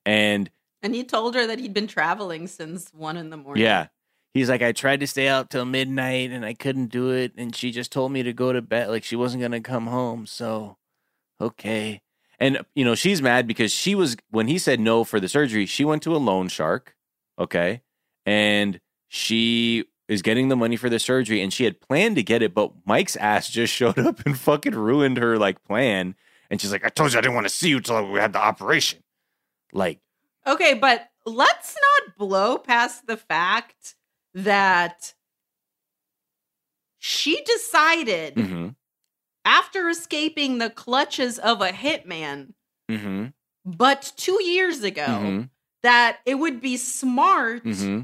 [0.05, 0.49] And
[0.83, 3.63] And he told her that he'd been traveling since one in the morning.
[3.63, 3.87] yeah,
[4.33, 7.31] he's like, I tried to stay out till midnight and I couldn't do it.
[7.35, 8.89] And she just told me to go to bed.
[8.89, 10.25] Like she wasn't going to come home.
[10.27, 10.77] So,
[11.39, 12.01] okay.
[12.39, 15.65] And, you know, she's mad because she was, when he said no for the surgery,
[15.65, 16.95] she went to a loan shark.
[17.39, 17.81] Okay.
[18.25, 22.41] And she is getting the money for the surgery and she had planned to get
[22.41, 26.15] it, but Mike's ass just showed up and fucking ruined her like plan.
[26.49, 28.33] And she's like, I told you I didn't want to see you till we had
[28.33, 28.99] the operation.
[29.71, 29.99] Like,
[30.45, 33.95] Okay, but let's not blow past the fact
[34.33, 35.13] that
[36.99, 38.75] she decided mm
[39.45, 42.53] after escaping the clutches of a hitman,
[42.89, 43.25] hmm, mm hmm,
[43.65, 45.49] but two years ago, mm
[45.83, 48.01] that it would be smart hmm, mm hmm.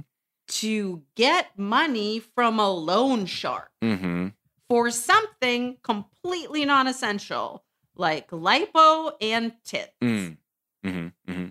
[0.50, 4.28] to get money from a loan shark Mm-hmm.
[4.68, 7.64] for something completely non essential
[8.00, 9.92] like lipo and tits.
[10.02, 10.38] Mm.
[10.86, 11.32] Mm-hmm.
[11.32, 11.48] Mm-hmm.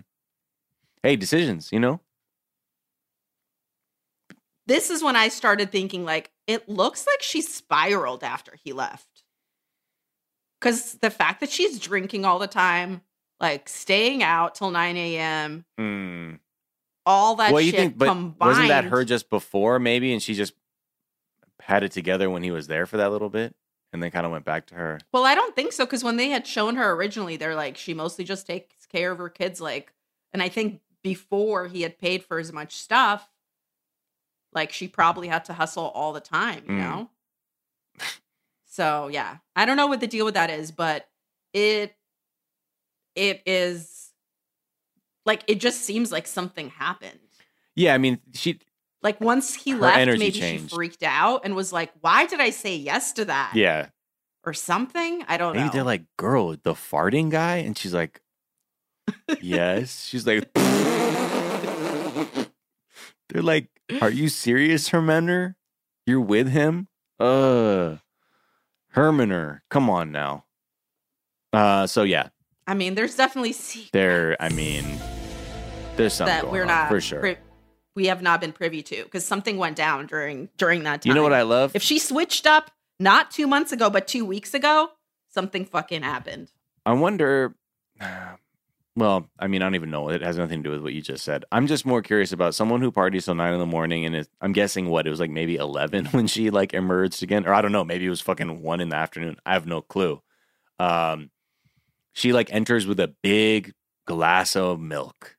[1.03, 2.01] Hey, decisions, you know?
[4.65, 9.18] This is when I started thinking, like, it looks like she spiraled after he left.
[10.59, 13.01] Because the fact that she's drinking all the time,
[13.39, 16.35] like staying out till 9 a.m., Hmm.
[17.05, 18.35] all that well, you shit think, but combined.
[18.39, 20.53] wasn't that her just before maybe, and she just
[21.61, 23.55] had it together when he was there for that little bit,
[23.93, 24.99] and then kind of went back to her.
[25.13, 27.93] Well, I don't think so because when they had shown her originally, they're like she
[27.93, 29.61] mostly just takes care of her kids.
[29.61, 29.93] Like,
[30.33, 33.29] and I think before he had paid for as much stuff,
[34.51, 36.77] like she probably had to hustle all the time, you Mm.
[36.77, 37.09] know.
[38.79, 41.05] so yeah, I don't know what the deal with that is, but
[41.51, 41.93] it
[43.13, 44.13] it is
[45.25, 47.19] like it just seems like something happened.
[47.75, 48.59] Yeah, I mean, she.
[49.01, 50.69] Like once he left, maybe changed.
[50.69, 53.89] she freaked out and was like, "Why did I say yes to that?" Yeah,
[54.45, 55.25] or something.
[55.27, 55.65] I don't maybe know.
[55.65, 58.21] Maybe they're like, "Girl, the farting guy," and she's like,
[59.41, 60.53] "Yes." She's like,
[63.29, 63.67] "They're like,
[64.01, 65.57] are you serious, Hermander?
[66.05, 66.87] You're with him?
[67.19, 67.97] Uh,
[68.95, 70.45] Hermaner, come on now."
[71.53, 72.29] Uh, so yeah,
[72.67, 74.37] I mean, there's definitely secrets there.
[74.39, 74.85] I mean,
[75.95, 77.19] there's something that we're not for sure.
[77.19, 77.37] pri-
[77.95, 81.09] we have not been privy to because something went down during during that time.
[81.09, 81.75] you know what I love?
[81.75, 84.89] If she switched up not two months ago, but two weeks ago,
[85.29, 86.51] something fucking happened.
[86.85, 87.55] I wonder.
[88.99, 90.09] Well, I mean, I don't even know.
[90.09, 91.45] It has nothing to do with what you just said.
[91.53, 94.27] I'm just more curious about someone who parties till nine in the morning, and it,
[94.41, 97.61] I'm guessing what it was like maybe eleven when she like emerged again, or I
[97.61, 97.85] don't know.
[97.85, 99.37] Maybe it was fucking one in the afternoon.
[99.45, 100.21] I have no clue.
[100.79, 101.31] Um,
[102.11, 103.73] she like enters with a big
[104.05, 105.37] glass of milk,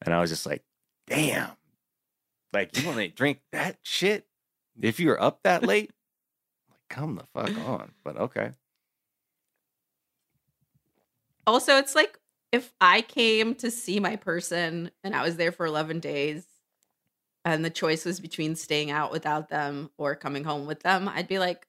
[0.00, 0.64] and I was just like,
[1.06, 1.50] damn,
[2.54, 4.26] like you want to drink that shit
[4.80, 5.90] if you're up that late?
[6.70, 7.92] Like, come the fuck on.
[8.02, 8.52] But okay.
[11.46, 12.19] Also, it's like
[12.52, 16.46] if I came to see my person and I was there for 11 days
[17.44, 21.28] and the choice was between staying out without them or coming home with them, I'd
[21.28, 21.66] be like,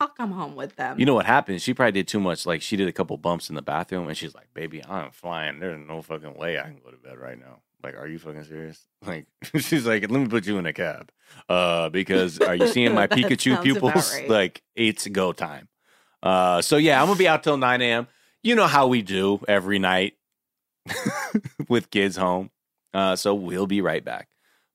[0.00, 0.98] I'll come home with them.
[0.98, 1.62] You know what happened?
[1.62, 2.46] She probably did too much.
[2.46, 5.60] Like she did a couple bumps in the bathroom, and she's like, "Baby, I'm flying.
[5.60, 7.60] There's no fucking way I can go to bed right now.
[7.82, 8.84] Like, are you fucking serious?
[9.06, 9.26] Like,
[9.58, 11.12] she's like, let me put you in a cab,
[11.48, 14.12] uh, because are you seeing my Pikachu pupils?
[14.14, 14.28] right.
[14.28, 15.68] Like, it's go time.
[16.22, 18.08] Uh, so yeah, I'm gonna be out till 9 a.m.
[18.44, 20.16] You know how we do every night
[21.68, 22.50] with kids home.
[22.92, 24.28] Uh, so we'll be right back.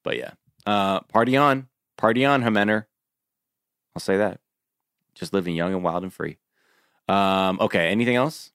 [0.04, 0.32] But yeah,
[0.66, 2.86] uh, party on, party on, Hemener.
[3.96, 4.40] I'll say that.
[5.14, 6.40] Just living young and wild and free.
[7.08, 8.52] Um, okay, anything else?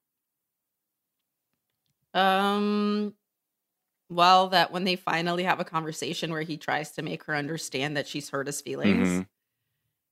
[2.12, 3.14] Um,
[4.08, 7.96] well, that when they finally have a conversation where he tries to make her understand
[7.96, 9.26] that she's hurt his feelings, Mhm.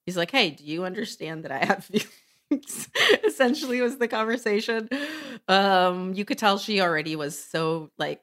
[0.06, 2.08] he's like, "Hey, do you understand that I have feelings?"
[3.24, 4.88] Essentially, was the conversation.
[5.48, 8.22] Um, you could tell she already was so like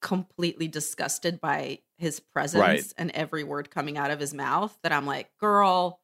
[0.00, 2.92] completely disgusted by his presence Right.
[2.96, 6.00] and every word coming out of his mouth that I'm like, "Girl,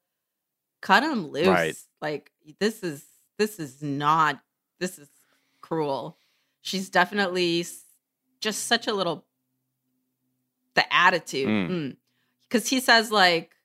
[0.83, 1.77] cut him loose!" Right.
[2.01, 3.05] Like this is
[3.39, 4.41] this is not
[4.81, 5.09] this is
[5.63, 6.19] cruel.
[6.61, 7.65] She's definitely
[8.41, 9.25] just such a little
[10.75, 11.49] the attitude.
[11.49, 11.97] Mm.
[12.43, 13.56] Because he says like,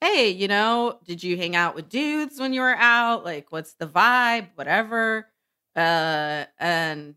[0.00, 3.24] "Hey, you know, did you hang out with dudes when you were out?
[3.24, 4.48] Like, what's the vibe?
[4.54, 5.28] Whatever."
[5.76, 7.14] Uh, and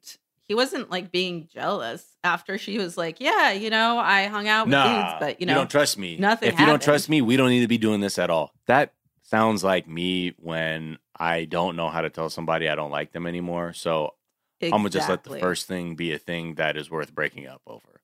[0.47, 4.67] he wasn't like being jealous after she was like, "Yeah, you know, I hung out
[4.67, 6.17] with dudes, but you know, you don't trust me.
[6.17, 8.51] nothing If you don't trust me, we don't need to be doing this at all.
[8.67, 13.13] That sounds like me when I don't know how to tell somebody I don't like
[13.13, 13.73] them anymore.
[13.73, 14.13] So
[14.61, 17.61] I'm gonna just let the first thing be a thing that is worth breaking up
[17.65, 18.01] over.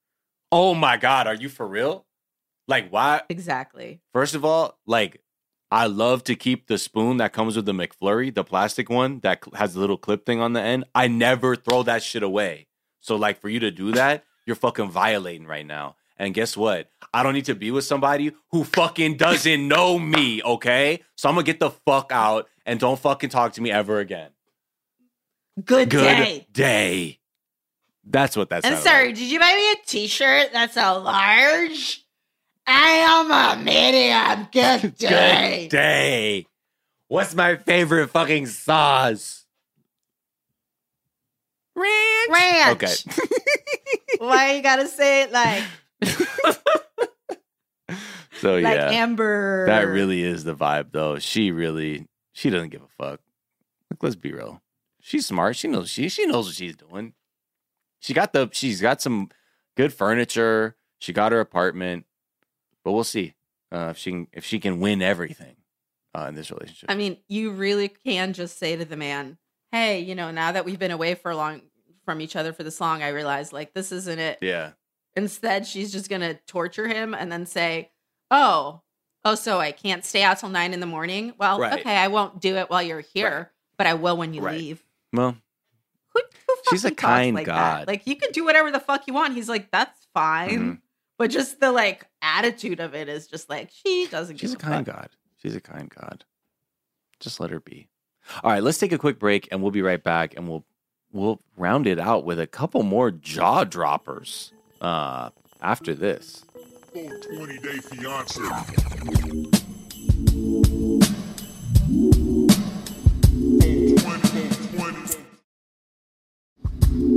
[0.52, 2.06] Oh my god, are you for real?
[2.68, 3.22] Like why?
[3.30, 5.22] exactly." First of all, like
[5.72, 9.43] I love to keep the spoon that comes with the McFlurry, the plastic one that
[9.55, 10.86] has a little clip thing on the end.
[10.95, 12.68] I never throw that shit away.
[13.01, 15.95] So like for you to do that, you're fucking violating right now.
[16.18, 16.89] And guess what?
[17.13, 21.03] I don't need to be with somebody who fucking doesn't know me, okay?
[21.15, 24.32] So I'm gonna get the fuck out and don't fucking talk to me ever again.
[25.63, 26.47] Good, Good day.
[26.51, 27.20] day.
[28.03, 28.65] That's what that's.
[28.65, 32.05] And sorry, did you buy me a T-shirt that's a large?
[32.68, 34.47] I am a medium.
[34.82, 35.63] Good day.
[35.63, 36.45] Good day.
[37.07, 39.45] What's my favorite fucking sauce?
[41.76, 42.30] Ranch.
[42.30, 42.84] Ranch.
[42.84, 42.93] Okay.
[44.20, 45.63] Why you gotta say it like
[48.41, 49.65] So like yeah, Amber?
[49.68, 51.18] that really is the vibe, though.
[51.18, 53.20] She really, she doesn't give a fuck.
[53.89, 54.61] Like, let's be real.
[54.99, 55.55] She's smart.
[55.55, 57.13] She knows she she knows what she's doing.
[57.99, 59.30] She got the she's got some
[59.76, 60.76] good furniture.
[60.99, 62.05] She got her apartment,
[62.88, 63.34] but we'll see
[63.74, 65.58] uh, if she can if she can win everything
[66.18, 66.90] uh, in this relationship.
[66.90, 69.38] I mean, you really can just say to the man,
[69.74, 71.62] "Hey, you know, now that we've been away for long
[72.06, 74.72] from each other for this long, I realize like this isn't it." yeah,
[75.18, 77.92] Instead, she's just gonna torture him and then say,
[78.32, 78.84] "Oh,
[79.26, 81.34] oh, so I can't stay out till nine in the morning.
[81.38, 81.80] Well, Right.
[81.82, 84.58] okay, I won't do it while you're here." but I will when you Right.
[84.58, 84.84] leave.
[85.14, 85.38] Well,
[86.14, 87.82] Who, who She's a kind like God.
[87.82, 87.88] That?
[87.88, 89.36] Like you can do whatever the fuck you want.
[89.36, 90.60] He's like, that's fine.
[90.60, 90.82] Mhm.
[91.20, 94.62] But just the like attitude of it is just like she doesn't she's a give
[94.62, 94.96] kind fuck.
[94.96, 95.10] God.
[95.42, 96.26] She's a kind God.
[97.20, 97.90] Just let her be.
[98.44, 100.66] All right, let's take a quick break and we'll be right back and we'll
[101.12, 104.52] we'll round it out with a couple more jaw droppers
[104.82, 105.30] uh
[105.62, 106.44] after this.
[106.94, 108.42] 20 day fiance.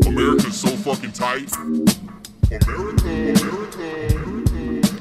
[0.06, 1.50] America's so fucking tight.
[2.50, 4.29] America, America.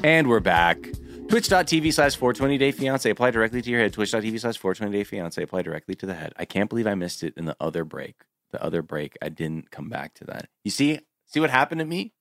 [0.03, 0.81] And we're back.
[1.27, 3.09] Twitch.tv slash 420 day fiance.
[3.09, 3.93] Apply directly to your head.
[3.93, 5.41] Twitch.tv slash 420 day fiance.
[5.41, 6.33] Apply directly to the head.
[6.37, 8.15] I can't believe I missed it in the other break.
[8.51, 10.47] The other break, I didn't come back to that.
[10.63, 12.13] You see, see what happened to me?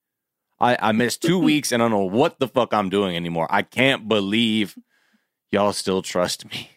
[0.61, 3.47] I, I missed two weeks and I don't know what the fuck I'm doing anymore.
[3.49, 4.77] I can't believe
[5.51, 6.71] y'all still trust me.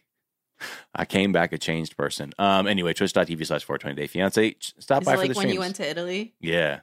[0.95, 2.31] I came back a changed person.
[2.37, 2.67] Um.
[2.67, 4.55] Anyway, twitch.tv slash 420 day fiance.
[4.77, 5.53] Stop Is by it for like the when streams.
[5.55, 6.35] you went to Italy?
[6.39, 6.81] Yeah,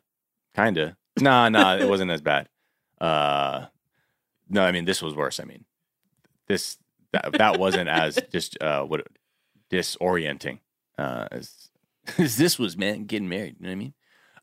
[0.54, 0.94] kind of.
[1.20, 2.48] Nah, nah, it wasn't as bad.
[3.00, 3.66] Uh,
[4.48, 5.40] no, I mean this was worse.
[5.40, 5.64] I mean,
[6.46, 6.78] this
[7.12, 9.06] that that wasn't as just uh what
[9.70, 10.58] disorienting
[10.98, 11.70] uh as,
[12.18, 12.76] as this was.
[12.76, 13.56] Man, getting married.
[13.58, 13.94] You know what I mean?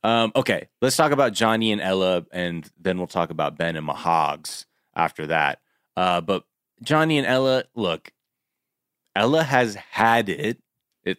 [0.04, 3.88] Um, okay, let's talk about Johnny and Ella, and then we'll talk about Ben and
[3.88, 5.62] Mahogs after that.
[5.98, 6.44] Uh, but
[6.84, 8.12] Johnny and Ella, look,
[9.16, 10.60] Ella has had it.
[11.04, 11.18] It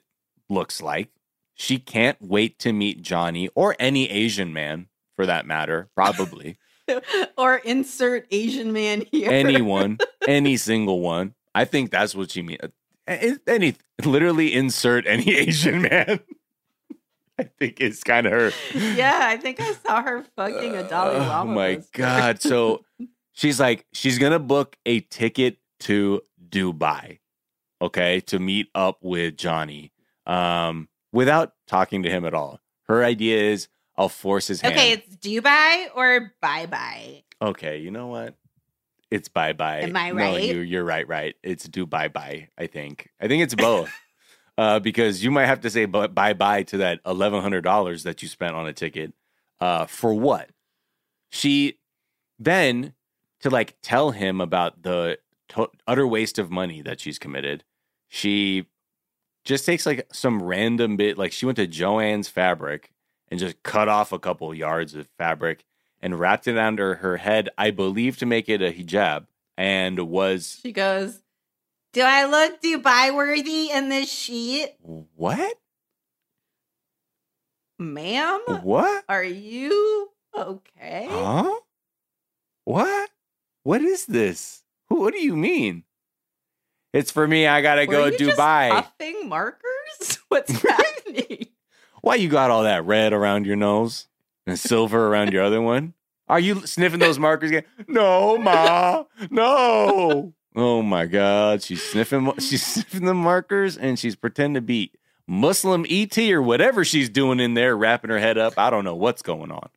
[0.49, 1.09] looks like
[1.55, 6.57] she can't wait to meet Johnny or any Asian man for that matter, probably
[7.39, 9.31] or insert Asian man here.
[9.31, 11.35] anyone, any single one.
[11.55, 12.61] I think that's what she means.
[13.07, 16.21] Any, literally insert any Asian man.
[17.39, 18.53] I think it's kind of her.
[18.75, 22.41] yeah, I think I saw her fucking a Dalai Oh my god!
[22.41, 22.85] So
[23.33, 27.19] she's like, she's gonna book a ticket to Dubai,
[27.83, 29.93] okay, to meet up with Johnny,
[30.27, 32.59] um, without talking to him at all.
[32.89, 33.69] Her idea is,
[33.99, 34.75] I'll force his hand.
[34.75, 37.25] Okay, it's do Dubai or bye bye.
[37.41, 38.35] Okay, you know what?
[39.11, 39.81] It's bye bye.
[39.81, 40.33] Am I right?
[40.33, 41.07] No, you, you're right.
[41.07, 41.37] Right.
[41.43, 42.49] It's do bye bye.
[42.59, 43.09] I think.
[43.21, 43.91] I think it's both.
[44.59, 48.23] uh, because you might have to say bye bye to that eleven hundred dollars that
[48.23, 49.13] you spent on a ticket.
[49.61, 50.51] Uh, for what?
[51.31, 51.79] She
[52.39, 52.93] then
[53.41, 55.19] to like tell him about the
[55.51, 57.65] to- utter waste of money that she's committed.
[58.09, 58.67] She
[59.45, 61.17] just takes like some random bit.
[61.17, 62.93] Like she went to Joanne's Fabric
[63.31, 65.65] and just cut off a couple yards of fabric
[66.01, 70.59] and wrapped it under her head, I believe to make it a hijab, and was
[70.63, 71.21] She goes,
[71.93, 74.75] Do I look Dubai worthy in this sheet?
[74.81, 75.57] what?
[77.79, 78.41] Ma'am?
[78.63, 79.05] What?
[79.09, 81.07] Are you okay?
[81.11, 81.55] Huh?
[82.65, 83.11] What?
[83.65, 84.63] What is this?
[84.89, 85.85] Who, what do you mean?
[86.93, 87.47] It's for me.
[87.47, 88.71] I gotta Were go just Dubai.
[88.71, 90.19] puffing markers?
[90.29, 91.47] What's happening?
[92.07, 94.07] Why you got all that red around your nose
[94.47, 95.95] and silver around your other one?
[96.29, 97.65] Are you sniffing those markers again?
[97.89, 99.03] No, ma.
[99.29, 100.33] No.
[100.55, 101.65] Oh my God.
[101.65, 104.93] She's sniffing she's sniffing the markers and she's pretending to be
[105.27, 108.55] Muslim ET or whatever she's doing in there, wrapping her head up.
[108.57, 109.69] I don't know what's going on.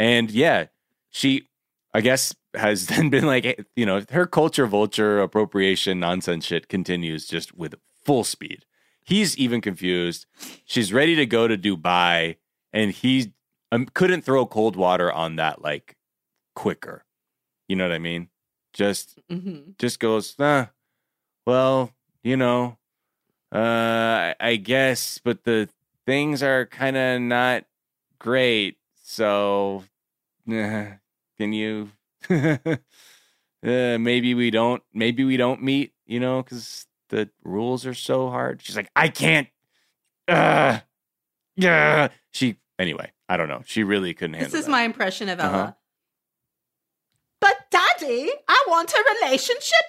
[0.00, 0.68] And yeah,
[1.10, 1.48] she
[1.92, 7.26] I guess has then been like, you know, her culture vulture appropriation nonsense shit continues
[7.26, 7.74] just with
[8.06, 8.64] full speed.
[9.08, 10.26] He's even confused.
[10.66, 12.36] She's ready to go to Dubai,
[12.74, 13.32] and he
[13.72, 15.96] um, couldn't throw cold water on that like
[16.54, 17.06] quicker.
[17.68, 18.28] You know what I mean?
[18.74, 19.78] Just Mhm.
[19.78, 20.72] just goes, ah,
[21.46, 22.76] well, you know,
[23.54, 25.70] uh, I- I guess, but the
[26.04, 27.64] things are kind of not
[28.18, 28.76] great.
[29.02, 29.84] So,
[30.50, 30.52] uh,
[31.38, 31.92] can you?
[32.30, 32.76] uh,
[33.62, 34.82] maybe we don't.
[34.92, 35.94] Maybe we don't meet.
[36.06, 38.60] You know, because the rules are so hard.
[38.62, 39.48] She's like, I can't.
[40.26, 40.80] Uh,
[41.56, 42.08] yeah.
[42.32, 43.12] She anyway.
[43.28, 43.62] I don't know.
[43.66, 44.50] She really couldn't handle.
[44.50, 44.70] This is that.
[44.72, 45.52] my impression of Ella.
[45.58, 45.72] Uh-huh.
[47.40, 49.84] But daddy, I want a relationship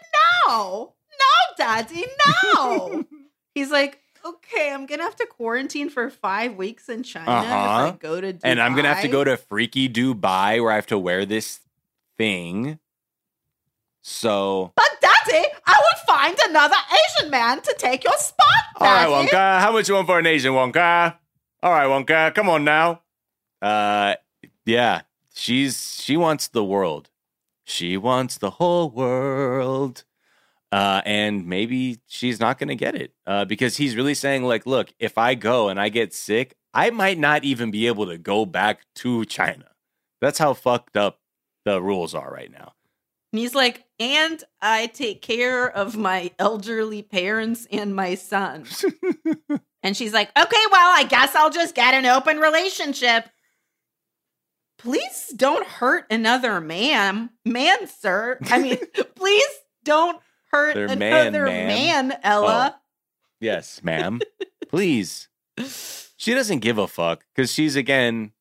[0.47, 0.93] now.
[1.20, 2.05] No, daddy,
[2.53, 3.05] no.
[3.55, 7.86] He's like, okay, I'm gonna have to quarantine for five weeks in China if I
[7.88, 7.91] Uh-huh.
[7.99, 8.39] go to Dubai.
[8.43, 11.59] and I'm gonna have to go to freaky Dubai where I have to wear this
[12.17, 12.80] thing.
[14.02, 16.76] So, But daddy, I will find another
[17.20, 18.45] Asian man to take your spot.
[18.78, 19.28] all right, Daddy.
[19.28, 21.16] Wonka, how much you want for an Asian Wonka?
[21.62, 23.02] All right, Wonka, come on now.
[23.62, 24.16] Uh,
[24.66, 25.02] yeah,
[25.34, 27.10] she's she wants the world.
[27.66, 30.04] She wants the whole world.
[30.72, 34.68] Uh, and maybe she's not going to get it uh, because he's really saying, like,
[34.68, 38.20] look, if I go and I get sick, I might not even be able to
[38.20, 39.66] go back to China.
[40.22, 41.20] That's how fucked up
[41.66, 42.74] the rules are right now.
[43.32, 48.65] And he's like, and I take care of my elderly parents and my son.
[49.84, 53.30] and she's like, okay, well, I guess I'll just get an open relationship.
[54.80, 58.39] Please don't hurt another man, man, sir.
[58.49, 58.77] I mean,
[59.15, 59.49] please
[59.84, 60.19] don't
[60.51, 62.07] hurt Their man, another ma'am.
[62.07, 62.82] man, oh, Ella.
[63.41, 64.19] Yes, ma'am.
[64.69, 65.27] Please.
[66.17, 68.32] She doesn't give a fuck because she's again.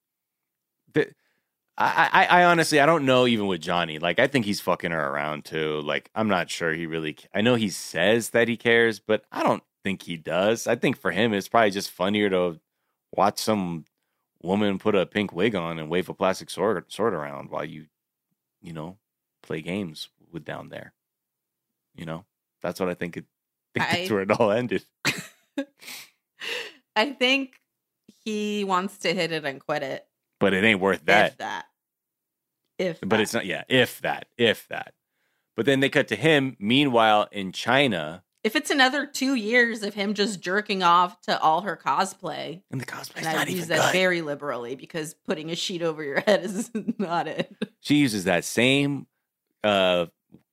[1.81, 3.27] I, I, I honestly, I don't know.
[3.27, 5.81] Even with Johnny, like, I think he's fucking her around too.
[5.83, 7.17] Like, I'm not sure he really.
[7.33, 10.67] I know he says that he cares, but I don't think he does.
[10.67, 12.59] I think for him, it's probably just funnier to
[13.15, 13.85] watch some
[14.43, 17.87] woman put a pink wig on and wave a plastic sword sword around while you,
[18.61, 18.99] you know,
[19.43, 20.93] play games with down there.
[21.95, 22.25] You know,
[22.61, 23.19] that's what I think.
[23.19, 23.25] It,
[23.75, 24.85] think I- that's where it all ended.
[26.97, 27.61] I think
[28.25, 30.05] he wants to hit it and quit it.
[30.41, 31.39] But it ain't worth that.
[31.39, 31.67] That.
[32.79, 33.21] If but that.
[33.21, 34.95] it's not yeah if that if that
[35.57, 39.95] but then they cut to him meanwhile in china if it's another two years of
[39.95, 43.67] him just jerking off to all her cosplay, and the cosplay's and I not use
[43.67, 43.93] that good.
[43.93, 47.53] very liberally because putting a sheet over your head is not it.
[47.81, 49.07] she uses that same
[49.65, 50.07] uh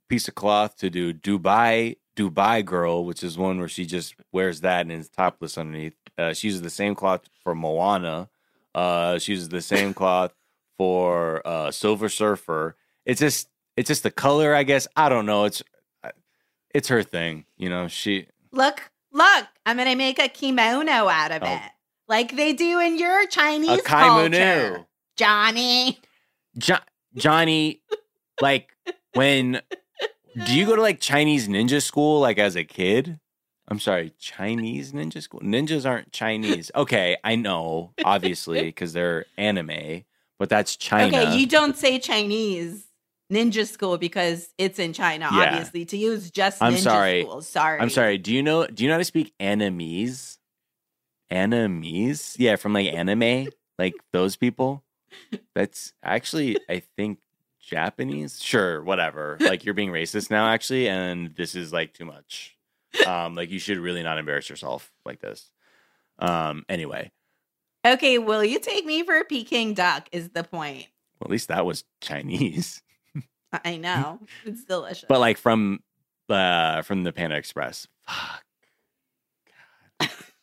[0.09, 4.61] piece of cloth to do dubai dubai girl which is one where she just wears
[4.61, 8.29] that and is topless underneath uh, she uses the same cloth for moana
[8.73, 10.33] uh she uses the same cloth
[10.77, 13.47] for uh silver surfer it's just
[13.77, 15.61] it's just the color i guess i don't know it's
[16.73, 21.41] it's her thing you know she Look, look, I'm gonna make a kimono out of
[21.43, 21.53] Oh.
[21.55, 21.61] it,
[22.07, 24.85] like they do in your Chinese a kimono culture,
[25.17, 25.99] Johnny.
[26.57, 26.77] Jo-
[27.15, 27.81] Johnny,
[28.41, 28.69] like
[29.13, 29.61] when
[30.45, 33.19] do you go to like Chinese ninja school like as a kid?
[33.67, 35.41] I'm sorry, Chinese ninja school.
[35.41, 36.71] Ninjas aren't Chinese.
[36.75, 40.03] Okay, I know, obviously, because they're anime,
[40.39, 41.17] but that's China.
[41.17, 42.85] Okay, you don't say Chinese
[43.31, 45.49] ninja school because it's in China, Yeah.
[45.51, 45.85] obviously.
[45.85, 47.21] To use just I'm ninja sorry.
[47.23, 47.41] school.
[47.41, 47.79] Sorry.
[47.79, 48.17] I'm sorry.
[48.17, 48.67] Do you know?
[48.67, 50.37] Do you know how to speak Animese?
[51.31, 52.35] Animese?
[52.37, 54.83] Yeah, from like anime, like those people.
[55.55, 57.19] That's actually, I think,
[57.59, 58.41] Japanese.
[58.43, 59.37] Sure, whatever.
[59.39, 62.55] Like you're being racist now, actually, and this is like too much.
[63.07, 65.49] Um, like you should really not embarrass yourself like this.
[66.19, 67.11] Um, anyway,
[67.85, 70.07] Okay, will you take me for a Peking duck?
[70.11, 70.87] Is the point.
[71.19, 72.81] well, at least that was Chinese,
[73.63, 74.19] I know.
[74.43, 75.05] It's delicious.
[75.07, 75.79] but like from
[76.29, 77.87] uh from the Panda Express.
[78.07, 78.43] Fuck.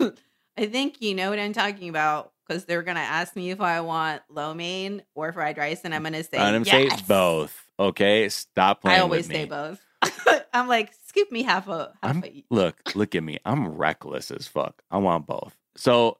[0.01, 0.19] God.
[0.57, 3.81] I think you know what I'm talking about because they're gonna ask me if I
[3.81, 6.99] want lo mein or fried rice, and I'm gonna say I'm yes.
[6.99, 7.59] say both.
[7.79, 8.99] Okay, stop playing.
[8.99, 9.81] I always say both.
[10.53, 13.39] I'm like, scoop me half a half I'm, a look, look at me.
[13.45, 14.83] I'm reckless as fuck.
[14.91, 15.57] I want both.
[15.77, 16.19] So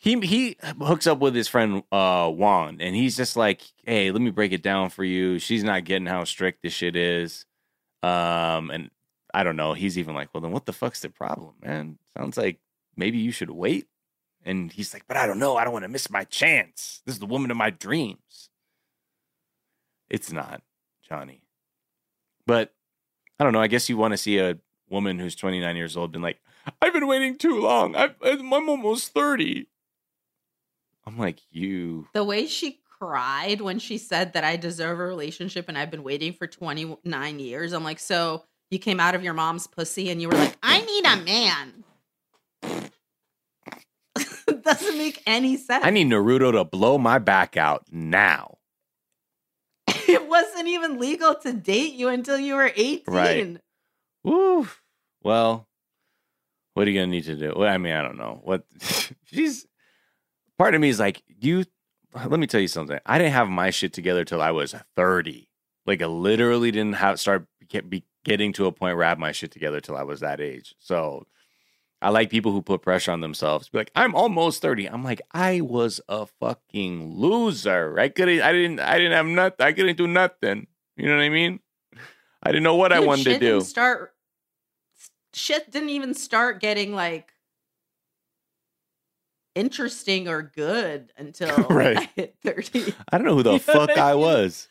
[0.00, 4.22] he he hooks up with his friend uh Juan, and he's just like, "Hey, let
[4.22, 7.44] me break it down for you." She's not getting how strict this shit is,
[8.02, 8.90] um, and
[9.34, 9.74] I don't know.
[9.74, 11.98] He's even like, "Well, then what the fuck's the problem, man?
[12.16, 12.60] Sounds like
[12.96, 13.88] maybe you should wait."
[14.42, 15.58] And he's like, "But I don't know.
[15.58, 17.02] I don't want to miss my chance.
[17.04, 18.48] This is the woman of my dreams."
[20.08, 20.62] It's not
[21.06, 21.42] Johnny,
[22.46, 22.72] but
[23.38, 23.60] I don't know.
[23.60, 26.40] I guess you want to see a woman who's 29 years old been like,
[26.82, 27.94] I've been waiting too long.
[27.94, 29.66] I've, I'm almost 30.
[31.06, 32.08] I'm like, you.
[32.14, 36.02] The way she cried when she said that I deserve a relationship and I've been
[36.02, 37.72] waiting for 29 years.
[37.72, 40.80] I'm like, so you came out of your mom's pussy and you were like, I
[40.80, 41.84] need a man.
[44.62, 45.84] Doesn't make any sense.
[45.84, 48.58] I need Naruto to blow my back out now.
[50.08, 53.04] it wasn't even legal to date you until you were 18.
[53.06, 53.56] Right.
[54.24, 54.68] Woo.
[55.22, 55.66] Well,
[56.74, 57.54] what are you gonna need to do?
[57.56, 58.40] Well, I mean, I don't know.
[58.44, 58.64] What
[59.24, 59.66] she's
[60.60, 61.64] part of me is like, you
[62.12, 62.98] let me tell you something.
[63.06, 65.48] I didn't have my shit together till I was 30.
[65.86, 67.46] Like I literally didn't have start
[67.88, 70.38] be getting to a point where I had my shit together till I was that
[70.38, 70.74] age.
[70.78, 71.26] So
[72.02, 73.70] I like people who put pressure on themselves.
[73.70, 74.90] Be like, I'm almost 30.
[74.90, 77.98] I'm like, I was a fucking loser.
[77.98, 79.66] I couldn't I didn't I didn't have nothing.
[79.66, 80.66] I couldn't do nothing.
[80.96, 81.60] You know what I mean?
[82.42, 83.60] I didn't know what I Dude, wanted to do.
[83.62, 84.12] Start
[85.32, 87.32] shit didn't even start getting like
[89.54, 91.96] interesting or good until Right.
[91.98, 92.94] I hit 30.
[93.12, 94.20] I don't know who the You fuck I mean?
[94.24, 94.68] was.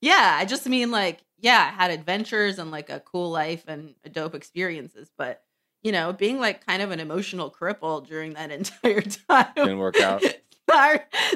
[0.00, 3.94] Yeah, I just mean like, yeah, I had adventures and like a cool life and
[4.12, 5.42] dope experiences, but
[5.82, 8.50] you know, being like kind of an emotional cripple during that
[8.84, 10.22] entire time Didn't work out.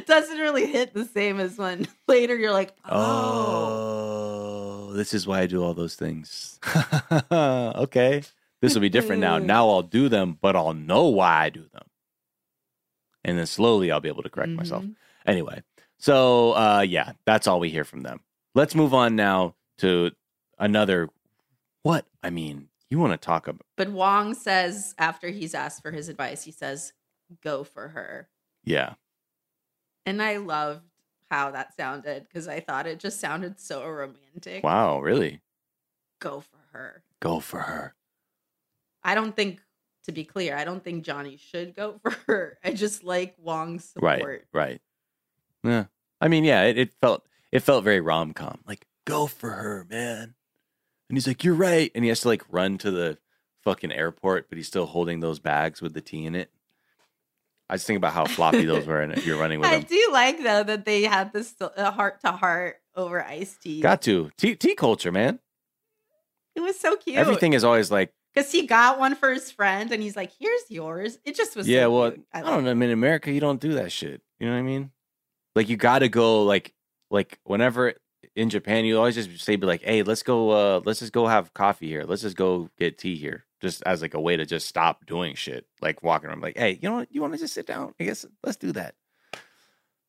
[0.06, 5.40] Doesn't really hit the same as when later you're like, oh, Oh, this is why
[5.40, 6.60] I do all those things.
[7.32, 8.22] okay.
[8.60, 9.38] This will be different now.
[9.38, 11.82] Now I'll do them, but I'll know why I do them.
[13.24, 14.84] And then slowly I'll be able to correct myself.
[14.84, 14.94] Mhm.
[15.26, 15.62] Anyway,
[15.98, 18.20] so uh yeah, that's all we hear from them.
[18.54, 20.10] let's move on now to
[20.58, 21.08] another.
[21.82, 23.66] What I mean, you want to talk about?
[23.76, 26.92] But Wong says after he's asked for his advice, he says,
[27.42, 28.28] "Go for her."
[28.64, 28.94] Yeah,
[30.06, 30.82] And I loved
[31.30, 34.62] how that sounded because I thought it just sounded so romantic.
[34.62, 35.40] wow, really?
[36.20, 37.02] Go for her.
[37.20, 37.94] Go for her.
[39.02, 39.60] I don't think,
[40.04, 42.58] to be clear, I don't think Johnny should go for her.
[42.64, 44.46] I just like Wong's Right, support.
[44.52, 44.80] right.
[45.62, 45.84] Yeah,
[46.20, 48.60] I mean, yeah, it, it felt it felt very rom com.
[48.66, 50.34] Like, go for her, man.
[51.08, 53.18] And he's like, "You're right," and he has to like run to the
[53.62, 56.50] fucking airport, but he's still holding those bags with the tea in it.
[57.70, 59.84] I just think about how floppy those were, and if you're running with I them.
[59.84, 63.80] I do like though that they had this uh, heart to heart over iced tea.
[63.80, 65.38] Got to tea, tea culture, man.
[66.54, 67.16] it was so cute.
[67.16, 70.70] Everything is always like, because he got one for his friend and he's like, "Here's
[70.70, 71.68] yours." It just was.
[71.68, 72.12] yeah, so well.
[72.32, 72.70] I, love don't know.
[72.70, 74.22] I mean, in America, you don't do that shit.
[74.38, 74.90] You know what I mean?
[75.54, 76.74] Like, you got to go like,
[77.10, 77.94] like whenever
[78.34, 81.26] in Japan, you always just say, "Be like, hey, let's go, uh, let's just go
[81.26, 82.04] have coffee here.
[82.04, 85.34] Let's just go get tea here." Just as like a way to just stop doing
[85.36, 87.08] shit, like walking around, like, hey, you know what?
[87.10, 87.94] You want to just sit down?
[87.98, 88.94] I guess let's do that.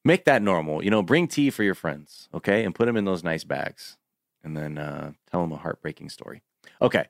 [0.03, 0.83] Make that normal.
[0.83, 3.97] You know, bring tea for your friends, okay, and put them in those nice bags,
[4.43, 6.41] and then uh, tell them a heartbreaking story.
[6.81, 7.05] Okay,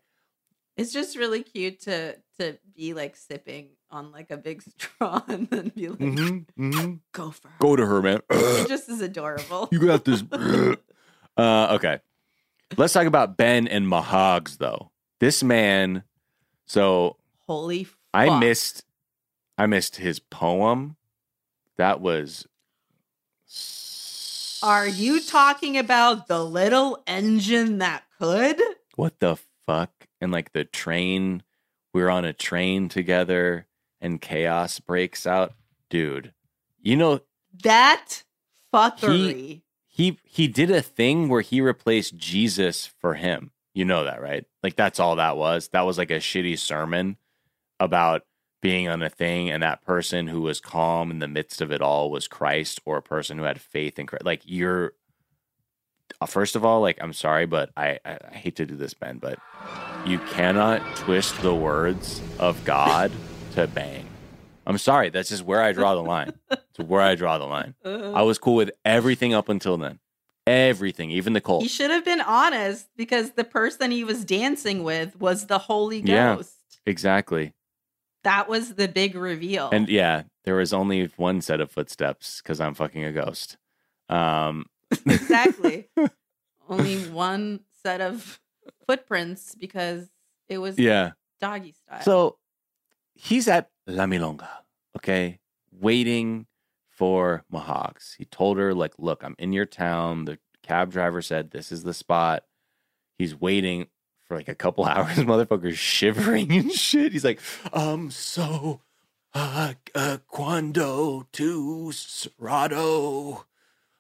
[0.78, 5.50] It's just really cute to to be like sipping on like a big straw and
[5.50, 6.94] then be like, mm-hmm.
[7.14, 8.20] "Go for her." go to her, man.
[8.30, 9.70] It just is adorable.
[9.72, 10.24] You got this.
[11.38, 12.00] uh, okay.
[12.78, 14.92] Let's talk about Ben and Mahogs, though.
[15.20, 16.04] This man.
[16.66, 17.98] So Holy, fuck.
[18.14, 18.84] I missed.
[19.58, 20.98] I missed his poem.
[21.78, 22.48] That was.
[24.64, 28.60] Are you talking about the little engine that could?
[28.96, 29.92] What the fuck?
[30.26, 31.44] And like the train,
[31.94, 33.68] we're on a train together,
[34.02, 35.54] and chaos breaks out,
[35.90, 36.34] dude.
[36.82, 37.22] You know
[37.64, 38.24] That
[38.74, 39.62] fuckery.
[39.88, 43.52] he he did a thing where he replaced Jesus for him.
[43.74, 44.46] You know that, right?
[44.64, 45.70] Like that's all that was.
[45.70, 47.18] That was like a shitty sermon
[47.80, 48.24] about
[48.62, 51.82] being on a thing and that person who was calm in the midst of it
[51.82, 54.26] all was Christ or a person who had faith in Christ.
[54.26, 54.94] Like you're
[56.28, 59.18] first of all, like I'm sorry, but I, I, I hate to do this, Ben,
[59.18, 59.40] but
[60.06, 63.12] you cannot twist the words of God
[63.54, 64.06] to bang.
[64.68, 65.10] I'm sorry.
[65.10, 66.34] That's just where I draw the line.
[66.50, 67.76] It's where I draw the line.
[67.86, 70.00] I was cool with everything up until then.
[70.48, 71.64] Everything, even the cult.
[71.64, 76.02] he should have been honest because the person he was dancing with was the Holy
[76.02, 76.12] Ghost.
[76.12, 76.36] Yeah.
[76.36, 76.54] Ghost.
[76.86, 77.54] Exactly.
[78.24, 79.70] That was the big reveal.
[79.72, 83.58] And yeah, there was only one set of footsteps because I'm fucking a ghost.
[84.08, 84.66] Um,
[85.06, 85.90] exactly.
[86.68, 88.40] Only one set of
[88.88, 90.10] footprints because
[90.48, 91.12] it was yeah.
[91.40, 92.02] doggy style.
[92.02, 92.38] So
[93.14, 94.48] he's at La Milonga,
[94.98, 95.40] okay,
[95.72, 96.48] waiting
[96.90, 98.16] for Mahogs.
[98.18, 100.26] He told her, like, look, I'm in your town.
[100.26, 102.44] The cab driver said this is the spot.
[103.18, 103.88] He's waiting
[104.26, 105.18] for like a couple hours.
[105.18, 107.12] Motherfucker's shivering and shit.
[107.12, 107.40] He's like,
[107.74, 108.82] um, so
[109.34, 113.46] uh, uh quando to Serrato.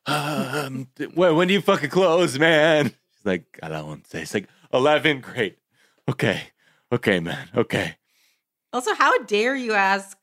[0.07, 2.85] Um when, when do you fucking close, man?
[2.85, 4.21] He's like, I don't want to say.
[4.21, 5.21] It's like eleven.
[5.21, 5.57] Great.
[6.09, 6.41] Okay.
[6.91, 7.49] Okay, man.
[7.55, 7.95] Okay.
[8.71, 10.17] also, how dare you ask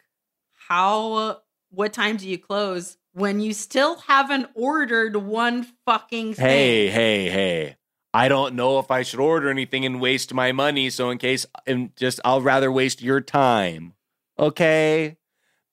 [0.68, 1.40] how
[1.70, 6.44] what time do you close when you still haven't ordered one fucking thing?
[6.44, 7.76] Hey, hey, hey.
[8.14, 10.90] I don't know if I should order anything and waste my money.
[10.90, 13.94] So in case, and just I'll rather waste your time.
[14.38, 15.16] Okay,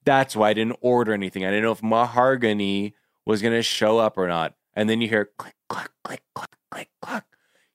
[0.06, 1.45] that's why I didn't order anything.
[1.45, 2.95] I didn't know if Mahogany
[3.26, 4.56] was gonna show up or not.
[4.74, 7.24] And then you hear click, click, click, click, click, click.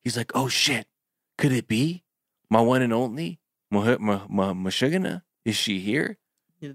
[0.02, 0.86] He's like, "Oh shit,
[1.38, 2.04] could it be
[2.50, 3.40] my one and only
[3.72, 5.22] Mashugana?
[5.44, 6.18] Is she here?"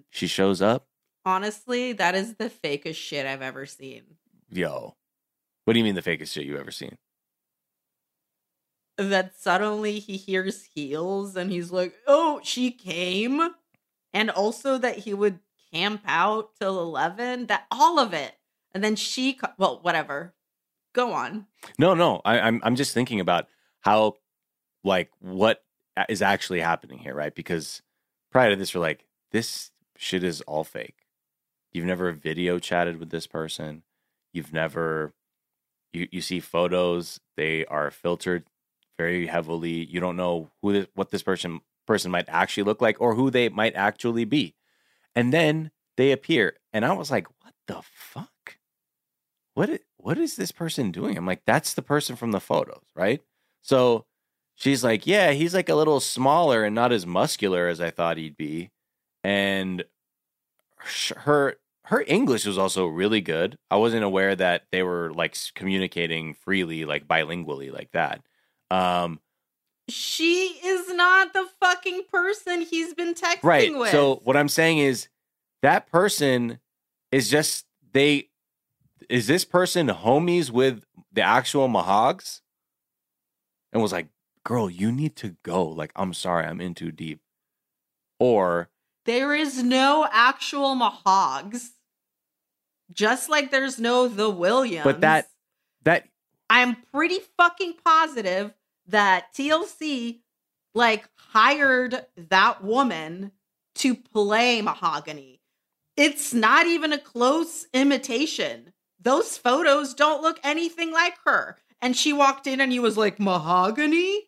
[0.10, 0.88] She shows up.
[1.26, 4.18] Honestly, that is the fakest shit I've ever seen.
[4.50, 4.96] Yo,
[5.66, 6.98] what do you mean the fakest shit you've ever seen?
[8.98, 13.56] That suddenly he hears heels and he's like, "Oh, she came,"
[14.14, 15.40] and also that he would
[15.72, 17.46] camp out till eleven.
[17.48, 18.36] That all of it,
[18.74, 20.34] and then she, well, whatever.
[20.94, 21.46] Go on.
[21.78, 22.22] No, no.
[22.26, 23.48] I, I'm I'm just thinking about
[23.82, 24.16] how,
[24.84, 25.64] like, what
[26.10, 27.34] is actually happening here, right?
[27.34, 27.82] Because
[28.32, 31.06] prior to this, we're like, this shit is all fake.
[31.72, 33.84] You've never video chatted with this person.
[34.34, 35.14] You've never,
[35.94, 37.20] you you see photos.
[37.38, 38.46] They are filtered
[38.98, 39.86] very heavily.
[39.86, 43.30] You don't know who this, what this person person might actually look like or who
[43.30, 44.56] they might actually be.
[45.16, 48.30] And then they appear, and I was like, what the fuck?
[49.54, 51.18] What what is this person doing?
[51.18, 53.22] I'm like, that's the person from the photos, right?
[53.62, 54.06] So
[54.56, 58.18] she's like, yeah, he's like a little smaller and not as muscular as I thought
[58.18, 58.72] he'd be,
[59.24, 59.84] and
[61.18, 63.58] her her English was also really good.
[63.72, 68.22] I wasn't aware that they were like communicating freely, like bilingually, like that.
[68.70, 69.20] Um,
[69.90, 73.76] She is not the fucking person he's been texting right.
[73.76, 73.90] with.
[73.90, 75.10] So what I'm saying is
[75.64, 76.60] that person
[77.12, 78.29] is just they.
[79.10, 82.41] Is this person homies with the actual Mahogs?
[83.73, 84.07] And was like,
[84.44, 85.65] girl, you need to go.
[85.68, 87.19] Like, I'm sorry, I'm in too deep.
[88.19, 88.69] Or
[89.06, 91.69] there is no actual Mahogs.
[92.91, 94.84] Just like there's no the Williams.
[94.84, 95.30] But that-
[95.84, 96.07] that
[96.49, 98.53] I'm pretty fucking positive
[98.88, 100.22] that TLC
[100.73, 103.31] like hired that woman
[103.76, 105.41] to play Mahogany.
[105.95, 108.73] It's not even a close imitation.
[109.02, 111.58] Those photos don't look anything like her.
[111.82, 114.24] And she walked in and he was like, Mahogany?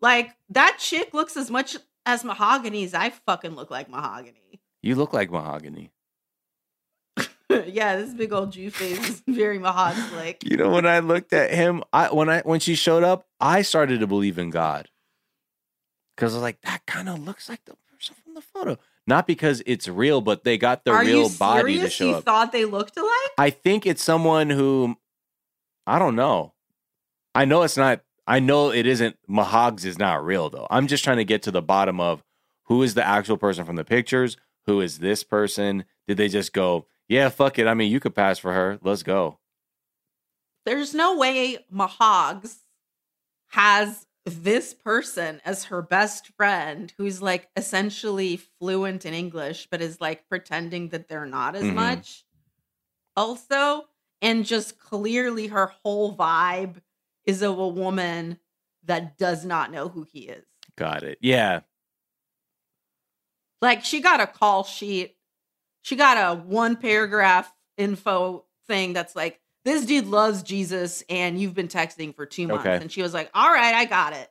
[0.00, 1.76] Like, that chick looks as much
[2.06, 4.60] as Mahogany as I fucking look like Mahogany.
[4.82, 5.90] you look like mahogany.
[7.50, 10.44] yeah, this big old Jew face is very Mahogany like.
[10.44, 13.62] You know, when I looked at him, I when I when she showed up, I
[13.62, 14.88] started to believe in God.
[16.16, 18.76] Cause I was like, that kind of looks like the person from the photo.
[19.08, 22.24] Not because it's real, but they got the Are real body to show you up.
[22.24, 23.10] thought they looked alike?
[23.38, 24.96] I think it's someone who
[25.86, 26.52] I don't know.
[27.34, 30.66] I know it's not I know it isn't Mahogs is not real though.
[30.70, 32.22] I'm just trying to get to the bottom of
[32.64, 34.36] who is the actual person from the pictures?
[34.66, 35.86] Who is this person?
[36.06, 37.66] Did they just go, yeah, fuck it.
[37.66, 38.78] I mean, you could pass for her.
[38.82, 39.38] Let's go.
[40.66, 42.56] There's no way Mahogs
[43.52, 50.00] has this person as her best friend who's like essentially fluent in English, but is
[50.00, 51.74] like pretending that they're not as Mhm.
[51.74, 52.24] much.
[53.16, 53.88] Also,
[54.22, 56.80] and just clearly her whole vibe
[57.24, 58.38] is of a woman
[58.84, 60.44] that does not know who he is.
[60.76, 61.18] Got it.
[61.20, 61.60] Yeah.
[63.60, 65.16] Like she got a call sheet.
[65.82, 71.54] She got a one paragraph info thing that's like, this dude loves Jesus and you've
[71.54, 72.66] been texting for two months.
[72.66, 72.76] Okay.
[72.76, 74.30] And she was like, all right, I got it.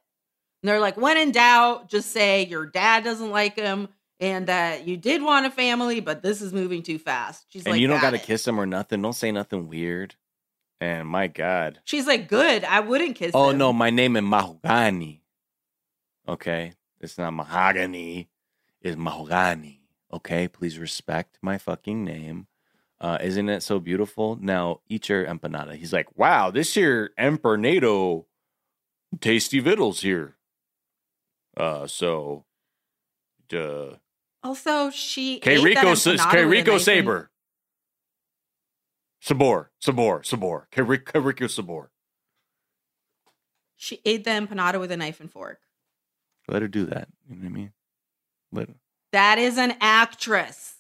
[0.64, 3.88] And they're like, when in doubt, just say your dad doesn't like him
[4.20, 7.46] and that you did want a family, but this is moving too fast.
[7.50, 9.02] She's and like, you don't got to kiss him or nothing.
[9.02, 10.16] Don't say nothing weird.
[10.82, 11.80] And my God.
[11.84, 12.64] She's like, good.
[12.64, 13.58] I wouldn't kiss Oh him.
[13.60, 15.22] no, my name is Mahogany.
[16.28, 18.30] Okay, it's not Mahogany.
[18.82, 19.82] It's Mahogany.
[20.12, 22.48] Okay, please respect my fucking name.
[23.00, 24.38] Uh, isn't it so beautiful?
[24.42, 25.76] Now eat your empanada.
[25.76, 28.26] He's like, wow, this here empanado,
[29.22, 30.36] tasty vittles here.
[31.56, 32.46] Uh, so,
[33.54, 33.96] uh,
[34.44, 37.30] Also, she K ate Rico, that S- empanada K Rico Saber.
[39.22, 40.68] Sabor, Sabor, Sabor.
[40.72, 41.92] K Rico Sabor.
[43.76, 45.60] She ate the empanada with a knife and fork.
[46.48, 47.10] Let her do that.
[47.30, 47.74] You know what I mean?
[48.52, 48.76] Let her.
[49.12, 50.76] That is an actress.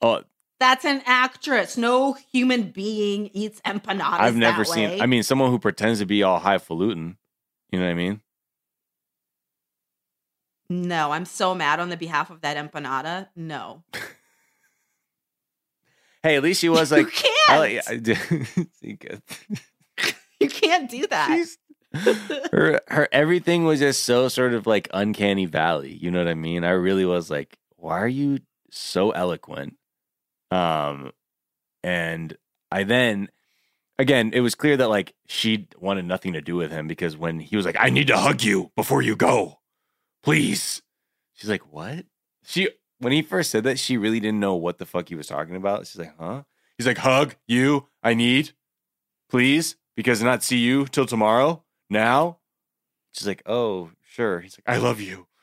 [0.00, 0.22] Oh,
[0.60, 1.76] That's an actress.
[1.76, 4.20] No human being eats empanadas.
[4.20, 4.88] I've never seen.
[4.90, 5.00] way.
[5.00, 7.16] I mean, someone who pretends to be all highfalutin.
[7.70, 8.20] You know what I mean?
[10.70, 13.28] no, I'm so mad on the behalf of that empanada.
[13.36, 13.82] No,
[16.22, 17.06] Hey, at least she was like.
[17.22, 17.88] you I can't.
[18.82, 19.22] I good.
[20.40, 21.28] you can't do that.
[21.28, 21.58] She's-
[22.50, 25.92] her her everything was just so sort of like uncanny valley.
[25.92, 26.64] You know what I mean?
[26.64, 28.38] I really was like, why are you
[28.70, 29.76] so eloquent?
[30.54, 31.12] Um,
[31.82, 32.36] and
[32.70, 33.28] I then
[33.98, 37.40] again, it was clear that like she wanted nothing to do with him because when
[37.40, 39.60] he was like, I need to hug you before you go,
[40.22, 40.82] please.
[41.34, 42.06] She's like, what?
[42.44, 42.68] She
[42.98, 45.56] when he first said that, she really didn't know what the fuck he was talking
[45.56, 45.86] about.
[45.86, 46.42] She's like, huh?
[46.78, 48.52] He's like, hug you, I need,
[49.30, 51.62] please, because not see you till tomorrow.
[51.88, 52.38] Now,
[53.12, 54.40] she's like, oh, sure.
[54.40, 55.26] He's like, I love you.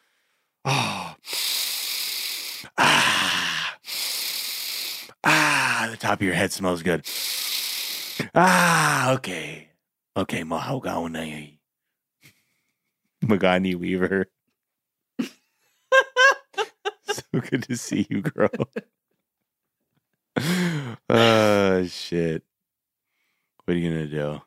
[0.63, 1.15] Oh,
[2.77, 3.77] ah,
[5.23, 7.05] ah, the top of your head smells good.
[8.35, 9.69] Ah, okay,
[10.17, 11.59] okay, mahogany,
[13.23, 14.25] Magani Weaver.
[17.03, 18.49] so good to see you, girl.
[21.09, 22.43] Oh shit.
[23.65, 24.41] What are you gonna do?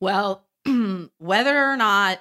[0.00, 0.46] Well,
[1.18, 2.20] whether or not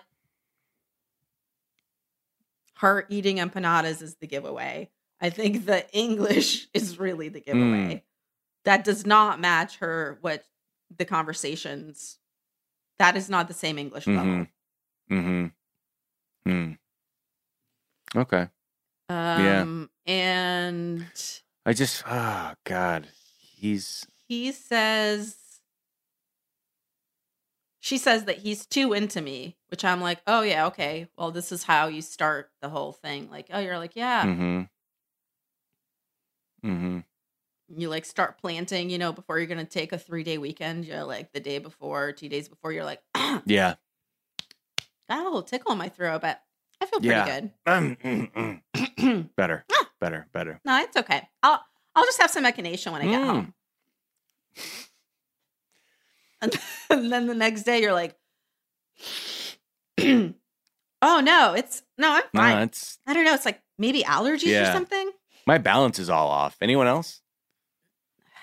[2.75, 4.89] her eating empanadas is the giveaway,
[5.23, 8.03] I think the English is really the giveaway.
[8.65, 10.43] That does not match her what
[10.95, 12.19] the conversations.
[12.99, 14.47] That is not the same English level.
[15.09, 15.45] Mm-hmm.
[16.45, 16.71] Hmm.
[18.15, 18.49] Okay.
[19.09, 19.61] Yeah.
[19.61, 21.05] Um, and
[21.65, 23.07] I just oh god.
[23.37, 25.37] He's he says
[27.79, 31.51] she says that he's too into me which i'm like oh yeah okay well this
[31.51, 34.61] is how you start the whole thing like oh you're like yeah mm-hmm.
[36.63, 36.99] Mm-hmm.
[37.75, 40.85] You like start planting, you know, before you're gonna take a three day weekend.
[40.85, 42.71] You're like the day before, two days before.
[42.71, 43.01] You're like,
[43.45, 43.75] yeah,
[45.09, 46.41] got a little tickle in my throat, but
[46.81, 47.39] I feel pretty Yeah.
[47.39, 47.51] good.
[47.67, 49.29] Mm, mm, mm.
[49.37, 49.65] better.
[49.99, 50.27] Better.
[50.33, 50.59] Better.
[50.65, 51.27] No, it's okay.
[51.41, 51.63] I'll
[51.95, 53.25] I'll just have some echinacea when I get Mm.
[53.25, 53.53] home.
[56.41, 56.59] And,
[56.89, 58.17] and then the next day you're like,
[60.01, 60.33] oh
[61.21, 62.57] no, it's no, I'm No, fine.
[62.63, 63.33] it's I don't know.
[63.33, 64.69] It's like maybe allergies Yeah.
[64.69, 65.09] or something.
[65.47, 66.57] My balance is all off.
[66.61, 67.21] Anyone else?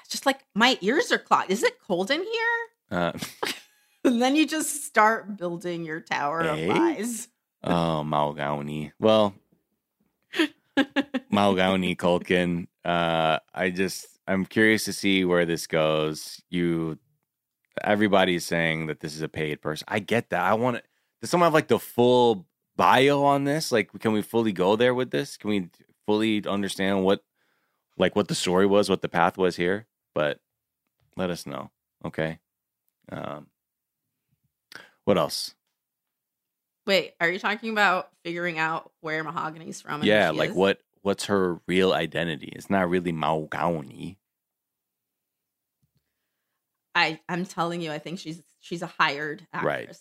[0.09, 1.51] Just like my ears are clogged.
[1.51, 2.61] Is it cold in here?
[2.91, 3.13] Uh,
[4.03, 6.53] And then you just start building your tower Eh?
[6.71, 7.29] of lies.
[7.63, 8.93] oh, Malgauni.
[8.99, 9.35] Well,
[11.33, 12.67] Malgauni Culkin.
[12.85, 16.41] Uh, I just I'm curious to see where this goes.
[16.49, 16.99] You,
[17.85, 19.85] everybody's saying that this is a paid person.
[19.89, 20.41] I get that.
[20.43, 20.87] I want it.
[21.21, 22.47] Does someone have like the full
[22.77, 23.71] bio on this?
[23.71, 25.37] Like, can we fully go there with this?
[25.37, 25.69] Can we
[26.11, 27.23] fully understand what,
[27.97, 29.87] like, what the story was, what the path was here?
[30.13, 30.41] But
[31.17, 31.71] let us know.
[32.05, 32.41] Okay.
[33.13, 33.47] Um.
[35.05, 35.55] What else?
[36.87, 40.03] Wait, are you talking about figuring out where mahogany's from?
[40.03, 40.57] yeah, like is?
[40.57, 42.53] what what's her real identity?
[42.55, 44.17] It's not really Maugauni.
[46.95, 49.65] I I'm telling you, I think she's she's a hired actress.
[49.65, 49.97] Right.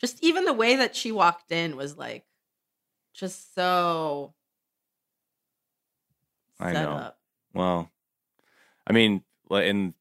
[0.00, 2.24] Just even the way that she walked in was like
[3.12, 4.34] just so
[6.60, 6.92] I know.
[6.92, 7.18] up.
[7.54, 7.90] Well,
[8.86, 9.94] I mean, and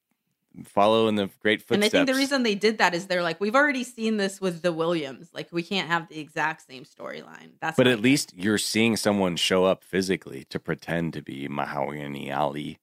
[0.65, 1.75] follow in the great footsteps.
[1.75, 4.41] And I think the reason they did that is they're like, we've already seen this
[4.41, 5.29] with the Williams.
[5.33, 7.51] Like, we can't have the exact same storyline.
[7.59, 12.31] That's but at least you're seeing someone show up physically to pretend to be Mahogany
[12.31, 12.79] Ali,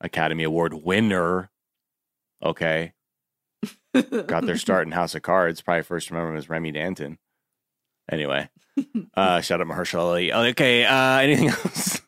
[0.00, 1.50] Academy Award winner.
[2.42, 2.92] Okay,
[4.26, 5.60] got their start in House of Cards.
[5.60, 7.18] Probably first remember him as Remy Danton.
[8.10, 8.48] Anyway,
[9.14, 10.32] uh, shout out Mahershala Ali.
[10.50, 12.00] Okay, uh, anything else?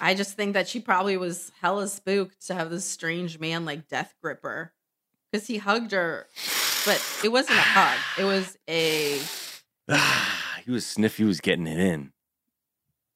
[0.00, 3.88] I just think that she probably was hella spooked to have this strange man like
[3.88, 4.72] Death Gripper
[5.30, 6.26] because he hugged her,
[6.86, 7.98] but it wasn't a hug.
[8.18, 9.20] It was a.
[10.64, 11.16] he was sniff.
[11.18, 12.12] He was getting it in.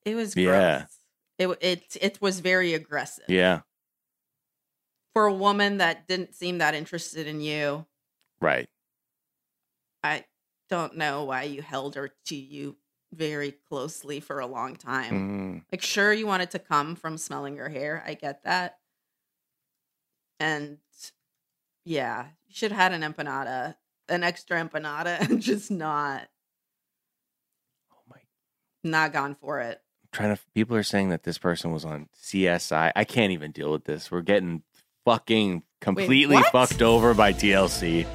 [0.04, 0.78] It was Yeah.
[0.80, 0.94] gross.
[1.38, 3.60] It it it was very aggressive Yeah,
[5.14, 7.86] for a woman that didn't seem that interested in you.
[8.40, 8.68] right.
[10.02, 10.24] I
[10.68, 12.76] don't know why you held her to you
[13.12, 15.14] very closely for a long time.
[15.14, 18.02] Mm, Like, sure, you wanted to come from smelling your hair.
[18.06, 18.78] I get that.
[20.40, 20.78] And
[21.84, 23.76] yeah, you should have had an empanada,
[24.08, 26.28] an extra empanada, and just not
[27.92, 28.18] oh my
[28.84, 29.80] not gone for it.
[30.12, 32.92] trying to people are saying that this person was on CSI.
[32.94, 34.10] I can't even deal with this.
[34.10, 34.62] We're getting
[35.04, 36.52] fucking completely what?
[36.52, 38.06] fucked over by TLC.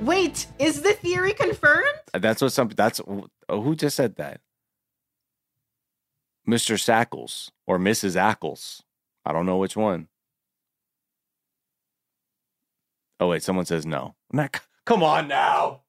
[0.00, 1.84] Wait, is the theory confirmed?
[2.12, 4.40] Uh, that's what some that's oh, who just said that?
[6.48, 6.76] Mr.
[6.78, 8.14] Sackles or Mrs.
[8.14, 8.82] Ackles.
[9.24, 10.08] I don't know which one.
[13.18, 14.14] Oh wait, someone says no.
[14.32, 15.82] Not- come on now.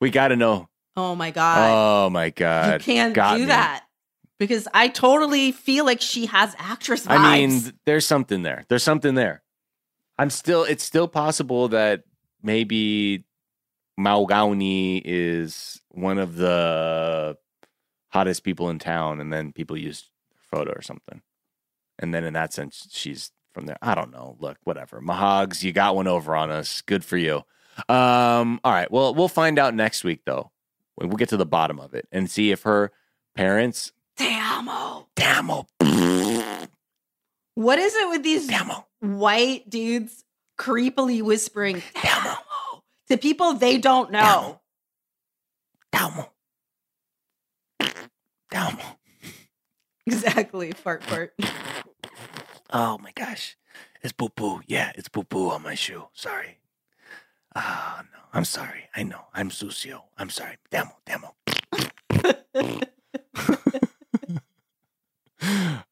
[0.00, 0.68] We got to know.
[0.96, 1.70] Oh my god.
[1.72, 2.80] Oh my god.
[2.80, 3.46] you can't got do me.
[3.46, 3.84] that.
[4.38, 7.16] Because I totally feel like she has actress vibes.
[7.16, 8.64] I mean, there's something there.
[8.68, 9.42] There's something there.
[10.18, 10.64] I'm still.
[10.64, 12.02] It's still possible that
[12.44, 13.24] maybe
[13.98, 17.36] Maugauni is one of the
[18.10, 21.22] hottest people in town, and then people use her photo or something,
[21.98, 23.78] and then in that sense, she's from there.
[23.80, 24.36] I don't know.
[24.40, 25.00] Look, whatever.
[25.00, 26.82] Mahogs, you got one over on us.
[26.82, 27.42] Good for you.
[27.88, 28.60] Um.
[28.62, 28.90] All right.
[28.90, 30.50] Well, we'll find out next week, though.
[30.96, 32.92] We'll get to the bottom of it and see if her
[33.34, 33.92] parents.
[34.16, 35.08] Damo.
[35.16, 35.64] Damn.
[37.56, 38.70] What is it with these Damn.
[39.00, 40.23] white dudes
[40.58, 42.36] creepily whispering Damo
[43.08, 44.60] to people they don't know?
[45.92, 46.26] Down.
[48.50, 48.78] Down.
[50.06, 51.34] Exactly, fart fart.
[52.70, 53.56] Oh my gosh.
[54.02, 54.60] It's poo poo.
[54.66, 56.08] Yeah, it's poo poo on my shoe.
[56.12, 56.58] Sorry.
[57.56, 58.18] Ah, no.
[58.32, 58.90] I'm sorry.
[58.94, 59.26] I know.
[59.32, 60.02] I'm sucio.
[60.18, 60.56] I'm sorry.
[60.70, 61.34] Demo, damo.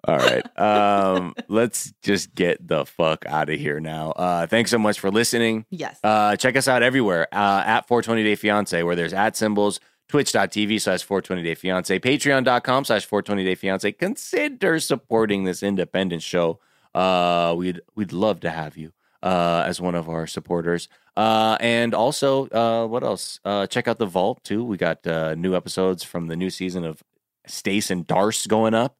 [0.04, 0.58] All right.
[0.58, 4.10] Um, let's just get the fuck out of here now.
[4.12, 5.66] Uh, thanks so much for listening.
[5.70, 5.98] Yes.
[6.02, 10.80] Uh, check us out everywhere uh, at 420 Day Fiance, where there's at symbols, twitch.tv
[10.80, 13.92] slash 420 Day Fiance, patreon.com slash 420 Day Fiance.
[13.92, 16.60] Consider supporting this independent show.
[16.94, 18.92] Uh, we'd, we'd love to have you
[19.22, 20.88] uh, as one of our supporters.
[21.16, 23.38] Uh, and also, uh, what else?
[23.44, 24.64] Uh, check out the vault too.
[24.64, 27.02] We got uh, new episodes from the new season of
[27.46, 28.96] Stace and Darce going up.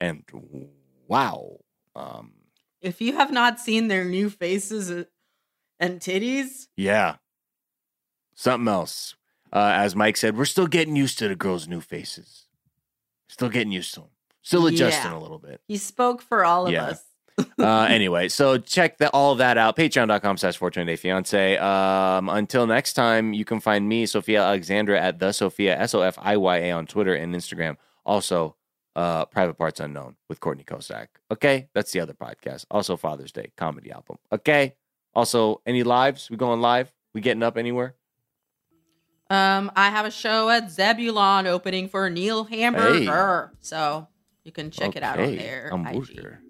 [0.00, 0.24] And
[1.06, 1.58] wow.
[1.96, 2.32] Um,
[2.80, 5.04] if you have not seen their new faces uh,
[5.80, 7.16] and titties, Yeah.
[8.34, 9.16] Something else.
[9.52, 12.44] Uh, as Mike said, we're still getting used to the girls' new faces.
[13.28, 14.10] Still getting used to them.
[14.42, 15.18] Still adjusting Yeah.
[15.18, 15.60] a little bit.
[15.66, 16.84] He spoke for all of Yeah.
[16.86, 17.02] us.
[17.58, 19.76] uh, anyway, so check that all of that out.
[19.76, 21.56] Patreon.com slash 420 Day Fiance.
[21.58, 26.02] Um, until next time, you can find me, Sofiya Alexandra, at the Sofiya S O
[26.02, 27.76] F I Y A on Twitter and Instagram.
[28.06, 28.54] Also,
[28.96, 31.08] uh, Private Parts Unknown with Courtney Kocak.
[31.30, 32.64] Okay, that's the other podcast.
[32.70, 34.18] Also, Father's Day comedy album.
[34.32, 34.74] Okay.
[35.14, 36.30] Also, any lives?
[36.30, 36.92] We going live?
[37.14, 37.94] We getting up anywhere?
[39.30, 44.06] Um, I have a show at Zebulon opening for Neil Hamburger, so
[44.44, 45.68] you can check it out on Okay, there.
[45.70, 46.40] Hamburger.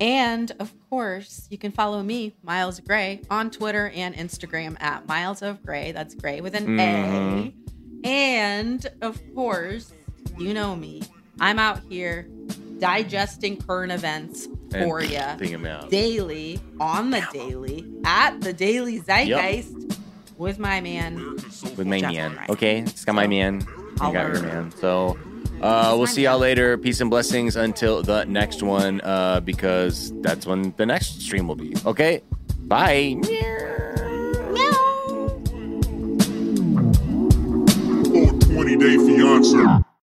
[0.00, 5.42] And of course, you can follow me, Miles Gray, on Twitter and Instagram at Miles
[5.42, 5.90] of Gray.
[5.92, 7.52] That's Gray with an A.
[8.04, 9.92] And of course,
[10.38, 11.02] you know me.
[11.40, 12.28] I'm out here
[12.78, 15.90] digesting current events And for you Think him out.
[15.90, 19.98] daily on the daily at the Daily Zeitgeist
[20.36, 21.34] with my man.
[21.76, 22.30] with my Jeff man.
[22.30, 22.50] Albright.
[22.50, 23.66] Okay, it's got my man.
[24.00, 24.70] I got your man.
[24.72, 25.18] So
[25.60, 26.78] uh, we'll see y'all later.
[26.78, 31.56] Peace and blessings until the next one, uh, because that's when the next stream will
[31.56, 31.74] be.
[31.84, 32.22] Okay,
[32.60, 33.16] bye.
[38.78, 39.87] 420 day fiance.